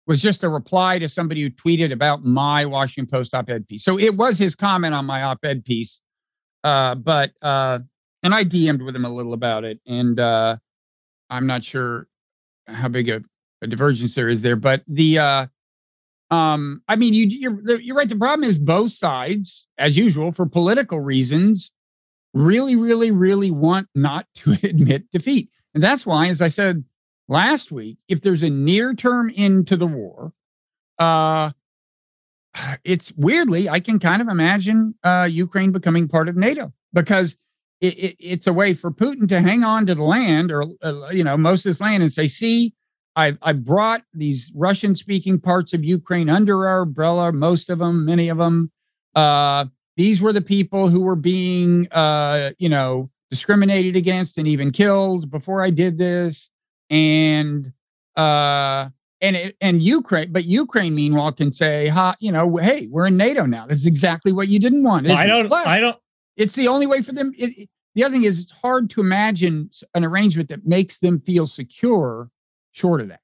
was 0.07 0.21
just 0.21 0.43
a 0.43 0.49
reply 0.49 0.97
to 0.99 1.09
somebody 1.09 1.41
who 1.41 1.49
tweeted 1.49 1.91
about 1.91 2.23
my 2.23 2.65
Washington 2.65 3.09
Post 3.09 3.33
op-ed 3.35 3.67
piece. 3.67 3.83
So 3.83 3.99
it 3.99 4.15
was 4.15 4.37
his 4.37 4.55
comment 4.55 4.95
on 4.95 5.05
my 5.05 5.21
op-ed 5.21 5.65
piece. 5.65 5.99
Uh, 6.63 6.95
but 6.95 7.31
uh, 7.41 7.79
and 8.23 8.33
I 8.33 8.43
DM'd 8.43 8.81
with 8.81 8.95
him 8.95 9.05
a 9.05 9.09
little 9.09 9.33
about 9.33 9.63
it, 9.63 9.79
and 9.85 10.19
uh, 10.19 10.57
I'm 11.29 11.45
not 11.45 11.63
sure 11.63 12.07
how 12.67 12.87
big 12.87 13.09
a, 13.09 13.21
a 13.61 13.67
divergence 13.67 14.15
there 14.15 14.27
is 14.27 14.41
there. 14.41 14.55
But 14.55 14.81
the 14.87 15.19
uh, 15.19 15.47
um, 16.29 16.81
I 16.87 16.95
mean, 16.95 17.13
you 17.13 17.27
you're 17.27 17.79
you're 17.79 17.95
right. 17.95 18.09
The 18.09 18.15
problem 18.15 18.49
is 18.49 18.57
both 18.57 18.91
sides, 18.91 19.65
as 19.77 19.97
usual, 19.97 20.31
for 20.31 20.45
political 20.45 20.99
reasons, 20.99 21.71
really, 22.33 22.75
really, 22.75 23.11
really 23.11 23.51
want 23.51 23.87
not 23.95 24.27
to 24.35 24.57
admit 24.63 25.11
defeat. 25.11 25.49
And 25.73 25.81
that's 25.81 26.05
why, 26.05 26.27
as 26.27 26.41
I 26.41 26.47
said 26.47 26.83
last 27.27 27.71
week, 27.71 27.97
if 28.07 28.21
there's 28.21 28.43
a 28.43 28.49
near 28.49 28.93
term 28.93 29.31
end 29.35 29.67
to 29.67 29.77
the 29.77 29.87
war, 29.87 30.33
uh, 30.99 31.51
it's 32.83 33.13
weirdly, 33.15 33.69
I 33.69 33.79
can 33.79 33.99
kind 33.99 34.21
of 34.21 34.27
imagine 34.27 34.95
uh, 35.03 35.27
Ukraine 35.29 35.71
becoming 35.71 36.07
part 36.07 36.27
of 36.27 36.35
NATO 36.35 36.73
because 36.93 37.35
it, 37.81 37.97
it, 37.97 38.15
it's 38.19 38.47
a 38.47 38.53
way 38.53 38.73
for 38.73 38.91
Putin 38.91 39.27
to 39.29 39.39
hang 39.39 39.63
on 39.63 39.85
to 39.85 39.95
the 39.95 40.03
land 40.03 40.51
or, 40.51 40.63
uh, 40.81 41.09
you 41.09 41.23
know, 41.23 41.37
most 41.37 41.65
of 41.65 41.69
this 41.69 41.81
land 41.81 42.01
and 42.01 42.11
say, 42.11 42.27
see, 42.27 42.73
I, 43.17 43.35
I 43.41 43.53
brought 43.53 44.03
these 44.13 44.51
Russian 44.55 44.95
speaking 44.95 45.39
parts 45.39 45.73
of 45.73 45.83
Ukraine 45.83 46.29
under 46.29 46.67
our 46.67 46.81
umbrella, 46.83 47.31
most 47.33 47.69
of 47.71 47.79
them, 47.79 48.05
many 48.05 48.29
of 48.29 48.37
them. 48.37 48.71
Uh, 49.15 49.65
these 49.97 50.21
were 50.21 50.31
the 50.31 50.41
people 50.41 50.87
who 50.87 51.01
were 51.01 51.15
being, 51.15 51.91
uh, 51.91 52.51
you 52.59 52.69
know, 52.69 53.09
discriminated 53.31 53.95
against 53.95 54.37
and 54.37 54.47
even 54.47 54.71
killed 54.71 55.31
before 55.31 55.63
I 55.63 55.71
did 55.71 55.97
this. 55.97 56.49
And, 56.91 57.73
uh, 58.15 58.89
and 59.19 59.35
it, 59.35 59.57
and 59.61 59.81
Ukraine, 59.81 60.31
but 60.31 60.45
Ukraine, 60.45 60.93
meanwhile, 60.93 61.31
can 61.31 61.51
say, 61.51 61.87
"Ha, 61.87 62.15
you 62.19 62.31
know, 62.31 62.57
hey, 62.57 62.87
we're 62.91 63.07
in 63.07 63.17
NATO 63.17 63.47
now. 63.47 63.65
This 63.65 63.79
is 63.79 63.87
exactly 63.87 64.31
what 64.31 64.47
you 64.47 64.59
didn't 64.59 64.83
want." 64.83 65.07
Well, 65.07 65.17
I 65.17 65.25
don't. 65.25 65.47
Plus, 65.47 65.65
I 65.65 65.79
don't. 65.79 65.97
it's 66.37 66.53
the 66.55 66.67
only 66.67 66.85
way 66.85 67.01
for 67.01 67.13
them. 67.13 67.33
It, 67.37 67.57
it- 67.57 67.69
the 67.95 68.03
other 68.03 68.13
thing 68.13 68.25
is, 68.25 68.37
it's 68.37 68.51
hard 68.51 68.91
to 68.91 69.01
imagine 69.01 69.71
an 69.95 70.05
arrangement 70.05 70.49
that 70.49 70.67
makes 70.67 70.99
them 70.99 71.19
feel 71.19 71.47
secure, 71.47 72.29
short 72.77 73.01
of 73.01 73.09
that. 73.09 73.21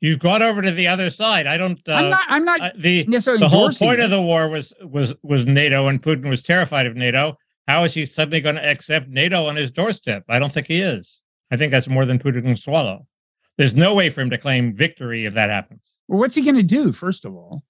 You've 0.00 0.18
gone 0.18 0.42
over 0.42 0.60
to 0.60 0.70
the 0.70 0.88
other 0.88 1.08
side. 1.08 1.46
I 1.46 1.56
don't. 1.56 1.80
Uh, 1.88 1.92
I'm 1.92 2.10
not. 2.10 2.24
I'm 2.28 2.44
not 2.44 2.60
uh, 2.60 2.70
the 2.76 3.04
necessarily. 3.06 3.40
the 3.40 3.48
whole 3.48 3.70
point 3.70 4.00
of 4.00 4.10
the 4.10 4.20
war 4.20 4.48
was 4.48 4.72
was 4.82 5.14
was 5.22 5.46
NATO, 5.46 5.86
and 5.86 6.02
Putin 6.02 6.28
was 6.28 6.42
terrified 6.42 6.86
of 6.86 6.94
NATO. 6.94 7.38
How 7.66 7.84
is 7.84 7.94
he 7.94 8.04
suddenly 8.04 8.42
going 8.42 8.56
to 8.56 8.68
accept 8.68 9.08
NATO 9.08 9.46
on 9.46 9.56
his 9.56 9.70
doorstep? 9.70 10.24
I 10.28 10.38
don't 10.38 10.52
think 10.52 10.66
he 10.66 10.82
is. 10.82 11.20
I 11.50 11.56
think 11.56 11.70
that's 11.70 11.88
more 11.88 12.04
than 12.04 12.18
Putin 12.18 12.42
can 12.42 12.56
swallow. 12.56 13.06
There's 13.56 13.74
no 13.74 13.94
way 13.94 14.10
for 14.10 14.20
him 14.20 14.30
to 14.30 14.36
claim 14.36 14.74
victory 14.74 15.24
if 15.24 15.34
that 15.34 15.48
happens. 15.48 15.80
Well, 16.08 16.18
what's 16.18 16.34
he 16.34 16.42
going 16.42 16.56
to 16.56 16.62
do? 16.62 16.92
First 16.92 17.24
of 17.24 17.34
all, 17.34 17.62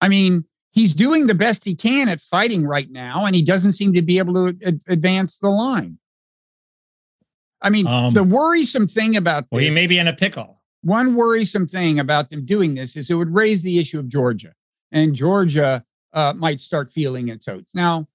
I 0.00 0.08
mean, 0.08 0.44
he's 0.72 0.94
doing 0.94 1.26
the 1.26 1.34
best 1.34 1.64
he 1.64 1.76
can 1.76 2.08
at 2.08 2.20
fighting 2.20 2.66
right 2.66 2.90
now, 2.90 3.24
and 3.24 3.36
he 3.36 3.42
doesn't 3.42 3.72
seem 3.72 3.92
to 3.92 4.02
be 4.02 4.18
able 4.18 4.34
to 4.34 4.66
ad- 4.66 4.80
advance 4.88 5.38
the 5.38 5.50
line. 5.50 5.98
I 7.60 7.70
mean, 7.70 7.86
Um, 7.86 8.14
the 8.14 8.22
worrisome 8.24 8.86
thing 8.86 9.16
about 9.16 9.44
this, 9.44 9.48
Well, 9.52 9.62
he 9.62 9.70
may 9.70 9.86
be 9.86 9.98
in 9.98 10.08
a 10.08 10.12
pickle. 10.12 10.60
one 10.82 11.14
worrisome 11.14 11.66
thing 11.66 11.98
about 11.98 12.30
them 12.30 12.44
doing 12.44 12.74
this 12.74 12.96
is 12.96 13.10
it 13.10 13.14
would 13.14 13.34
raise 13.34 13.62
the 13.62 13.78
issue 13.78 13.98
of 13.98 14.08
Georgia, 14.08 14.52
and 14.92 15.14
Georgia 15.14 15.84
uh, 16.12 16.32
might 16.36 16.60
start 16.60 16.92
feeling 16.92 17.28
its 17.28 17.48
oats. 17.48 17.70
Now, 17.74 18.08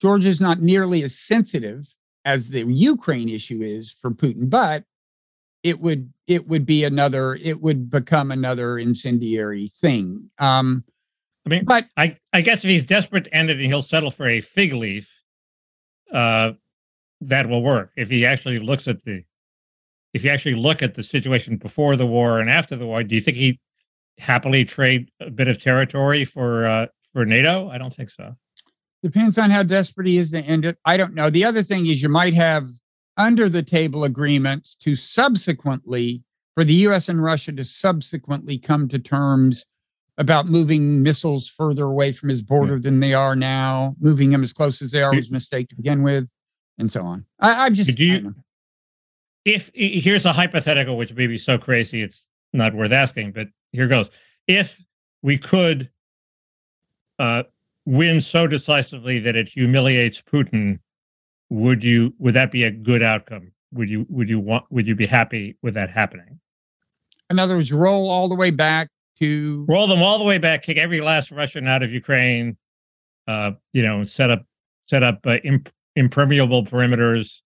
Georgia 0.00 0.28
is 0.28 0.40
not 0.40 0.60
nearly 0.62 1.02
as 1.02 1.16
sensitive 1.18 1.86
as 2.24 2.48
the 2.48 2.62
Ukraine 2.64 3.28
issue 3.28 3.60
is 3.62 3.90
for 4.00 4.10
Putin, 4.10 4.48
but 4.50 4.84
it 5.62 5.80
would 5.80 6.12
it 6.26 6.46
would 6.46 6.64
be 6.64 6.84
another 6.84 7.34
it 7.34 7.60
would 7.60 7.90
become 7.90 8.30
another 8.30 8.78
incendiary 8.78 9.68
thing. 9.68 10.30
Um, 10.38 10.84
I 11.46 11.48
mean, 11.50 11.64
but 11.64 11.86
I 11.96 12.16
I 12.32 12.40
guess 12.42 12.64
if 12.64 12.70
he's 12.70 12.84
desperate 12.84 13.24
to 13.24 13.34
end 13.34 13.50
it, 13.50 13.54
and 13.58 13.66
he'll 13.66 13.82
settle 13.82 14.10
for 14.10 14.26
a 14.28 14.40
fig 14.40 14.72
leaf. 14.72 15.10
Uh, 16.12 16.52
that 17.20 17.48
will 17.48 17.62
work 17.62 17.92
if 17.96 18.08
he 18.08 18.24
actually 18.24 18.58
looks 18.58 18.88
at 18.88 19.04
the, 19.04 19.22
if 20.14 20.24
you 20.24 20.30
actually 20.30 20.54
look 20.54 20.82
at 20.82 20.94
the 20.94 21.02
situation 21.02 21.56
before 21.56 21.96
the 21.96 22.06
war 22.06 22.40
and 22.40 22.50
after 22.50 22.76
the 22.76 22.86
war. 22.86 23.02
Do 23.02 23.14
you 23.14 23.20
think 23.20 23.36
he 23.36 23.60
happily 24.18 24.64
trade 24.64 25.10
a 25.20 25.30
bit 25.30 25.48
of 25.48 25.58
territory 25.58 26.24
for 26.24 26.66
uh, 26.66 26.86
for 27.12 27.24
NATO? 27.24 27.68
I 27.68 27.78
don't 27.78 27.94
think 27.94 28.10
so. 28.10 28.36
Depends 29.02 29.38
on 29.38 29.50
how 29.50 29.62
desperate 29.62 30.06
he 30.06 30.18
is 30.18 30.30
to 30.30 30.40
end 30.40 30.64
it. 30.64 30.76
I 30.84 30.96
don't 30.96 31.14
know. 31.14 31.30
The 31.30 31.44
other 31.44 31.62
thing 31.62 31.86
is 31.86 32.02
you 32.02 32.10
might 32.10 32.34
have 32.34 32.68
under 33.16 33.48
the 33.48 33.62
table 33.62 34.04
agreements 34.04 34.76
to 34.80 34.94
subsequently, 34.94 36.22
for 36.54 36.64
the 36.64 36.74
US 36.74 37.08
and 37.08 37.22
Russia 37.22 37.52
to 37.52 37.64
subsequently 37.64 38.58
come 38.58 38.88
to 38.88 38.98
terms 38.98 39.64
about 40.18 40.48
moving 40.48 41.02
missiles 41.02 41.48
further 41.48 41.84
away 41.84 42.12
from 42.12 42.28
his 42.28 42.42
border 42.42 42.78
than 42.78 43.00
they 43.00 43.14
are 43.14 43.34
now, 43.34 43.96
moving 44.00 44.30
them 44.30 44.42
as 44.42 44.52
close 44.52 44.82
as 44.82 44.90
they 44.90 45.02
are 45.02 45.14
was 45.14 45.30
a 45.30 45.32
mistake 45.32 45.68
to 45.70 45.76
begin 45.76 46.02
with, 46.02 46.26
and 46.80 46.90
so 46.90 47.02
on. 47.02 47.24
I, 47.38 47.66
I 47.66 47.70
just 47.70 47.96
Do 47.96 48.04
you- 48.04 48.34
if 49.44 49.70
here's 49.74 50.26
a 50.26 50.32
hypothetical 50.32 50.96
which 50.96 51.14
may 51.14 51.26
be 51.26 51.38
so 51.38 51.56
crazy 51.56 52.02
it's 52.02 52.26
not 52.52 52.74
worth 52.74 52.92
asking 52.92 53.32
but 53.32 53.46
here 53.72 53.86
goes 53.88 54.10
if 54.46 54.84
we 55.22 55.38
could 55.38 55.88
uh, 57.18 57.42
win 57.86 58.20
so 58.20 58.46
decisively 58.46 59.18
that 59.18 59.36
it 59.36 59.48
humiliates 59.48 60.20
putin 60.20 60.78
would 61.48 61.82
you 61.82 62.14
would 62.18 62.34
that 62.34 62.52
be 62.52 62.64
a 62.64 62.70
good 62.70 63.02
outcome 63.02 63.50
would 63.72 63.88
you 63.88 64.04
would 64.10 64.28
you 64.28 64.38
want 64.38 64.64
would 64.70 64.86
you 64.86 64.94
be 64.94 65.06
happy 65.06 65.56
with 65.62 65.72
that 65.74 65.88
happening? 65.90 66.38
In 67.30 67.38
other 67.38 67.56
words, 67.56 67.72
roll 67.72 68.10
all 68.10 68.28
the 68.28 68.34
way 68.34 68.50
back 68.50 68.88
to 69.20 69.64
roll 69.68 69.86
them 69.86 70.02
all 70.02 70.18
the 70.18 70.24
way 70.24 70.38
back, 70.38 70.64
kick 70.64 70.76
every 70.76 71.00
last 71.00 71.30
Russian 71.30 71.66
out 71.68 71.82
of 71.82 71.92
Ukraine, 71.92 72.56
uh, 73.28 73.52
you 73.72 73.82
know, 73.82 74.02
set 74.04 74.28
up 74.30 74.44
set 74.86 75.02
up 75.04 75.20
uh, 75.24 75.36
imp- 75.44 75.70
impermeable 76.00 76.64
perimeters, 76.64 77.40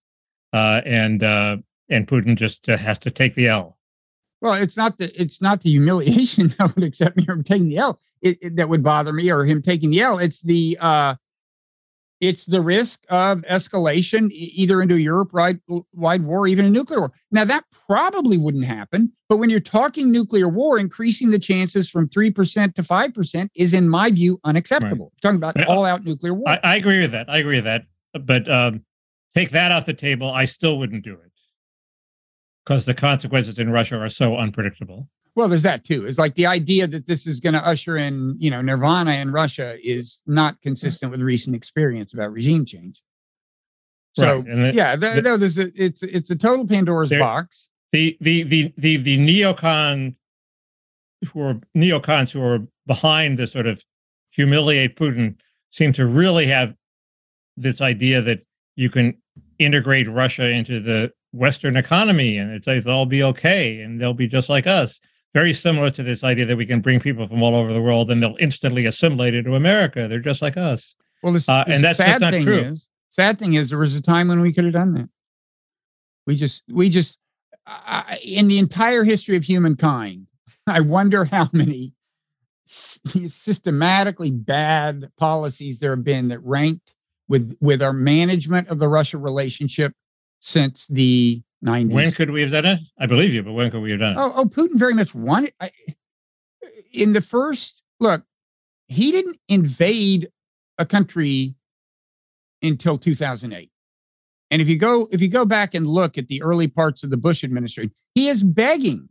uh, 0.53 0.81
and 0.85 1.21
uh, 1.23 1.57
and 1.89 2.07
Putin 2.07 2.35
just 2.35 2.67
uh, 2.69 2.77
has 2.77 2.97
to 2.99 3.11
take 3.11 3.35
the 3.35 3.47
L. 3.47 3.77
Well, 4.41 4.53
it's 4.53 4.77
not 4.77 4.97
the 4.97 5.21
it's 5.21 5.41
not 5.41 5.61
the 5.61 5.69
humiliation 5.69 6.47
that 6.57 6.73
would 6.75 6.83
accept 6.83 7.17
me 7.17 7.25
from 7.25 7.43
taking 7.43 7.69
the 7.69 7.77
L 7.77 7.99
it, 8.21 8.37
it, 8.41 8.55
that 8.55 8.69
would 8.69 8.83
bother 8.83 9.13
me, 9.13 9.29
or 9.29 9.45
him 9.45 9.61
taking 9.61 9.91
the 9.91 10.01
L. 10.01 10.17
It's 10.17 10.41
the 10.41 10.77
uh, 10.81 11.15
it's 12.21 12.45
the 12.45 12.61
risk 12.61 13.01
of 13.09 13.39
escalation 13.41 14.29
either 14.31 14.81
into 14.81 14.95
a 14.95 14.99
Europe-wide 14.99 15.59
war, 16.23 16.39
or 16.39 16.47
even 16.47 16.65
a 16.65 16.69
nuclear 16.69 17.01
war. 17.01 17.11
Now 17.31 17.43
that 17.45 17.65
probably 17.87 18.37
wouldn't 18.37 18.65
happen, 18.65 19.11
but 19.27 19.37
when 19.37 19.49
you're 19.49 19.59
talking 19.59 20.11
nuclear 20.11 20.47
war, 20.47 20.79
increasing 20.79 21.29
the 21.29 21.39
chances 21.39 21.89
from 21.89 22.07
three 22.09 22.31
percent 22.31 22.75
to 22.75 22.83
five 22.83 23.13
percent 23.13 23.51
is, 23.55 23.73
in 23.73 23.89
my 23.89 24.09
view, 24.09 24.39
unacceptable. 24.43 25.11
Right. 25.13 25.21
Talking 25.21 25.37
about 25.37 25.67
all-out 25.67 26.03
nuclear 26.03 26.33
war. 26.33 26.49
I, 26.49 26.59
I, 26.63 26.75
agree 26.77 27.01
with 27.01 27.11
that. 27.11 27.29
I 27.29 27.37
agree 27.39 27.57
with 27.57 27.65
that. 27.65 27.85
But 28.19 28.49
um, 28.49 28.85
take 29.33 29.51
that 29.51 29.71
off 29.71 29.85
the 29.85 29.93
table, 29.93 30.31
I 30.31 30.45
still 30.45 30.77
wouldn't 30.77 31.03
do 31.03 31.13
it 31.13 31.31
because 32.65 32.85
the 32.85 32.93
consequences 32.93 33.59
in 33.59 33.69
Russia 33.69 33.97
are 33.97 34.09
so 34.09 34.37
unpredictable. 34.37 35.07
Well, 35.35 35.49
there's 35.49 35.63
that 35.63 35.83
too. 35.83 36.05
It's 36.05 36.17
like 36.17 36.35
the 36.35 36.45
idea 36.45 36.87
that 36.87 37.05
this 37.05 37.27
is 37.27 37.41
going 37.41 37.53
to 37.53 37.65
usher 37.65 37.97
in, 37.97 38.35
you 38.39 38.49
know, 38.49 38.61
nirvana 38.61 39.11
in 39.15 39.31
Russia 39.31 39.75
is 39.83 40.21
not 40.25 40.59
consistent 40.61 41.11
with 41.11 41.21
recent 41.21 41.55
experience 41.55 42.13
about 42.13 42.31
regime 42.31 42.65
change. 42.65 43.01
So 44.13 44.37
right. 44.37 44.45
the, 44.45 44.73
yeah, 44.73 44.95
the, 44.95 45.21
the, 45.21 45.37
there's 45.37 45.57
a, 45.57 45.71
it's 45.75 46.01
it's 46.03 46.29
a 46.29 46.37
total 46.37 46.65
Pandora's 46.65 47.09
there, 47.09 47.19
box. 47.19 47.67
The 47.91 48.17
the 48.21 48.43
the 48.43 48.73
the 48.77 48.97
the 48.97 49.17
neocon 49.17 50.15
who 51.33 51.41
are 51.41 51.59
neocons 51.75 52.31
who 52.31 52.41
are 52.41 52.59
behind 52.87 53.37
the 53.37 53.45
sort 53.45 53.67
of 53.67 53.83
humiliate 54.31 54.95
Putin 54.95 55.35
seem 55.71 55.91
to 55.93 56.05
really 56.07 56.45
have 56.45 56.75
this 57.57 57.81
idea 57.81 58.21
that 58.21 58.45
you 58.75 58.89
can 58.89 59.15
integrate 59.59 60.09
Russia 60.09 60.49
into 60.49 60.79
the 60.79 61.11
Western 61.31 61.75
economy 61.75 62.37
and 62.37 62.51
it's, 62.51 62.67
it'll 62.67 62.91
all 62.91 63.05
be 63.05 63.23
okay 63.23 63.81
and 63.81 63.99
they'll 63.99 64.13
be 64.13 64.27
just 64.27 64.49
like 64.49 64.67
us. 64.67 64.99
Very 65.33 65.53
similar 65.53 65.91
to 65.91 66.03
this 66.03 66.23
idea 66.23 66.45
that 66.45 66.55
we 66.55 66.65
can 66.65 66.79
bring 66.79 66.99
people 66.99 67.27
from 67.27 67.43
all 67.43 67.55
over 67.55 67.73
the 67.73 67.81
world 67.81 68.09
and 68.09 68.23
they'll 68.23 68.37
instantly 68.39 68.85
assimilate 68.85 69.35
into 69.35 69.55
America. 69.55 70.07
They're 70.07 70.19
just 70.19 70.41
like 70.41 70.55
us. 70.55 70.95
Well, 71.21 71.33
this, 71.33 71.49
uh, 71.49 71.65
and 71.67 71.83
that's 71.83 71.97
sad 71.97 72.21
not 72.21 72.33
thing 72.33 72.43
true. 72.43 72.59
Is, 72.59 72.87
sad 73.11 73.37
thing 73.37 73.55
is, 73.55 73.69
there 73.69 73.79
was 73.79 73.95
a 73.95 74.01
time 74.01 74.29
when 74.29 74.41
we 74.41 74.53
could 74.53 74.63
have 74.63 74.73
done 74.73 74.93
that. 74.93 75.09
We 76.25 76.35
just, 76.37 76.63
we 76.69 76.89
just, 76.89 77.17
uh, 77.67 78.15
in 78.23 78.47
the 78.47 78.59
entire 78.59 79.03
history 79.03 79.35
of 79.35 79.43
humankind, 79.43 80.27
I 80.67 80.79
wonder 80.79 81.25
how 81.25 81.49
many 81.51 81.93
systematically 82.65 84.31
bad 84.31 85.09
policies 85.17 85.79
there 85.79 85.95
have 85.95 86.03
been 86.03 86.29
that 86.29 86.39
ranked 86.39 86.94
with 87.27 87.55
with 87.61 87.81
our 87.81 87.93
management 87.93 88.67
of 88.69 88.79
the 88.79 88.87
Russia 88.87 89.17
relationship 89.17 89.93
since 90.41 90.85
the 90.87 91.41
90s. 91.63 91.91
When 91.91 92.11
could 92.11 92.29
we 92.29 92.41
have 92.41 92.51
done 92.51 92.65
it? 92.65 92.79
I 92.99 93.07
believe 93.07 93.33
you, 93.33 93.41
but 93.41 93.53
when 93.53 93.71
could 93.71 93.81
we 93.81 93.91
have 93.91 93.99
done 93.99 94.13
it? 94.13 94.19
Oh, 94.19 94.33
oh 94.35 94.45
Putin 94.45 94.75
very 94.75 94.93
much 94.93 95.15
wanted. 95.15 95.53
I, 95.59 95.71
in 96.93 97.13
the 97.13 97.21
first 97.21 97.81
look, 97.99 98.23
he 98.87 99.11
didn't 99.11 99.37
invade 99.49 100.29
a 100.77 100.85
country 100.85 101.55
until 102.61 102.97
2008. 102.97 103.69
And 104.51 104.61
if 104.61 104.69
you 104.69 104.77
go 104.77 105.07
if 105.11 105.21
you 105.21 105.27
go 105.27 105.45
back 105.45 105.73
and 105.73 105.87
look 105.87 106.17
at 106.17 106.27
the 106.27 106.41
early 106.43 106.67
parts 106.67 107.03
of 107.03 107.09
the 107.09 107.17
Bush 107.17 107.43
administration, 107.43 107.91
he 108.13 108.29
is 108.29 108.43
begging 108.43 109.09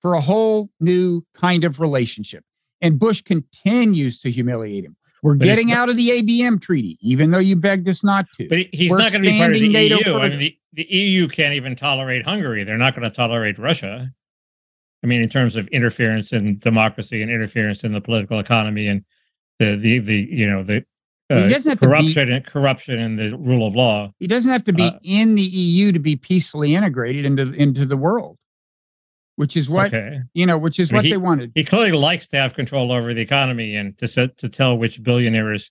for 0.00 0.14
a 0.14 0.20
whole 0.20 0.70
new 0.80 1.22
kind 1.34 1.64
of 1.64 1.80
relationship. 1.80 2.44
And 2.80 2.98
Bush 2.98 3.20
continues 3.22 4.20
to 4.20 4.30
humiliate 4.30 4.84
him. 4.84 4.96
We're 5.22 5.34
but 5.34 5.44
getting 5.44 5.72
out 5.72 5.88
of 5.88 5.96
the 5.96 6.10
ABM 6.10 6.60
treaty, 6.62 6.98
even 7.00 7.30
though 7.30 7.38
you 7.38 7.56
begged 7.56 7.88
us 7.88 8.04
not 8.04 8.26
to. 8.36 8.48
But 8.48 8.66
he's 8.72 8.90
We're 8.90 8.98
not 8.98 9.12
going 9.12 9.22
to 9.22 9.30
be 9.30 9.38
part 9.38 9.52
of 9.52 9.60
the 9.60 9.68
NATO 9.68 9.96
EU. 9.98 10.16
I 10.16 10.28
mean, 10.28 10.38
the, 10.38 10.58
the 10.74 10.86
EU 10.94 11.28
can't 11.28 11.54
even 11.54 11.76
tolerate 11.76 12.24
Hungary. 12.24 12.64
They're 12.64 12.78
not 12.78 12.94
going 12.94 13.08
to 13.08 13.14
tolerate 13.14 13.58
Russia. 13.58 14.12
I 15.02 15.06
mean, 15.06 15.22
in 15.22 15.28
terms 15.28 15.56
of 15.56 15.68
interference 15.68 16.32
in 16.32 16.58
democracy 16.58 17.22
and 17.22 17.30
interference 17.30 17.84
in 17.84 17.92
the 17.92 18.00
political 18.00 18.40
economy 18.40 18.88
and 18.88 19.04
the 19.58 19.76
the 19.76 19.98
the 19.98 20.28
you 20.30 20.48
know 20.48 20.62
the 20.62 20.84
uh, 21.30 21.42
he 21.42 21.48
doesn't 21.48 21.68
have 21.68 21.80
corruption 21.80 22.28
be, 22.28 22.34
and 22.34 22.46
corruption 22.46 22.98
and 22.98 23.18
the 23.18 23.36
rule 23.36 23.66
of 23.66 23.74
law. 23.74 24.12
He 24.18 24.26
doesn't 24.26 24.50
have 24.50 24.64
to 24.64 24.72
be 24.72 24.84
uh, 24.84 24.98
in 25.02 25.34
the 25.34 25.42
EU 25.42 25.92
to 25.92 25.98
be 25.98 26.16
peacefully 26.16 26.74
integrated 26.74 27.24
into 27.24 27.52
into 27.52 27.84
the 27.84 27.96
world 27.96 28.37
which 29.38 29.56
is 29.56 29.70
what 29.70 29.94
okay. 29.94 30.18
you 30.34 30.44
know, 30.44 30.58
which 30.58 30.80
is 30.80 30.90
I 30.90 30.94
mean, 30.94 30.96
what 30.96 31.04
he, 31.04 31.10
they 31.12 31.16
wanted. 31.16 31.52
He 31.54 31.62
clearly 31.62 31.92
likes 31.92 32.26
to 32.28 32.36
have 32.36 32.54
control 32.54 32.90
over 32.90 33.14
the 33.14 33.20
economy 33.20 33.76
and 33.76 33.96
to 33.98 34.08
set, 34.08 34.36
to 34.38 34.48
tell 34.48 34.76
which 34.76 35.00
billionaires, 35.00 35.70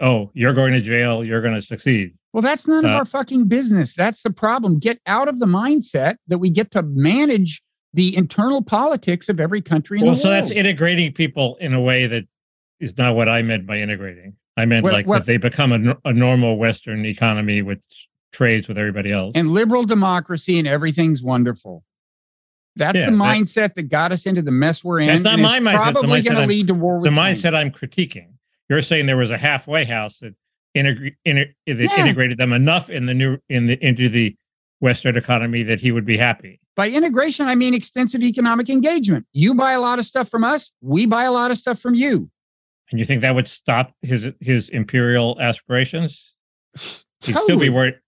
"Oh, 0.00 0.32
you're 0.34 0.52
going 0.52 0.72
to 0.72 0.80
jail. 0.80 1.22
You're 1.22 1.40
going 1.40 1.54
to 1.54 1.62
succeed." 1.62 2.12
Well, 2.32 2.42
that's 2.42 2.66
none 2.66 2.84
uh, 2.84 2.88
of 2.88 2.94
our 2.96 3.04
fucking 3.04 3.46
business. 3.46 3.94
That's 3.94 4.24
the 4.24 4.32
problem. 4.32 4.80
Get 4.80 4.98
out 5.06 5.28
of 5.28 5.38
the 5.38 5.46
mindset 5.46 6.16
that 6.26 6.38
we 6.38 6.50
get 6.50 6.72
to 6.72 6.82
manage 6.82 7.62
the 7.92 8.16
internal 8.16 8.62
politics 8.62 9.28
of 9.28 9.38
every 9.38 9.62
country 9.62 10.00
in 10.00 10.06
well, 10.06 10.16
so 10.16 10.28
that's 10.28 10.50
integrating 10.50 11.12
people 11.12 11.56
in 11.60 11.72
a 11.72 11.80
way 11.80 12.08
that 12.08 12.24
is 12.80 12.98
not 12.98 13.14
what 13.14 13.28
I 13.28 13.42
meant 13.42 13.64
by 13.64 13.78
integrating. 13.78 14.34
I 14.56 14.64
meant 14.64 14.82
what, 14.82 14.92
like 14.92 15.06
what, 15.06 15.20
that 15.20 15.26
they 15.26 15.36
become 15.36 15.70
a, 15.70 15.96
a 16.04 16.12
normal 16.12 16.58
Western 16.58 17.06
economy 17.06 17.62
which 17.62 18.08
trades 18.32 18.66
with 18.66 18.76
everybody 18.76 19.12
else. 19.12 19.32
And 19.36 19.50
liberal 19.50 19.84
democracy 19.84 20.58
and 20.58 20.66
everything's 20.66 21.22
wonderful. 21.22 21.84
That's 22.76 22.98
yeah, 22.98 23.06
the 23.06 23.12
mindset 23.12 23.54
that, 23.54 23.74
that, 23.76 23.82
got 23.84 24.12
us 24.12 24.26
into 24.26 24.42
the 24.42 24.50
mess 24.50 24.82
we're 24.82 25.00
in. 25.00 25.06
That's 25.06 25.22
not 25.22 25.38
my 25.38 25.60
mindset. 25.60 25.92
Probably 25.92 26.22
going 26.22 26.36
to 26.36 26.46
lead 26.46 26.66
to 26.68 26.74
war. 26.74 27.00
The 27.00 27.10
mindset 27.10 27.54
I'm 27.54 27.70
critiquing. 27.70 28.32
You're 28.68 28.82
saying 28.82 29.06
there 29.06 29.16
was 29.16 29.30
a 29.30 29.38
halfway 29.38 29.84
house 29.84 30.18
that, 30.18 30.34
integ- 30.76 31.14
that 31.24 31.54
yeah. 31.66 32.00
integrated 32.00 32.38
them 32.38 32.52
enough 32.52 32.90
in 32.90 33.06
the 33.06 33.14
new 33.14 33.38
in 33.48 33.66
the 33.66 33.84
into 33.84 34.08
the 34.08 34.36
Western 34.80 35.16
economy 35.16 35.62
that 35.62 35.80
he 35.80 35.92
would 35.92 36.04
be 36.04 36.16
happy. 36.16 36.60
By 36.76 36.90
integration, 36.90 37.46
I 37.46 37.54
mean 37.54 37.74
extensive 37.74 38.22
economic 38.22 38.68
engagement. 38.68 39.26
You 39.32 39.54
buy 39.54 39.72
a 39.72 39.80
lot 39.80 39.98
of 39.98 40.06
stuff 40.06 40.28
from 40.28 40.42
us. 40.42 40.70
We 40.80 41.06
buy 41.06 41.24
a 41.24 41.32
lot 41.32 41.50
of 41.50 41.58
stuff 41.58 41.78
from 41.78 41.94
you. 41.94 42.30
And 42.90 42.98
you 42.98 43.04
think 43.04 43.22
that 43.22 43.34
would 43.34 43.48
stop 43.48 43.92
his 44.02 44.30
his 44.40 44.68
imperial 44.68 45.40
aspirations? 45.40 46.32
He'd 47.22 47.36
still 47.36 47.58
be 47.58 47.70
worried. 47.70 47.98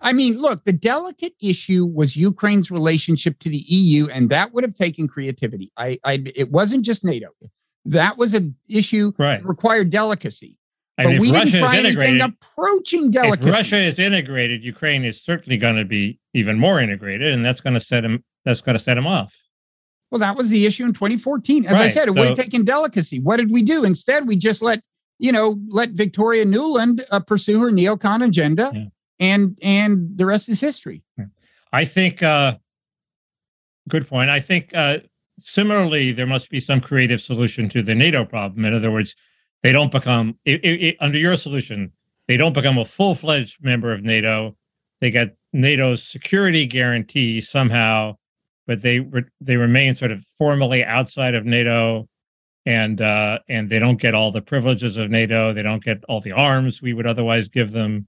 I 0.00 0.12
mean, 0.12 0.38
look, 0.38 0.64
the 0.64 0.72
delicate 0.72 1.34
issue 1.40 1.84
was 1.84 2.16
Ukraine's 2.16 2.70
relationship 2.70 3.38
to 3.40 3.50
the 3.50 3.64
EU, 3.66 4.06
and 4.08 4.30
that 4.30 4.52
would 4.52 4.62
have 4.62 4.74
taken 4.74 5.08
creativity. 5.08 5.72
I, 5.76 5.98
I 6.04 6.22
it 6.36 6.50
wasn't 6.50 6.84
just 6.84 7.04
NATO. 7.04 7.28
That 7.84 8.16
was 8.16 8.34
an 8.34 8.54
issue 8.68 9.12
right. 9.18 9.40
that 9.40 9.48
required 9.48 9.90
delicacy. 9.90 10.56
And 10.98 11.12
but 11.12 11.20
we 11.20 11.32
Russia 11.32 11.52
didn't 11.52 11.66
find 11.66 11.86
anything 11.86 12.20
approaching 12.20 13.10
delicacy. 13.10 13.48
If 13.48 13.54
Russia 13.54 13.76
is 13.76 13.98
integrated, 13.98 14.64
Ukraine 14.64 15.04
is 15.04 15.22
certainly 15.22 15.56
going 15.56 15.76
to 15.76 15.84
be 15.84 16.18
even 16.34 16.58
more 16.58 16.80
integrated, 16.80 17.32
and 17.32 17.44
that's 17.44 17.60
going 17.60 17.74
to 17.74 17.80
set 17.80 18.04
him. 18.04 18.22
That's 18.44 18.60
going 18.60 18.76
to 18.76 18.82
set 18.82 18.96
him 18.96 19.06
off. 19.06 19.34
Well, 20.10 20.20
that 20.20 20.36
was 20.36 20.48
the 20.48 20.64
issue 20.64 20.84
in 20.84 20.94
2014. 20.94 21.66
As 21.66 21.74
right. 21.74 21.82
I 21.82 21.90
said, 21.90 22.08
it 22.08 22.14
so, 22.14 22.20
would 22.20 22.28
have 22.28 22.38
taken 22.38 22.64
delicacy. 22.64 23.20
What 23.20 23.36
did 23.36 23.50
we 23.50 23.62
do? 23.62 23.84
Instead, 23.84 24.26
we 24.26 24.36
just 24.36 24.62
let 24.62 24.80
you 25.18 25.32
know 25.32 25.58
let 25.68 25.90
Victoria 25.90 26.44
Nuland 26.44 27.04
uh, 27.10 27.18
pursue 27.18 27.58
her 27.60 27.70
neocon 27.70 28.24
agenda. 28.24 28.70
Yeah 28.72 28.84
and 29.20 29.58
and 29.62 30.16
the 30.16 30.26
rest 30.26 30.48
is 30.48 30.60
history. 30.60 31.02
I 31.72 31.84
think 31.84 32.22
uh 32.22 32.56
good 33.88 34.08
point. 34.08 34.30
I 34.30 34.40
think 34.40 34.74
uh 34.74 34.98
similarly 35.38 36.12
there 36.12 36.26
must 36.26 36.50
be 36.50 36.60
some 36.60 36.80
creative 36.80 37.20
solution 37.20 37.68
to 37.70 37.82
the 37.82 37.94
NATO 37.94 38.24
problem. 38.24 38.64
In 38.64 38.74
other 38.74 38.90
words, 38.90 39.14
they 39.62 39.72
don't 39.72 39.92
become 39.92 40.38
it, 40.44 40.64
it, 40.64 40.96
under 41.00 41.18
your 41.18 41.36
solution, 41.36 41.92
they 42.26 42.36
don't 42.36 42.52
become 42.52 42.78
a 42.78 42.84
full-fledged 42.84 43.62
member 43.62 43.92
of 43.92 44.02
NATO. 44.02 44.56
They 45.00 45.10
get 45.10 45.36
NATO's 45.52 46.02
security 46.02 46.66
guarantee 46.66 47.40
somehow, 47.40 48.16
but 48.66 48.82
they 48.82 49.00
re, 49.00 49.22
they 49.40 49.56
remain 49.56 49.94
sort 49.94 50.10
of 50.10 50.24
formally 50.36 50.84
outside 50.84 51.34
of 51.34 51.44
NATO 51.46 52.08
and 52.66 53.00
uh, 53.00 53.38
and 53.48 53.70
they 53.70 53.78
don't 53.78 54.00
get 54.00 54.14
all 54.14 54.30
the 54.30 54.42
privileges 54.42 54.98
of 54.98 55.10
NATO. 55.10 55.54
They 55.54 55.62
don't 55.62 55.82
get 55.82 56.04
all 56.08 56.20
the 56.20 56.32
arms 56.32 56.82
we 56.82 56.92
would 56.92 57.06
otherwise 57.06 57.48
give 57.48 57.72
them. 57.72 58.06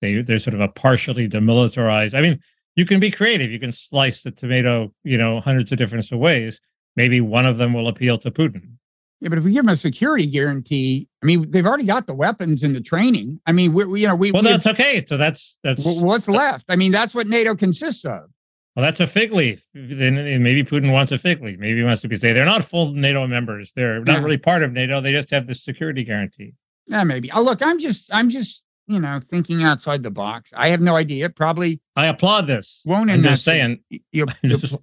They 0.00 0.22
they're 0.22 0.38
sort 0.38 0.54
of 0.54 0.60
a 0.60 0.68
partially 0.68 1.28
demilitarized. 1.28 2.14
I 2.14 2.20
mean, 2.20 2.40
you 2.76 2.86
can 2.86 3.00
be 3.00 3.10
creative. 3.10 3.50
You 3.50 3.60
can 3.60 3.72
slice 3.72 4.22
the 4.22 4.30
tomato, 4.30 4.92
you 5.04 5.18
know, 5.18 5.40
hundreds 5.40 5.72
of 5.72 5.78
different 5.78 6.10
ways. 6.12 6.60
Maybe 6.96 7.20
one 7.20 7.46
of 7.46 7.58
them 7.58 7.72
will 7.72 7.88
appeal 7.88 8.18
to 8.18 8.30
Putin. 8.30 8.72
Yeah, 9.20 9.28
but 9.28 9.38
if 9.38 9.44
we 9.44 9.52
give 9.52 9.64
them 9.64 9.72
a 9.72 9.76
security 9.76 10.26
guarantee, 10.26 11.06
I 11.22 11.26
mean, 11.26 11.50
they've 11.50 11.66
already 11.66 11.84
got 11.84 12.06
the 12.06 12.14
weapons 12.14 12.62
and 12.62 12.74
the 12.74 12.80
training. 12.80 13.38
I 13.46 13.52
mean, 13.52 13.74
we, 13.74 13.84
we 13.84 14.00
you 14.00 14.08
know, 14.08 14.16
we 14.16 14.32
well, 14.32 14.42
we 14.42 14.48
that's 14.48 14.64
have, 14.64 14.74
okay. 14.74 15.04
So 15.06 15.18
that's 15.18 15.58
that's 15.62 15.84
what's 15.84 16.28
left. 16.28 16.66
I 16.68 16.76
mean, 16.76 16.90
that's 16.90 17.14
what 17.14 17.26
NATO 17.26 17.54
consists 17.54 18.04
of. 18.06 18.30
Well, 18.74 18.84
that's 18.84 19.00
a 19.00 19.06
fig 19.06 19.32
leaf. 19.32 19.62
Then 19.74 20.14
maybe 20.42 20.64
Putin 20.64 20.92
wants 20.92 21.12
a 21.12 21.18
fig 21.18 21.42
leaf. 21.42 21.58
Maybe 21.58 21.78
he 21.78 21.84
wants 21.84 22.02
to 22.02 22.08
be 22.08 22.16
say 22.16 22.32
they're 22.32 22.46
not 22.46 22.64
full 22.64 22.92
NATO 22.92 23.26
members. 23.26 23.72
They're 23.74 24.02
not 24.02 24.18
yeah. 24.18 24.22
really 24.22 24.38
part 24.38 24.62
of 24.62 24.72
NATO. 24.72 25.00
They 25.00 25.12
just 25.12 25.30
have 25.30 25.46
the 25.46 25.54
security 25.54 26.04
guarantee. 26.04 26.54
Yeah, 26.86 27.04
maybe. 27.04 27.30
Oh, 27.32 27.42
look, 27.42 27.62
I'm 27.62 27.78
just, 27.78 28.08
I'm 28.12 28.30
just 28.30 28.62
you 28.90 28.98
know, 28.98 29.20
thinking 29.30 29.62
outside 29.62 30.02
the 30.02 30.10
box. 30.10 30.50
I 30.56 30.68
have 30.70 30.80
no 30.80 30.96
idea. 30.96 31.30
Probably 31.30 31.80
I 31.94 32.06
applaud 32.06 32.48
this. 32.48 32.82
won't 32.84 33.08
I'm 33.08 33.22
just 33.22 33.44
saying, 33.44 33.78
You, 34.12 34.26
I'm 34.42 34.50
just- 34.50 34.76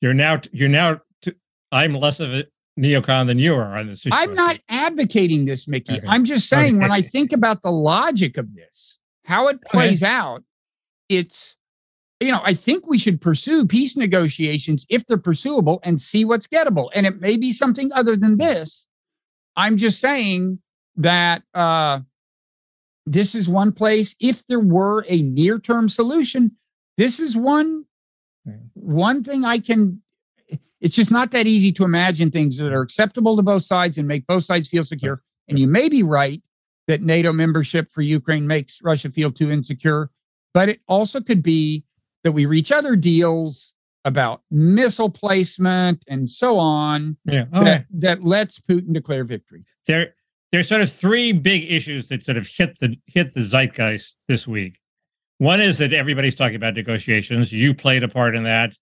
you're 0.00 0.14
now 0.14 0.40
you're 0.52 0.68
now. 0.68 1.00
T- 1.22 1.34
I'm 1.72 1.94
less 1.94 2.20
of 2.20 2.32
a 2.32 2.44
neocon 2.78 3.26
than 3.26 3.40
you 3.40 3.54
are 3.56 3.76
on 3.76 3.88
this. 3.88 4.04
I'm 4.12 4.32
not 4.32 4.60
advocating 4.68 5.44
this, 5.44 5.66
Mickey. 5.66 5.94
Okay. 5.98 6.06
I'm 6.06 6.24
just 6.24 6.48
saying 6.48 6.78
when 6.78 6.92
I 6.92 7.02
think 7.02 7.32
about 7.32 7.62
the 7.62 7.72
logic 7.72 8.36
of 8.36 8.54
this, 8.54 8.98
how 9.24 9.48
it 9.48 9.60
plays 9.62 10.04
out, 10.04 10.44
it's, 11.08 11.56
you 12.20 12.30
know, 12.30 12.40
I 12.44 12.54
think 12.54 12.86
we 12.86 12.96
should 12.96 13.20
pursue 13.20 13.66
peace 13.66 13.96
negotiations 13.96 14.86
if 14.88 15.04
they're 15.06 15.18
pursuable 15.18 15.80
and 15.82 16.00
see 16.00 16.24
what's 16.24 16.46
gettable. 16.46 16.90
And 16.94 17.04
it 17.04 17.20
may 17.20 17.36
be 17.36 17.52
something 17.52 17.92
other 17.92 18.14
than 18.14 18.36
this. 18.36 18.86
I'm 19.56 19.76
just 19.76 19.98
saying 19.98 20.60
that 20.94 21.42
uh, 21.54 22.00
this 23.12 23.34
is 23.34 23.48
one 23.48 23.72
place. 23.72 24.14
If 24.20 24.46
there 24.46 24.60
were 24.60 25.04
a 25.08 25.22
near 25.22 25.58
term 25.58 25.88
solution, 25.88 26.52
this 26.96 27.20
is 27.20 27.36
one 27.36 27.84
one 28.74 29.22
thing 29.22 29.44
I 29.44 29.58
can. 29.58 30.02
It's 30.80 30.94
just 30.94 31.10
not 31.10 31.32
that 31.32 31.46
easy 31.46 31.72
to 31.72 31.84
imagine 31.84 32.30
things 32.30 32.56
that 32.58 32.72
are 32.72 32.82
acceptable 32.82 33.36
to 33.36 33.42
both 33.42 33.64
sides 33.64 33.98
and 33.98 34.06
make 34.06 34.26
both 34.26 34.44
sides 34.44 34.68
feel 34.68 34.84
secure. 34.84 35.22
And 35.48 35.58
you 35.58 35.66
may 35.66 35.88
be 35.88 36.02
right 36.02 36.40
that 36.86 37.02
NATO 37.02 37.32
membership 37.32 37.90
for 37.90 38.00
Ukraine 38.00 38.46
makes 38.46 38.78
Russia 38.82 39.10
feel 39.10 39.32
too 39.32 39.50
insecure, 39.50 40.10
but 40.54 40.68
it 40.68 40.80
also 40.86 41.20
could 41.20 41.42
be 41.42 41.84
that 42.22 42.32
we 42.32 42.46
reach 42.46 42.70
other 42.70 42.94
deals 42.94 43.72
about 44.04 44.42
missile 44.50 45.10
placement 45.10 46.02
and 46.08 46.30
so 46.30 46.58
on 46.58 47.16
Yeah. 47.24 47.44
All 47.52 47.64
that, 47.64 47.86
that 47.90 48.24
lets 48.24 48.60
Putin 48.60 48.92
declare 48.92 49.24
victory. 49.24 49.64
There, 49.86 50.14
there's 50.52 50.68
sort 50.68 50.80
of 50.80 50.90
three 50.90 51.32
big 51.32 51.70
issues 51.70 52.08
that 52.08 52.22
sort 52.24 52.36
of 52.36 52.46
hit 52.46 52.78
the 52.80 52.96
hit 53.06 53.34
the 53.34 53.44
zeitgeist 53.44 54.16
this 54.28 54.46
week. 54.46 54.78
One 55.38 55.60
is 55.60 55.78
that 55.78 55.92
everybody's 55.92 56.34
talking 56.34 56.56
about 56.56 56.74
negotiations. 56.74 57.52
You 57.52 57.74
played 57.74 58.02
a 58.02 58.08
part 58.08 58.34
in 58.34 58.44
that. 58.44 58.72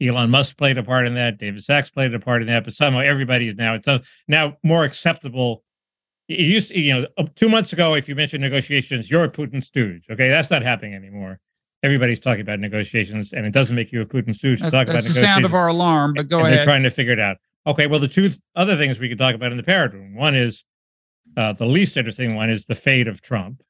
Elon 0.00 0.30
Musk 0.30 0.56
played 0.58 0.78
a 0.78 0.82
part 0.82 1.06
in 1.06 1.14
that. 1.14 1.38
David 1.38 1.64
Sacks 1.64 1.90
played 1.90 2.14
a 2.14 2.20
part 2.20 2.42
in 2.42 2.48
that. 2.48 2.64
But 2.64 2.74
somehow 2.74 3.00
everybody 3.00 3.48
is 3.48 3.56
now 3.56 3.74
it's 3.74 3.88
a, 3.88 4.02
now 4.28 4.56
more 4.62 4.84
acceptable. 4.84 5.64
It 6.28 6.40
used 6.40 6.68
to, 6.68 6.78
you 6.78 6.94
know, 6.94 7.06
uh, 7.18 7.24
two 7.34 7.48
months 7.48 7.72
ago, 7.72 7.94
if 7.94 8.08
you 8.08 8.14
mentioned 8.14 8.42
negotiations, 8.42 9.10
you're 9.10 9.24
a 9.24 9.30
Putin 9.30 9.64
stooge. 9.64 10.04
Okay, 10.10 10.28
that's 10.28 10.50
not 10.50 10.62
happening 10.62 10.94
anymore. 10.94 11.38
Everybody's 11.82 12.20
talking 12.20 12.40
about 12.40 12.58
negotiations, 12.58 13.32
and 13.32 13.46
it 13.46 13.52
doesn't 13.52 13.76
make 13.76 13.92
you 13.92 14.00
a 14.00 14.06
Putin 14.06 14.34
stooge 14.34 14.58
to 14.58 14.64
That's, 14.64 14.74
talk 14.74 14.88
about 14.88 14.94
that's 14.94 15.06
the 15.06 15.14
sound 15.14 15.44
of 15.44 15.54
our 15.54 15.68
alarm, 15.68 16.14
but 16.14 16.28
go 16.28 16.38
and 16.38 16.46
ahead. 16.48 16.58
They're 16.58 16.64
trying 16.64 16.82
to 16.82 16.90
figure 16.90 17.12
it 17.12 17.20
out. 17.20 17.36
Okay, 17.66 17.86
well, 17.86 18.00
the 18.00 18.08
two 18.08 18.28
th- 18.28 18.40
other 18.56 18.76
things 18.76 18.98
we 18.98 19.08
could 19.08 19.18
talk 19.18 19.34
about 19.34 19.50
in 19.52 19.56
the 19.56 19.62
parrot 19.62 19.92
room. 19.92 20.14
One 20.14 20.34
is 20.34 20.64
uh, 21.36 21.52
the 21.52 21.66
least 21.66 21.96
interesting 21.96 22.34
one 22.34 22.50
is 22.50 22.66
the 22.66 22.74
fate 22.74 23.08
of 23.08 23.20
Trump, 23.22 23.62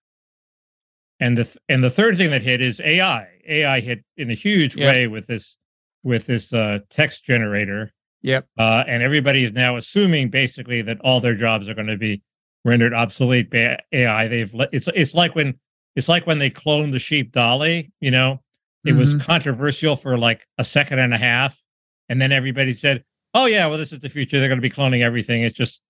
and 1.20 1.36
the 1.38 1.44
th- 1.44 1.56
and 1.68 1.82
the 1.82 1.90
third 1.90 2.16
thing 2.16 2.30
that 2.30 2.42
hit 2.42 2.60
is 2.60 2.80
AI. 2.80 3.28
AI 3.48 3.80
hit 3.80 4.04
in 4.16 4.30
a 4.30 4.34
huge 4.34 4.76
Yeah. 4.76 4.88
way 4.92 5.06
with 5.06 5.26
this 5.26 5.56
with 6.02 6.26
this 6.26 6.52
uh, 6.52 6.78
text 6.88 7.24
generator, 7.24 7.92
Yep. 8.22 8.46
uh, 8.56 8.84
and 8.86 9.02
everybody 9.02 9.42
is 9.42 9.52
now 9.52 9.76
assuming 9.76 10.28
basically 10.30 10.80
that 10.82 11.00
all 11.00 11.20
their 11.20 11.34
jobs 11.34 11.68
are 11.68 11.74
going 11.74 11.88
to 11.88 11.96
be 11.96 12.22
rendered 12.64 12.94
obsolete 12.94 13.50
by 13.50 13.78
AI. 13.92 14.28
They've 14.28 14.52
le- 14.54 14.68
it's 14.72 14.88
it's 14.94 15.14
like 15.14 15.34
when 15.34 15.58
it's 15.96 16.08
like 16.08 16.26
when 16.26 16.38
they 16.38 16.50
cloned 16.50 16.92
the 16.92 16.98
sheep 17.00 17.32
Dolly. 17.32 17.90
You 18.00 18.10
know, 18.12 18.42
it 18.84 18.92
was 18.92 19.14
Mhm. 19.14 19.20
controversial 19.22 19.96
for 19.96 20.16
like 20.16 20.46
a 20.58 20.64
second 20.64 20.98
and 21.00 21.12
a 21.14 21.18
half, 21.18 21.60
and 22.08 22.20
then 22.22 22.30
everybody 22.30 22.74
said, 22.74 23.02
"Oh 23.34 23.46
yeah, 23.46 23.66
well 23.66 23.78
this 23.78 23.92
is 23.92 24.00
the 24.00 24.08
future. 24.10 24.38
They're 24.38 24.48
going 24.48 24.60
to 24.60 24.68
be 24.68 24.70
cloning 24.70 25.00
everything. 25.02 25.42
It's 25.42 25.54
just 25.56 25.80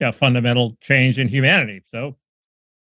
a 0.00 0.12
fundamental 0.12 0.76
change 0.80 1.18
in 1.18 1.28
humanity." 1.28 1.82
So, 1.90 2.16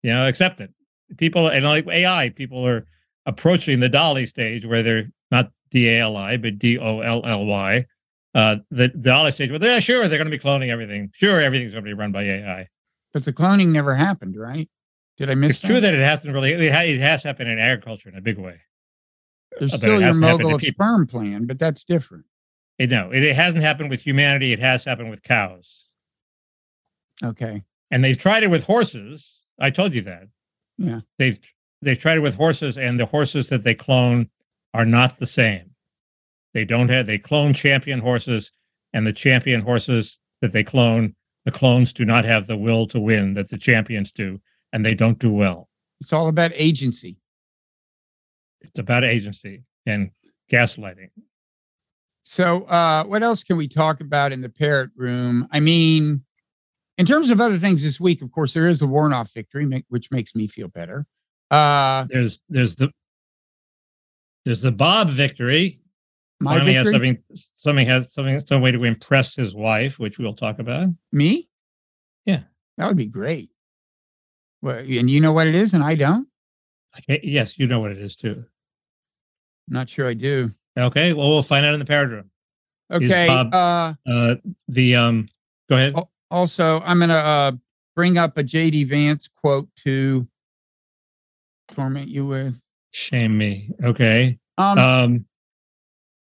you 0.04 0.12
know, 0.12 0.28
accept 0.28 0.62
it. 0.62 0.74
People 1.18 1.48
and 1.48 1.66
like 1.66 1.88
AI, 1.88 2.30
people 2.30 2.66
are 2.66 2.86
approaching 3.26 3.80
the 3.80 3.90
Dolly 3.90 4.26
stage 4.26 4.66
where 4.66 4.84
they're 4.84 5.10
not 5.32 5.52
D 5.72 5.90
A 5.90 6.02
L 6.02 6.18
I 6.18 6.38
but 6.38 6.60
D 6.60 6.78
O 6.78 7.00
L 7.02 7.22
L 7.26 7.46
Y. 7.46 7.86
Uh, 8.36 8.58
the 8.70 8.90
Dolly 8.90 9.32
stage 9.32 9.50
where 9.50 9.60
they're 9.60 9.82
sure 9.82 10.08
they're 10.08 10.20
going 10.20 10.30
to 10.30 10.38
be 10.38 10.44
cloning 10.44 10.70
everything. 10.70 11.12
Sure, 11.14 11.42
everything's 11.42 11.74
going 11.74 11.84
to 11.84 11.90
be 11.90 11.94
run 11.94 12.12
by 12.12 12.24
AI. 12.24 12.68
But 13.14 13.26
the 13.26 13.34
cloning 13.34 13.70
never 13.70 13.96
happened, 13.96 14.36
right? 14.38 14.70
Did 15.18 15.30
I 15.30 15.36
miss 15.36 15.52
It's 15.52 15.60
true 15.60 15.82
that 15.82 15.94
it 15.94 16.00
hasn't 16.00 16.34
really. 16.34 16.54
It 16.54 17.02
has 17.02 17.24
happened 17.24 17.50
in 17.50 17.60
agriculture 17.60 18.10
in 18.10 18.16
a 18.16 18.22
big 18.22 18.38
way. 18.38 18.62
There's 19.58 19.72
but 19.72 19.80
still 19.80 20.00
your 20.00 20.14
mogul 20.14 20.56
of 20.56 20.62
sperm 20.62 21.08
plan, 21.08 21.46
but 21.46 21.60
that's 21.60 21.84
different. 21.84 22.26
It, 22.78 22.90
no, 22.90 23.12
it, 23.12 23.24
it 23.24 23.36
hasn't 23.36 23.62
happened 23.62 23.90
with 23.90 24.02
humanity. 24.02 24.54
It 24.54 24.60
has 24.60 24.86
happened 24.86 25.10
with 25.10 25.22
cows, 25.24 25.89
Okay. 27.24 27.64
and 27.92 28.04
they've 28.04 28.18
tried 28.18 28.44
it 28.44 28.50
with 28.50 28.64
horses. 28.64 29.40
I 29.60 29.70
told 29.72 29.94
you 29.94 30.02
that. 30.04 30.28
Yeah. 30.78 31.02
They've 31.18 31.38
they've 31.82 32.00
tried 32.00 32.18
it 32.18 32.22
with 32.22 32.36
horses, 32.36 32.78
and 32.78 33.00
the 33.00 33.06
horses 33.06 33.48
that 33.50 33.64
they 33.64 33.76
clone 33.76 34.30
are 34.74 34.86
not 34.86 35.18
the 35.20 35.26
same. 35.28 35.72
They 36.54 36.66
don't 36.66 36.90
have. 36.90 37.08
They 37.08 37.18
clone 37.18 37.54
champion 37.54 38.00
horses, 38.00 38.52
and 38.94 39.06
the 39.06 39.14
champion 39.14 39.62
horses 39.62 40.20
that 40.42 40.54
they 40.54 40.64
clone, 40.64 41.16
the 41.46 41.52
clones 41.52 41.92
do 41.92 42.06
not 42.06 42.26
have 42.26 42.48
the 42.48 42.58
will 42.58 42.88
to 42.88 43.00
win 43.00 43.34
that 43.34 43.50
the 43.50 43.58
champions 43.58 44.12
do, 44.12 44.40
and 44.72 44.86
they 44.86 44.94
don't 44.94 45.20
do 45.20 45.32
well. 45.32 45.68
It's 46.00 46.14
all 46.14 46.30
about 46.30 46.52
agency. 46.54 47.18
It's 48.62 48.80
about 48.80 49.04
agency 49.04 49.64
and 49.86 50.12
gaslighting. 50.52 51.10
So, 52.24 52.64
uh, 52.64 53.04
what 53.06 53.24
else 53.24 53.44
can 53.44 53.58
we 53.58 53.68
talk 53.68 54.02
about 54.02 54.32
in 54.32 54.42
the 54.42 54.50
parrot 54.50 54.92
room? 54.96 55.48
I 55.52 55.60
mean, 55.60 56.24
in 57.00 57.06
terms 57.06 57.30
of 57.32 57.40
other 57.40 57.58
things 57.58 57.82
this 57.82 58.00
week, 58.00 58.22
of 58.22 58.30
course, 58.32 58.54
there 58.54 58.68
is 58.68 58.82
a 58.82 58.86
Warnock 58.88 59.32
victory, 59.32 59.84
which 59.88 60.12
makes 60.12 60.36
me 60.36 60.48
feel 60.48 60.68
better. 60.68 61.08
Uh, 61.50 62.06
There's 62.10 62.44
there's 62.50 62.76
the 62.76 62.92
there's 64.46 64.62
the 64.62 64.72
Bob 64.72 65.10
victory. 65.10 65.80
my 66.42 66.56
Finally 66.58 66.74
has 66.74 66.84
victory, 66.88 66.94
something 66.94 67.24
something 67.56 67.88
has 67.88 68.14
something 68.14 68.40
some 68.42 68.62
way 68.62 68.72
to 68.72 68.84
impress 68.84 69.34
his 69.34 69.56
wife, 69.56 69.98
which 69.98 70.20
we'll 70.20 70.36
talk 70.36 70.60
about. 70.60 70.90
me? 71.12 71.50
Yeah. 72.26 72.42
That 72.78 72.88
would 72.88 72.98
be 72.98 73.08
great. 73.08 73.50
Well, 74.62 74.78
and 74.78 75.10
you 75.10 75.22
know 75.22 75.32
what 75.34 75.48
it 75.48 75.56
is, 75.56 75.74
and 75.74 75.84
I 75.84 75.96
don't? 75.96 76.28
Okay, 77.00 77.20
yes, 77.24 77.58
you 77.58 77.66
know 77.68 77.80
what 77.80 77.92
it 77.92 77.98
is 77.98 78.16
too. 78.18 78.44
Not 79.70 79.90
sure 79.90 80.08
I 80.08 80.14
do. 80.14 80.54
Okay, 80.78 81.14
well 81.14 81.30
we'll 81.30 81.44
find 81.44 81.66
out 81.66 81.74
in 81.74 81.80
the 81.80 81.86
parrot 81.86 82.10
room. 82.12 82.30
Okay. 82.92 83.28
Bob- 83.28 83.54
Uh, 83.54 83.94
Uh, 84.10 84.36
the 84.68 84.96
um, 84.96 85.30
go 85.70 85.76
ahead. 85.78 85.96
Also, 86.32 86.82
I'm 86.86 86.98
going 86.98 87.10
to 87.10 87.16
uh, 87.16 87.52
bring 87.96 88.18
up 88.18 88.38
a 88.38 88.44
J.D. 88.44 88.84
Vance 88.86 89.28
quote 89.42 89.68
to 89.86 90.28
torment 91.70 92.08
you 92.10 92.26
with. 92.26 92.56
Shame 92.92 93.38
me. 93.38 93.70
Okay. 93.84 94.38
Um, 94.58 94.78
Um, 94.78 95.26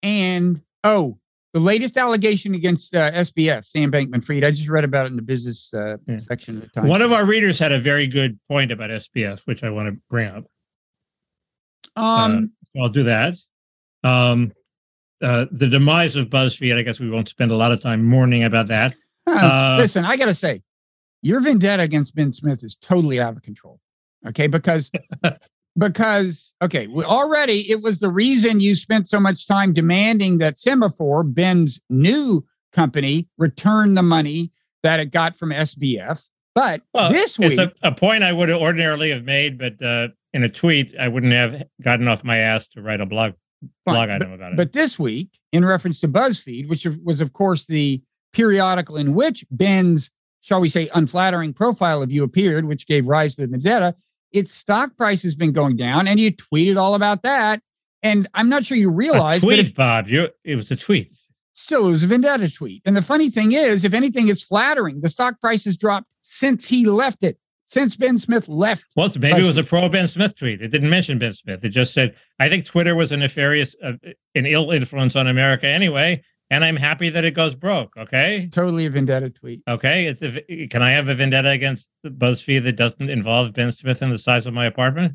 and 0.02 0.60
oh, 0.84 1.18
the 1.52 1.60
latest 1.60 1.96
allegation 1.96 2.54
against 2.54 2.94
uh, 2.94 3.10
SBF, 3.12 3.66
Sam 3.66 3.92
Bankman 3.92 4.24
Fried. 4.24 4.42
I 4.44 4.50
just 4.50 4.68
read 4.68 4.84
about 4.84 5.06
it 5.06 5.10
in 5.10 5.16
the 5.16 5.22
business 5.22 5.72
uh, 5.74 5.96
Yeah. 6.08 6.18
section 6.18 6.56
of 6.56 6.62
the 6.62 6.68
Times. 6.68 6.88
one 6.88 7.02
of 7.02 7.12
our 7.12 7.24
readers 7.24 7.58
had 7.58 7.72
a 7.72 7.78
very 7.80 8.06
good 8.06 8.38
point 8.48 8.72
about 8.72 8.90
SBF, 8.90 9.46
which 9.46 9.62
I 9.62 9.70
want 9.70 9.88
to 9.94 10.00
bring 10.10 10.28
up. 10.28 10.44
um, 11.96 12.52
I'll 12.80 12.88
do 12.88 13.02
that. 13.04 13.36
Um, 14.02 14.52
uh, 15.20 15.46
the 15.52 15.68
demise 15.68 16.16
of 16.16 16.28
BuzzFeed. 16.28 16.76
I 16.76 16.82
guess 16.82 16.98
we 16.98 17.10
won't 17.10 17.28
spend 17.28 17.50
a 17.52 17.56
lot 17.56 17.70
of 17.70 17.80
time 17.80 18.02
mourning 18.04 18.42
about 18.44 18.66
that. 18.68 18.94
Uh, 19.26 19.76
listen, 19.78 20.04
I 20.04 20.16
got 20.16 20.26
to 20.26 20.34
say, 20.34 20.62
your 21.22 21.40
vendetta 21.40 21.82
against 21.82 22.14
Ben 22.14 22.32
Smith 22.32 22.64
is 22.64 22.76
totally 22.76 23.20
out 23.20 23.36
of 23.36 23.42
control. 23.42 23.80
Okay, 24.26 24.46
because 24.46 24.90
because 25.78 26.52
okay, 26.62 26.88
already 26.88 27.70
it 27.70 27.82
was 27.82 28.00
the 28.00 28.10
reason 28.10 28.60
you 28.60 28.74
spent 28.74 29.08
so 29.08 29.18
much 29.20 29.46
time 29.46 29.72
demanding 29.72 30.38
that 30.38 30.56
Semafor, 30.56 31.32
Ben's 31.32 31.80
new 31.88 32.44
company, 32.72 33.28
return 33.38 33.94
the 33.94 34.02
money 34.02 34.50
that 34.82 35.00
it 35.00 35.06
got 35.10 35.38
from 35.38 35.50
SBF. 35.50 36.22
But 36.54 36.82
Well, 36.92 37.12
this 37.12 37.38
week, 37.38 37.58
It's 37.58 37.60
a, 37.82 37.88
a 37.88 37.92
point 37.92 38.22
I 38.22 38.32
would 38.32 38.50
ordinarily 38.50 39.10
have 39.10 39.24
made, 39.24 39.56
but 39.58 39.82
uh, 39.82 40.08
in 40.34 40.42
a 40.42 40.48
tweet, 40.48 40.94
I 40.98 41.08
wouldn't 41.08 41.32
have 41.32 41.62
gotten 41.80 42.08
off 42.08 42.24
my 42.24 42.38
ass 42.38 42.68
to 42.68 42.82
write 42.82 43.00
a 43.00 43.06
blog 43.06 43.32
Fine, 43.84 43.94
blog 43.94 44.10
item 44.10 44.32
about 44.32 44.52
it. 44.52 44.56
But 44.56 44.72
this 44.72 44.98
week, 44.98 45.28
in 45.52 45.64
reference 45.64 46.00
to 46.00 46.08
BuzzFeed, 46.08 46.68
which 46.68 46.86
was, 47.04 47.20
of 47.20 47.32
course, 47.32 47.66
the 47.66 48.02
periodical 48.32 48.96
in 48.96 49.14
which 49.14 49.44
Ben's, 49.50 50.10
shall 50.40 50.60
we 50.60 50.68
say, 50.68 50.88
unflattering 50.94 51.52
profile 51.52 52.02
of 52.02 52.10
you 52.10 52.24
appeared, 52.24 52.64
which 52.64 52.86
gave 52.86 53.06
rise 53.06 53.34
to 53.34 53.42
the 53.42 53.46
vendetta, 53.48 53.94
its 54.32 54.52
stock 54.52 54.96
price 54.96 55.22
has 55.22 55.34
been 55.34 55.52
going 55.52 55.76
down, 55.76 56.08
and 56.08 56.18
you 56.18 56.32
tweeted 56.32 56.78
all 56.78 56.94
about 56.94 57.22
that. 57.22 57.62
And 58.02 58.26
I'm 58.34 58.48
not 58.48 58.64
sure 58.64 58.76
you 58.76 58.88
a 58.88 58.92
realize, 58.92 59.40
but 59.40 59.46
tweet, 59.46 59.66
it, 59.68 59.74
Bob. 59.76 60.08
You 60.08 60.28
it 60.42 60.56
was 60.56 60.70
a 60.70 60.76
tweet. 60.76 61.12
still, 61.54 61.86
it 61.86 61.90
was 61.90 62.02
a 62.02 62.06
vendetta 62.08 62.50
tweet. 62.50 62.82
And 62.84 62.96
the 62.96 63.02
funny 63.02 63.30
thing 63.30 63.52
is, 63.52 63.84
if 63.84 63.94
anything, 63.94 64.28
it's 64.28 64.42
flattering. 64.42 65.00
The 65.00 65.08
stock 65.08 65.40
price 65.40 65.64
has 65.66 65.76
dropped 65.76 66.12
since 66.20 66.66
he 66.66 66.86
left 66.86 67.22
it, 67.22 67.38
since 67.68 67.94
Ben 67.94 68.18
Smith 68.18 68.48
left. 68.48 68.86
Well, 68.96 69.12
maybe 69.20 69.40
it 69.40 69.46
was 69.46 69.56
a 69.58 69.62
pro 69.62 69.88
Ben 69.88 70.08
Smith 70.08 70.36
tweet. 70.36 70.60
It 70.60 70.68
didn't 70.68 70.90
mention 70.90 71.18
Ben 71.18 71.34
Smith. 71.34 71.64
It 71.64 71.68
just 71.68 71.94
said, 71.94 72.16
"I 72.40 72.48
think 72.48 72.64
Twitter 72.64 72.96
was 72.96 73.12
a 73.12 73.16
nefarious, 73.16 73.76
uh, 73.84 73.92
an 74.34 74.46
ill 74.46 74.72
influence 74.72 75.14
on 75.14 75.28
America 75.28 75.66
anyway, 75.66 76.24
and 76.50 76.64
I'm 76.64 76.76
happy 76.76 77.08
that 77.10 77.24
it 77.24 77.32
goes 77.34 77.54
broke. 77.54 77.96
Okay. 77.96 78.48
Totally 78.52 78.86
a 78.86 78.90
vendetta 78.90 79.30
tweet. 79.30 79.62
Okay. 79.66 80.06
It's 80.06 80.22
a, 80.22 80.66
can 80.68 80.82
I 80.82 80.90
have 80.90 81.08
a 81.08 81.14
vendetta 81.14 81.50
against 81.50 81.88
BuzzFeed 82.04 82.64
that 82.64 82.76
doesn't 82.76 83.08
involve 83.08 83.52
Ben 83.54 83.72
Smith 83.72 84.02
and 84.02 84.12
the 84.12 84.18
size 84.18 84.46
of 84.46 84.52
my 84.54 84.66
apartment? 84.66 85.14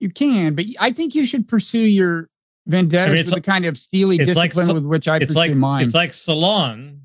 You 0.00 0.10
can, 0.10 0.54
but 0.54 0.64
I 0.78 0.92
think 0.92 1.14
you 1.14 1.26
should 1.26 1.46
pursue 1.48 1.78
your 1.78 2.28
vendettas 2.66 3.12
I 3.12 3.16
mean, 3.16 3.24
with 3.26 3.34
the 3.34 3.40
kind 3.40 3.64
of 3.66 3.76
steely 3.78 4.16
it's 4.18 4.34
like 4.34 4.52
discipline 4.52 4.74
with 4.74 4.84
which 4.84 5.08
I 5.08 5.18
pursue 5.18 5.32
like 5.34 5.54
mine. 5.54 5.84
it's 5.84 5.94
like 5.94 6.12
Salon. 6.14 7.02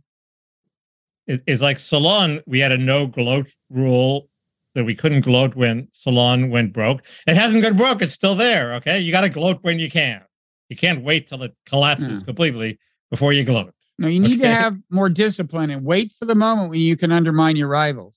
It- 1.28 1.44
it's 1.48 1.62
like 1.62 1.80
Salon. 1.80 2.42
We 2.46 2.60
had 2.60 2.72
a 2.72 2.78
no 2.78 3.08
gloat 3.08 3.52
rule 3.70 4.30
that 4.76 4.84
we 4.84 4.96
couldn't 4.96 5.22
gloat 5.22 5.56
when 5.56 5.88
Salon 5.94 6.50
went 6.50 6.74
broke. 6.74 7.02
It 7.28 7.36
hasn't 7.38 7.64
gone 7.64 7.76
broke. 7.78 8.02
It's 8.02 8.14
still 8.14 8.36
there. 8.36 8.76
Okay, 8.76 9.00
you 9.00 9.12
got 9.12 9.22
to 9.22 9.30
gloat 9.30 9.60
when 9.62 9.80
you 9.80 9.90
can. 9.90 10.22
You 10.70 10.76
can't 10.76 11.04
wait 11.04 11.28
till 11.28 11.44
it 11.44 11.56
collapses 11.66 12.20
Yeah. 12.20 12.26
completely 12.26 12.80
before 13.16 13.32
you 13.32 13.46
gloat. 13.46 13.74
no, 13.98 14.10
you 14.10 14.20
need 14.20 14.42
to 14.42 14.48
have 14.48 14.78
more 14.90 15.08
discipline 15.10 15.70
and 15.70 15.86
wait 15.86 16.14
for 16.20 16.26
the 16.26 16.36
moment 16.36 16.70
when 16.70 16.82
you 16.82 16.98
can 16.98 17.14
undermine 17.14 17.56
your 17.56 17.70
rivals. 17.70 18.14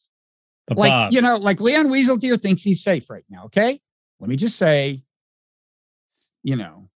But 0.66 0.76
like 0.76 0.90
Bob, 0.90 1.12
you 1.12 1.22
know, 1.22 1.36
like 1.36 1.60
Leon 1.60 1.86
Wieseltier 1.86 2.40
thinks 2.40 2.62
he's 2.62 2.82
safe 2.82 3.08
right 3.08 3.24
now. 3.30 3.44
Okay, 3.44 3.80
let 4.18 4.28
me 4.28 4.34
just 4.34 4.56
say, 4.56 5.02
you 6.42 6.56
know, 6.56 6.90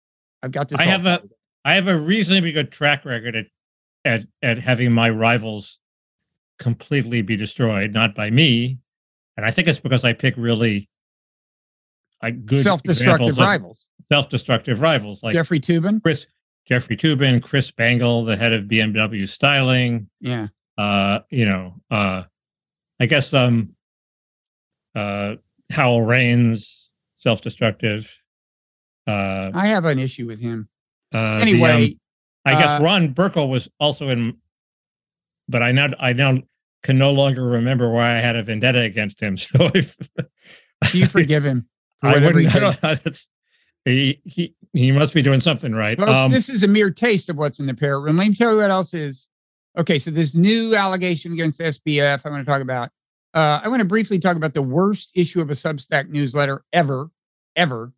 I've 0.41 0.51
got 0.51 0.69
this. 0.69 0.79
I 0.79 0.85
have 0.85 1.05
a, 1.05 1.21
I 1.65 1.75
have 1.75 1.89
a 1.89 1.97
reasonably 1.97 2.53
good 2.53 2.71
track 2.71 3.03
record 3.03 3.35
at 3.35 3.47
at 4.05 4.23
at 4.41 4.59
having 4.59 4.93
my 4.93 5.09
rivals 5.09 5.77
completely 6.57 7.21
be 7.21 7.35
destroyed, 7.35 7.91
not 7.91 8.15
by 8.15 8.29
me, 8.29 8.79
and 9.35 9.45
I 9.45 9.51
think 9.51 9.67
it's 9.67 9.79
because 9.79 10.05
I 10.05 10.13
pick 10.13 10.35
really 10.37 10.89
like 12.23 12.45
good 12.45 12.63
self-destructive 12.63 13.37
rivals. 13.37 13.87
self-destructive 14.09 14.81
rivals 14.81 15.21
like 15.21 15.33
Jeffrey 15.33 15.59
Toobin. 15.59 16.01
Chris 16.01 16.25
Jeffrey 16.69 16.95
Toobin, 16.95 17.41
Chris 17.41 17.71
Bangle, 17.71 18.23
the 18.25 18.37
head 18.37 18.53
of 18.53 18.65
BMW 18.65 19.27
styling. 19.27 20.07
Yeah, 20.21 20.47
Uh, 20.77 21.19
you 21.31 21.45
know, 21.45 21.81
uh, 21.89 22.23
I 22.99 23.05
guess 23.07 23.33
um, 23.33 23.75
uh, 24.95 25.35
Howell 25.71 26.03
Raines, 26.03 26.89
self-destructive. 27.17 28.07
Uh, 29.07 29.49
I 29.53 29.67
have 29.67 29.85
an 29.85 29.97
issue 29.97 30.27
with 30.27 30.39
him. 30.39 30.69
uh, 31.11 31.37
the, 31.37 31.41
Anyway, 31.41 31.85
um, 31.87 31.99
I 32.45 32.51
guess 32.59 32.79
uh, 32.79 32.83
Ron 32.83 33.13
Burkle 33.15 33.49
was 33.49 33.67
also 33.79 34.09
in, 34.09 34.37
but 35.47 35.63
I 35.63 35.71
now 35.71 35.87
I 35.99 36.13
now 36.13 36.37
can 36.83 36.97
no 36.99 37.11
longer 37.11 37.43
remember 37.43 37.89
why 37.89 38.11
I 38.15 38.19
had 38.19 38.35
a 38.35 38.43
vendetta 38.43 38.81
against 38.81 39.19
him. 39.19 39.37
So 39.37 39.71
if 39.73 39.97
you 40.93 41.07
forgive 41.07 41.43
him? 41.43 41.67
I 42.01 42.19
wouldn't, 42.19 42.55
I 42.83 42.99
he 43.89 44.21
he 44.25 44.55
he 44.73 44.91
must 44.91 45.13
be 45.13 45.21
doing 45.21 45.41
something 45.41 45.73
right. 45.73 45.97
Folks, 45.97 46.11
Um, 46.11 46.31
this 46.31 46.49
is 46.49 46.63
a 46.63 46.67
mere 46.67 46.91
taste 46.91 47.29
of 47.29 47.37
what's 47.37 47.59
in 47.59 47.65
the 47.65 47.73
parrot 47.73 48.01
room. 48.01 48.17
Let 48.17 48.27
me 48.27 48.35
tell 48.35 48.51
you 48.51 48.57
what 48.57 48.71
else 48.71 48.93
is. 48.93 49.27
Okay, 49.77 49.99
so 49.99 50.11
this 50.11 50.33
new 50.33 50.75
allegation 50.75 51.33
against 51.33 51.59
SBF, 51.59 52.21
I 52.25 52.29
want 52.29 52.45
to 52.45 52.51
talk 52.51 52.61
about. 52.61 52.89
Uh, 53.33 53.61
I 53.63 53.69
want 53.69 53.79
to 53.81 53.85
briefly 53.85 54.19
talk 54.19 54.35
about 54.35 54.53
the 54.53 54.61
worst 54.61 55.11
issue 55.13 55.41
of 55.41 55.49
a 55.49 55.53
Substack 55.53 56.09
newsletter 56.09 56.63
ever, 56.73 57.11
ever. 57.55 57.93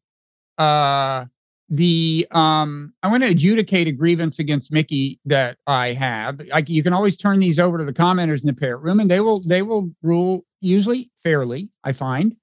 Uh, 0.58 1.26
the 1.70 2.28
um, 2.32 2.94
I 3.02 3.10
want 3.10 3.24
to 3.24 3.30
adjudicate 3.30 3.88
a 3.88 3.94
grievance 3.94 4.40
against 4.40 4.74
Mickey 4.74 5.20
that 5.26 5.58
I 5.68 5.94
have. 5.94 6.42
Like 6.48 6.68
you 6.68 6.84
can 6.84 6.92
always 6.92 7.16
turn 7.16 7.40
these 7.40 7.60
over 7.60 7.78
to 7.78 7.86
the 7.86 7.94
commenters 7.94 8.42
in 8.42 8.48
the 8.48 8.54
parrot 8.54 8.82
room, 8.82 9.00
and 9.00 9.10
they 9.10 9.22
will 9.22 9.42
they 9.48 9.62
will 9.62 9.90
rule 10.04 10.46
usually 10.60 11.10
fairly. 11.24 11.70
I 11.84 11.94
find. 11.94 12.36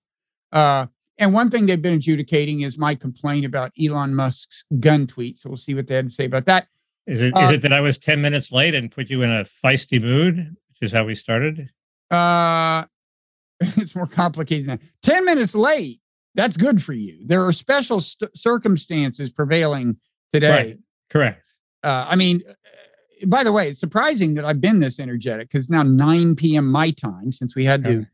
Uh, 0.51 0.87
and 1.19 1.35
one 1.35 1.51
thing 1.51 1.67
they've 1.67 1.81
been 1.81 1.95
adjudicating 1.95 2.61
is 2.61 2.79
my 2.79 2.95
complaint 2.95 3.45
about 3.45 3.73
Elon 3.81 4.15
Musk's 4.15 4.65
gun 4.81 5.07
tweet. 5.07 5.39
So 5.39 5.49
we'll 5.49 5.57
see 5.57 5.75
what 5.75 5.87
they 5.87 5.95
had 5.97 6.09
to 6.09 6.15
say 6.15 6.25
about 6.25 6.47
that. 6.47 6.69
is 7.07 7.21
it 7.21 7.27
is 7.27 7.33
uh, 7.35 7.53
it 7.55 7.63
that 7.63 7.73
I 7.73 7.81
was 7.81 7.99
ten 7.99 8.21
minutes 8.21 8.53
late 8.53 8.75
and 8.75 8.91
put 8.91 9.11
you 9.11 9.23
in 9.23 9.31
a 9.31 9.45
feisty 9.45 10.01
mood, 10.01 10.37
which 10.37 10.83
is 10.83 10.93
how 10.93 11.05
we 11.05 11.15
started? 11.15 11.71
Uh, 12.11 12.85
it's 13.61 13.95
more 13.95 14.07
complicated 14.07 14.69
than 14.69 14.79
that. 14.79 14.87
10 15.03 15.25
minutes 15.25 15.55
late. 15.55 16.01
That's 16.35 16.57
good 16.57 16.83
for 16.83 16.93
you. 16.93 17.27
There 17.27 17.45
are 17.47 17.53
special 17.53 18.01
st- 18.01 18.37
circumstances 18.37 19.31
prevailing 19.31 19.97
today. 20.33 20.51
Right. 20.51 20.79
Correct. 21.11 21.43
Uh, 21.83 22.07
I 22.09 22.17
mean, 22.17 22.43
uh, 22.49 22.53
by 23.27 23.43
the 23.43 23.51
way, 23.51 23.71
it's 23.71 23.81
surprising 23.81 24.35
that 24.35 24.45
I've 24.45 24.61
been 24.61 24.79
this 24.79 25.01
energetic 25.01 25.49
because 25.49 25.69
now 25.69 25.83
9 25.83 26.37
p.m. 26.37 26.71
my 26.71 26.93
time 26.93 27.33
since 27.33 27.57
we 27.57 27.65
had 27.65 27.83
to. 27.85 28.07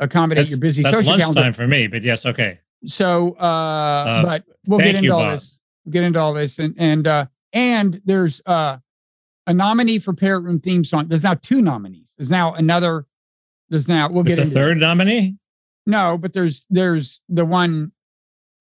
Accommodate 0.00 0.42
That's, 0.42 0.50
your 0.50 0.58
busy 0.58 0.82
that's 0.82 0.96
social 0.96 1.12
lunchtime 1.12 1.34
calendar. 1.34 1.56
for 1.56 1.66
me, 1.68 1.86
but 1.86 2.02
yes, 2.02 2.26
okay. 2.26 2.58
So, 2.86 3.32
uh, 3.34 4.22
but 4.24 4.44
we'll 4.66 4.80
get 4.80 4.94
into 4.96 5.04
you, 5.04 5.12
all 5.12 5.20
Bob. 5.22 5.38
this. 5.38 5.56
We'll 5.84 5.92
get 5.92 6.02
into 6.02 6.18
all 6.18 6.32
this, 6.34 6.58
and 6.58 6.74
and 6.78 7.06
uh, 7.06 7.26
and 7.52 8.00
there's 8.04 8.40
uh, 8.46 8.78
a 9.46 9.54
nominee 9.54 9.98
for 9.98 10.12
Parrot 10.14 10.40
Room 10.40 10.58
theme 10.58 10.84
song. 10.84 11.06
There's 11.08 11.22
now 11.22 11.34
two 11.34 11.62
nominees. 11.62 12.12
There's 12.16 12.30
now 12.30 12.54
another. 12.54 13.06
There's 13.68 13.86
now 13.86 14.10
we'll 14.10 14.24
get 14.24 14.36
the 14.36 14.42
into 14.42 14.54
third 14.54 14.78
nominee? 14.78 15.36
No, 15.86 16.18
but 16.18 16.32
there's 16.32 16.64
there's 16.70 17.22
the 17.28 17.44
one 17.44 17.92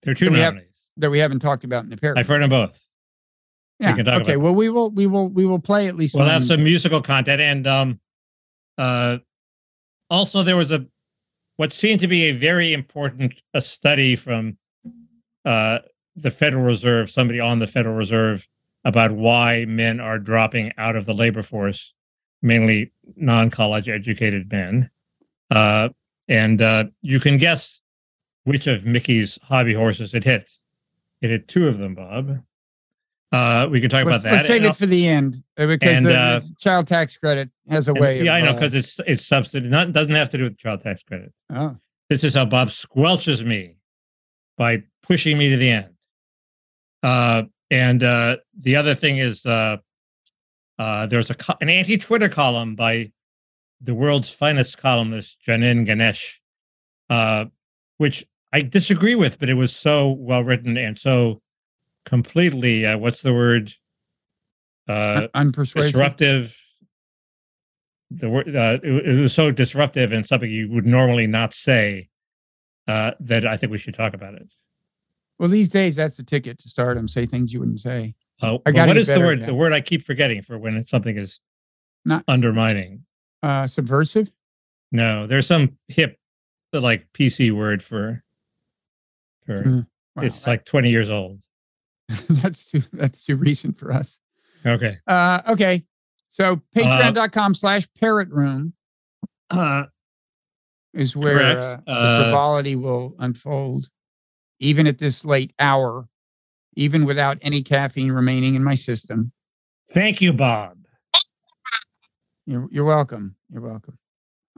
There 0.03 0.11
are 0.11 0.15
two 0.15 0.25
So 0.25 0.31
we 0.31 0.39
have- 0.39 0.53
nominees. 0.53 0.73
that 0.97 1.09
we 1.09 1.19
haven't 1.19 1.39
talked 1.39 1.63
about 1.63 1.83
in 1.83 1.89
the 1.89 1.97
Parrot. 1.97 2.17
I've 2.17 2.27
heard 2.27 2.41
them 2.41 2.49
both. 2.49 2.77
yeah. 3.79 3.95
can 3.95 4.05
talk 4.05 4.21
okay. 4.23 4.37
Well, 4.37 4.53
we 4.53 4.69
will 4.69 4.89
we 4.91 5.07
will 5.07 5.29
we 5.29 5.45
will 5.45 5.59
play 5.59 5.87
at 5.87 5.95
least. 5.95 6.13
We'll 6.15 6.25
have 6.25 6.43
some 6.45 6.63
musical 6.63 7.01
content, 7.01 7.41
and 7.41 7.65
um, 7.67 7.99
uh, 8.77 9.17
also 10.09 10.43
there 10.43 10.57
was 10.57 10.71
a 10.71 10.85
what 11.59 11.73
seemed 11.73 11.99
to 11.99 12.07
be 12.07 12.23
a 12.23 12.31
very 12.31 12.71
important 12.71 13.33
a 13.53 13.61
study 13.61 14.15
from 14.15 14.57
uh 15.43 15.79
the 16.15 16.31
Federal 16.31 16.63
Reserve, 16.63 17.11
somebody 17.11 17.41
on 17.41 17.59
the 17.59 17.67
Federal 17.67 17.95
Reserve, 17.95 18.47
about 18.85 19.11
why 19.11 19.65
men 19.65 19.99
are 19.99 20.19
dropping 20.19 20.71
out 20.77 20.95
of 20.95 21.05
the 21.05 21.13
labor 21.13 21.43
force, 21.43 21.93
mainly 22.41 22.93
non-college 23.17 23.89
educated 23.89 24.49
men. 24.49 24.89
Uh, 25.51 25.89
and 26.29 26.61
uh, 26.61 26.85
you 27.01 27.19
can 27.19 27.37
guess 27.37 27.81
which 28.45 28.67
of 28.67 28.85
Mickey's 28.85 29.37
hobby 29.43 29.73
horses 29.73 30.13
it 30.13 30.23
hit. 30.23 30.49
It 31.21 31.29
hit 31.29 31.47
two 31.49 31.67
of 31.67 31.77
them, 31.77 31.93
Bob. 31.93 32.39
Uh, 33.31 33.67
we 33.69 33.79
can 33.79 33.89
talk 33.91 34.05
Let's, 34.05 34.23
about 34.23 34.23
that. 34.23 34.33
let's 34.37 34.47
save 34.47 34.65
it 34.65 34.75
for 34.75 34.87
the 34.87 35.07
end 35.07 35.43
uh, 35.57 35.67
because 35.67 35.97
and, 35.97 36.05
the, 36.05 36.17
uh, 36.17 36.39
the 36.39 36.55
child 36.59 36.87
tax 36.87 37.15
credit 37.15 37.49
has 37.69 37.87
a 37.87 37.93
way. 37.93 38.23
yeah, 38.23 38.33
I 38.33 38.39
of, 38.39 38.45
know 38.45 38.51
uh, 38.51 38.53
because 38.55 38.73
it's 38.73 38.99
it's 39.05 39.25
subsidy. 39.25 39.67
Not 39.67 39.91
doesn't 39.93 40.15
have 40.15 40.31
to 40.31 40.37
do 40.37 40.45
with 40.45 40.57
child 40.57 40.81
tax 40.81 41.03
credit. 41.03 41.31
oh, 41.53 41.75
This 42.09 42.23
is 42.23 42.33
how 42.33 42.45
Bob 42.45 42.69
squelches 42.69 43.45
me 43.45 43.75
by 44.57 44.81
pushing 45.03 45.37
me 45.37 45.49
to 45.51 45.57
the 45.57 45.69
end. 45.69 45.89
Uh, 47.03 47.43
and 47.69 48.03
uh, 48.03 48.37
the 48.59 48.75
other 48.75 48.95
thing 48.95 49.19
is 49.19 49.45
uh, 49.45 49.77
uh, 50.79 51.05
there's 51.05 51.29
a 51.29 51.35
co- 51.35 51.55
an 51.61 51.69
anti-Twitter 51.69 52.29
column 52.29 52.75
by 52.75 53.11
the 53.79 53.93
world's 53.93 54.29
finest 54.29 54.77
columnist 54.79 55.37
Janan 55.47 55.85
Ganesh, 55.85 56.41
uh, 57.11 57.45
which 57.97 58.25
I 58.51 58.61
disagree 58.61 59.13
with, 59.15 59.37
but 59.39 59.49
it 59.49 59.53
was 59.53 59.73
so 59.75 60.09
well 60.09 60.43
written 60.43 60.77
and 60.77 60.97
so 60.97 61.41
completely 62.09 62.85
uh, 62.85 62.97
what's 62.97 63.21
the 63.21 63.33
word 63.33 63.73
uh, 64.87 65.27
unpersuasive. 65.35 65.83
disruptive. 65.83 66.57
The 68.11 68.29
word 68.29 68.55
uh, 68.55 68.79
it, 68.83 69.07
it 69.07 69.21
was 69.21 69.33
so 69.33 69.51
disruptive 69.51 70.11
and 70.11 70.27
something 70.27 70.49
you 70.49 70.69
would 70.71 70.85
normally 70.87 71.27
not 71.27 71.53
say 71.53 72.09
uh, 72.87 73.11
that 73.19 73.45
I 73.45 73.55
think 73.55 73.71
we 73.71 73.77
should 73.77 73.93
talk 73.93 74.15
about 74.15 74.33
it. 74.33 74.47
Well, 75.37 75.49
these 75.49 75.69
days 75.69 75.95
that's 75.95 76.17
the 76.17 76.23
ticket 76.23 76.57
to 76.59 76.69
start 76.69 76.87
stardom. 76.87 77.07
Say 77.07 77.27
things 77.27 77.53
you 77.53 77.59
wouldn't 77.59 77.79
say. 77.79 78.15
Uh, 78.41 78.55
I 78.55 78.57
but 78.65 78.75
gotta 78.75 78.87
what 78.89 78.97
is 78.97 79.07
the 79.07 79.19
word? 79.19 79.45
The 79.45 79.53
word 79.53 79.73
I 79.73 79.81
keep 79.81 80.03
forgetting 80.03 80.41
for 80.41 80.57
when 80.57 80.85
something 80.87 81.15
is 81.17 81.39
Not- 82.03 82.23
undermining. 82.27 83.05
Uh, 83.43 83.67
subversive. 83.67 84.31
No, 84.91 85.27
there's 85.27 85.45
some 85.45 85.77
hip, 85.87 86.17
like 86.73 87.07
PC 87.13 87.51
word 87.51 87.83
for. 87.83 88.23
for 89.45 89.61
Hmm. 89.63 89.79
Wow, 90.15 90.23
it's 90.23 90.47
like 90.47 90.65
20 90.65 90.89
years 90.89 91.11
old. 91.11 91.39
that's 92.29 92.65
too 92.65 92.81
that's 92.93 93.23
too 93.23 93.35
recent 93.35 93.77
for 93.77 93.91
us. 93.91 94.17
Okay. 94.65 94.97
Uh, 95.07 95.41
okay. 95.47 95.83
So 96.31 96.61
patreon.com 96.75 97.55
slash 97.55 97.87
parrot 97.99 98.29
room 98.29 98.73
Uh, 99.49 99.85
is 100.93 101.15
where 101.15 101.39
uh, 101.59 101.77
the 101.85 101.91
Uh, 101.91 102.23
frivolity 102.23 102.75
will 102.75 103.15
unfold, 103.19 103.89
even 104.59 104.87
at 104.87 104.97
this 104.97 105.23
late 105.23 105.53
hour, 105.59 106.07
even 106.75 107.05
without 107.05 107.37
any 107.41 107.61
caffeine 107.61 108.11
remaining 108.11 108.55
in 108.55 108.63
my 108.63 108.75
system. 108.75 109.31
thank 109.91 110.21
you, 110.21 110.33
Bob. 110.33 110.77
You're, 112.45 112.67
you're 112.71 112.85
welcome. 112.85 113.35
You're 113.51 113.61
welcome. 113.61 113.97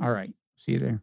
All 0.02 0.12
right. 0.12 0.34
See 0.58 0.74
you 0.74 0.80
there. 0.80 1.02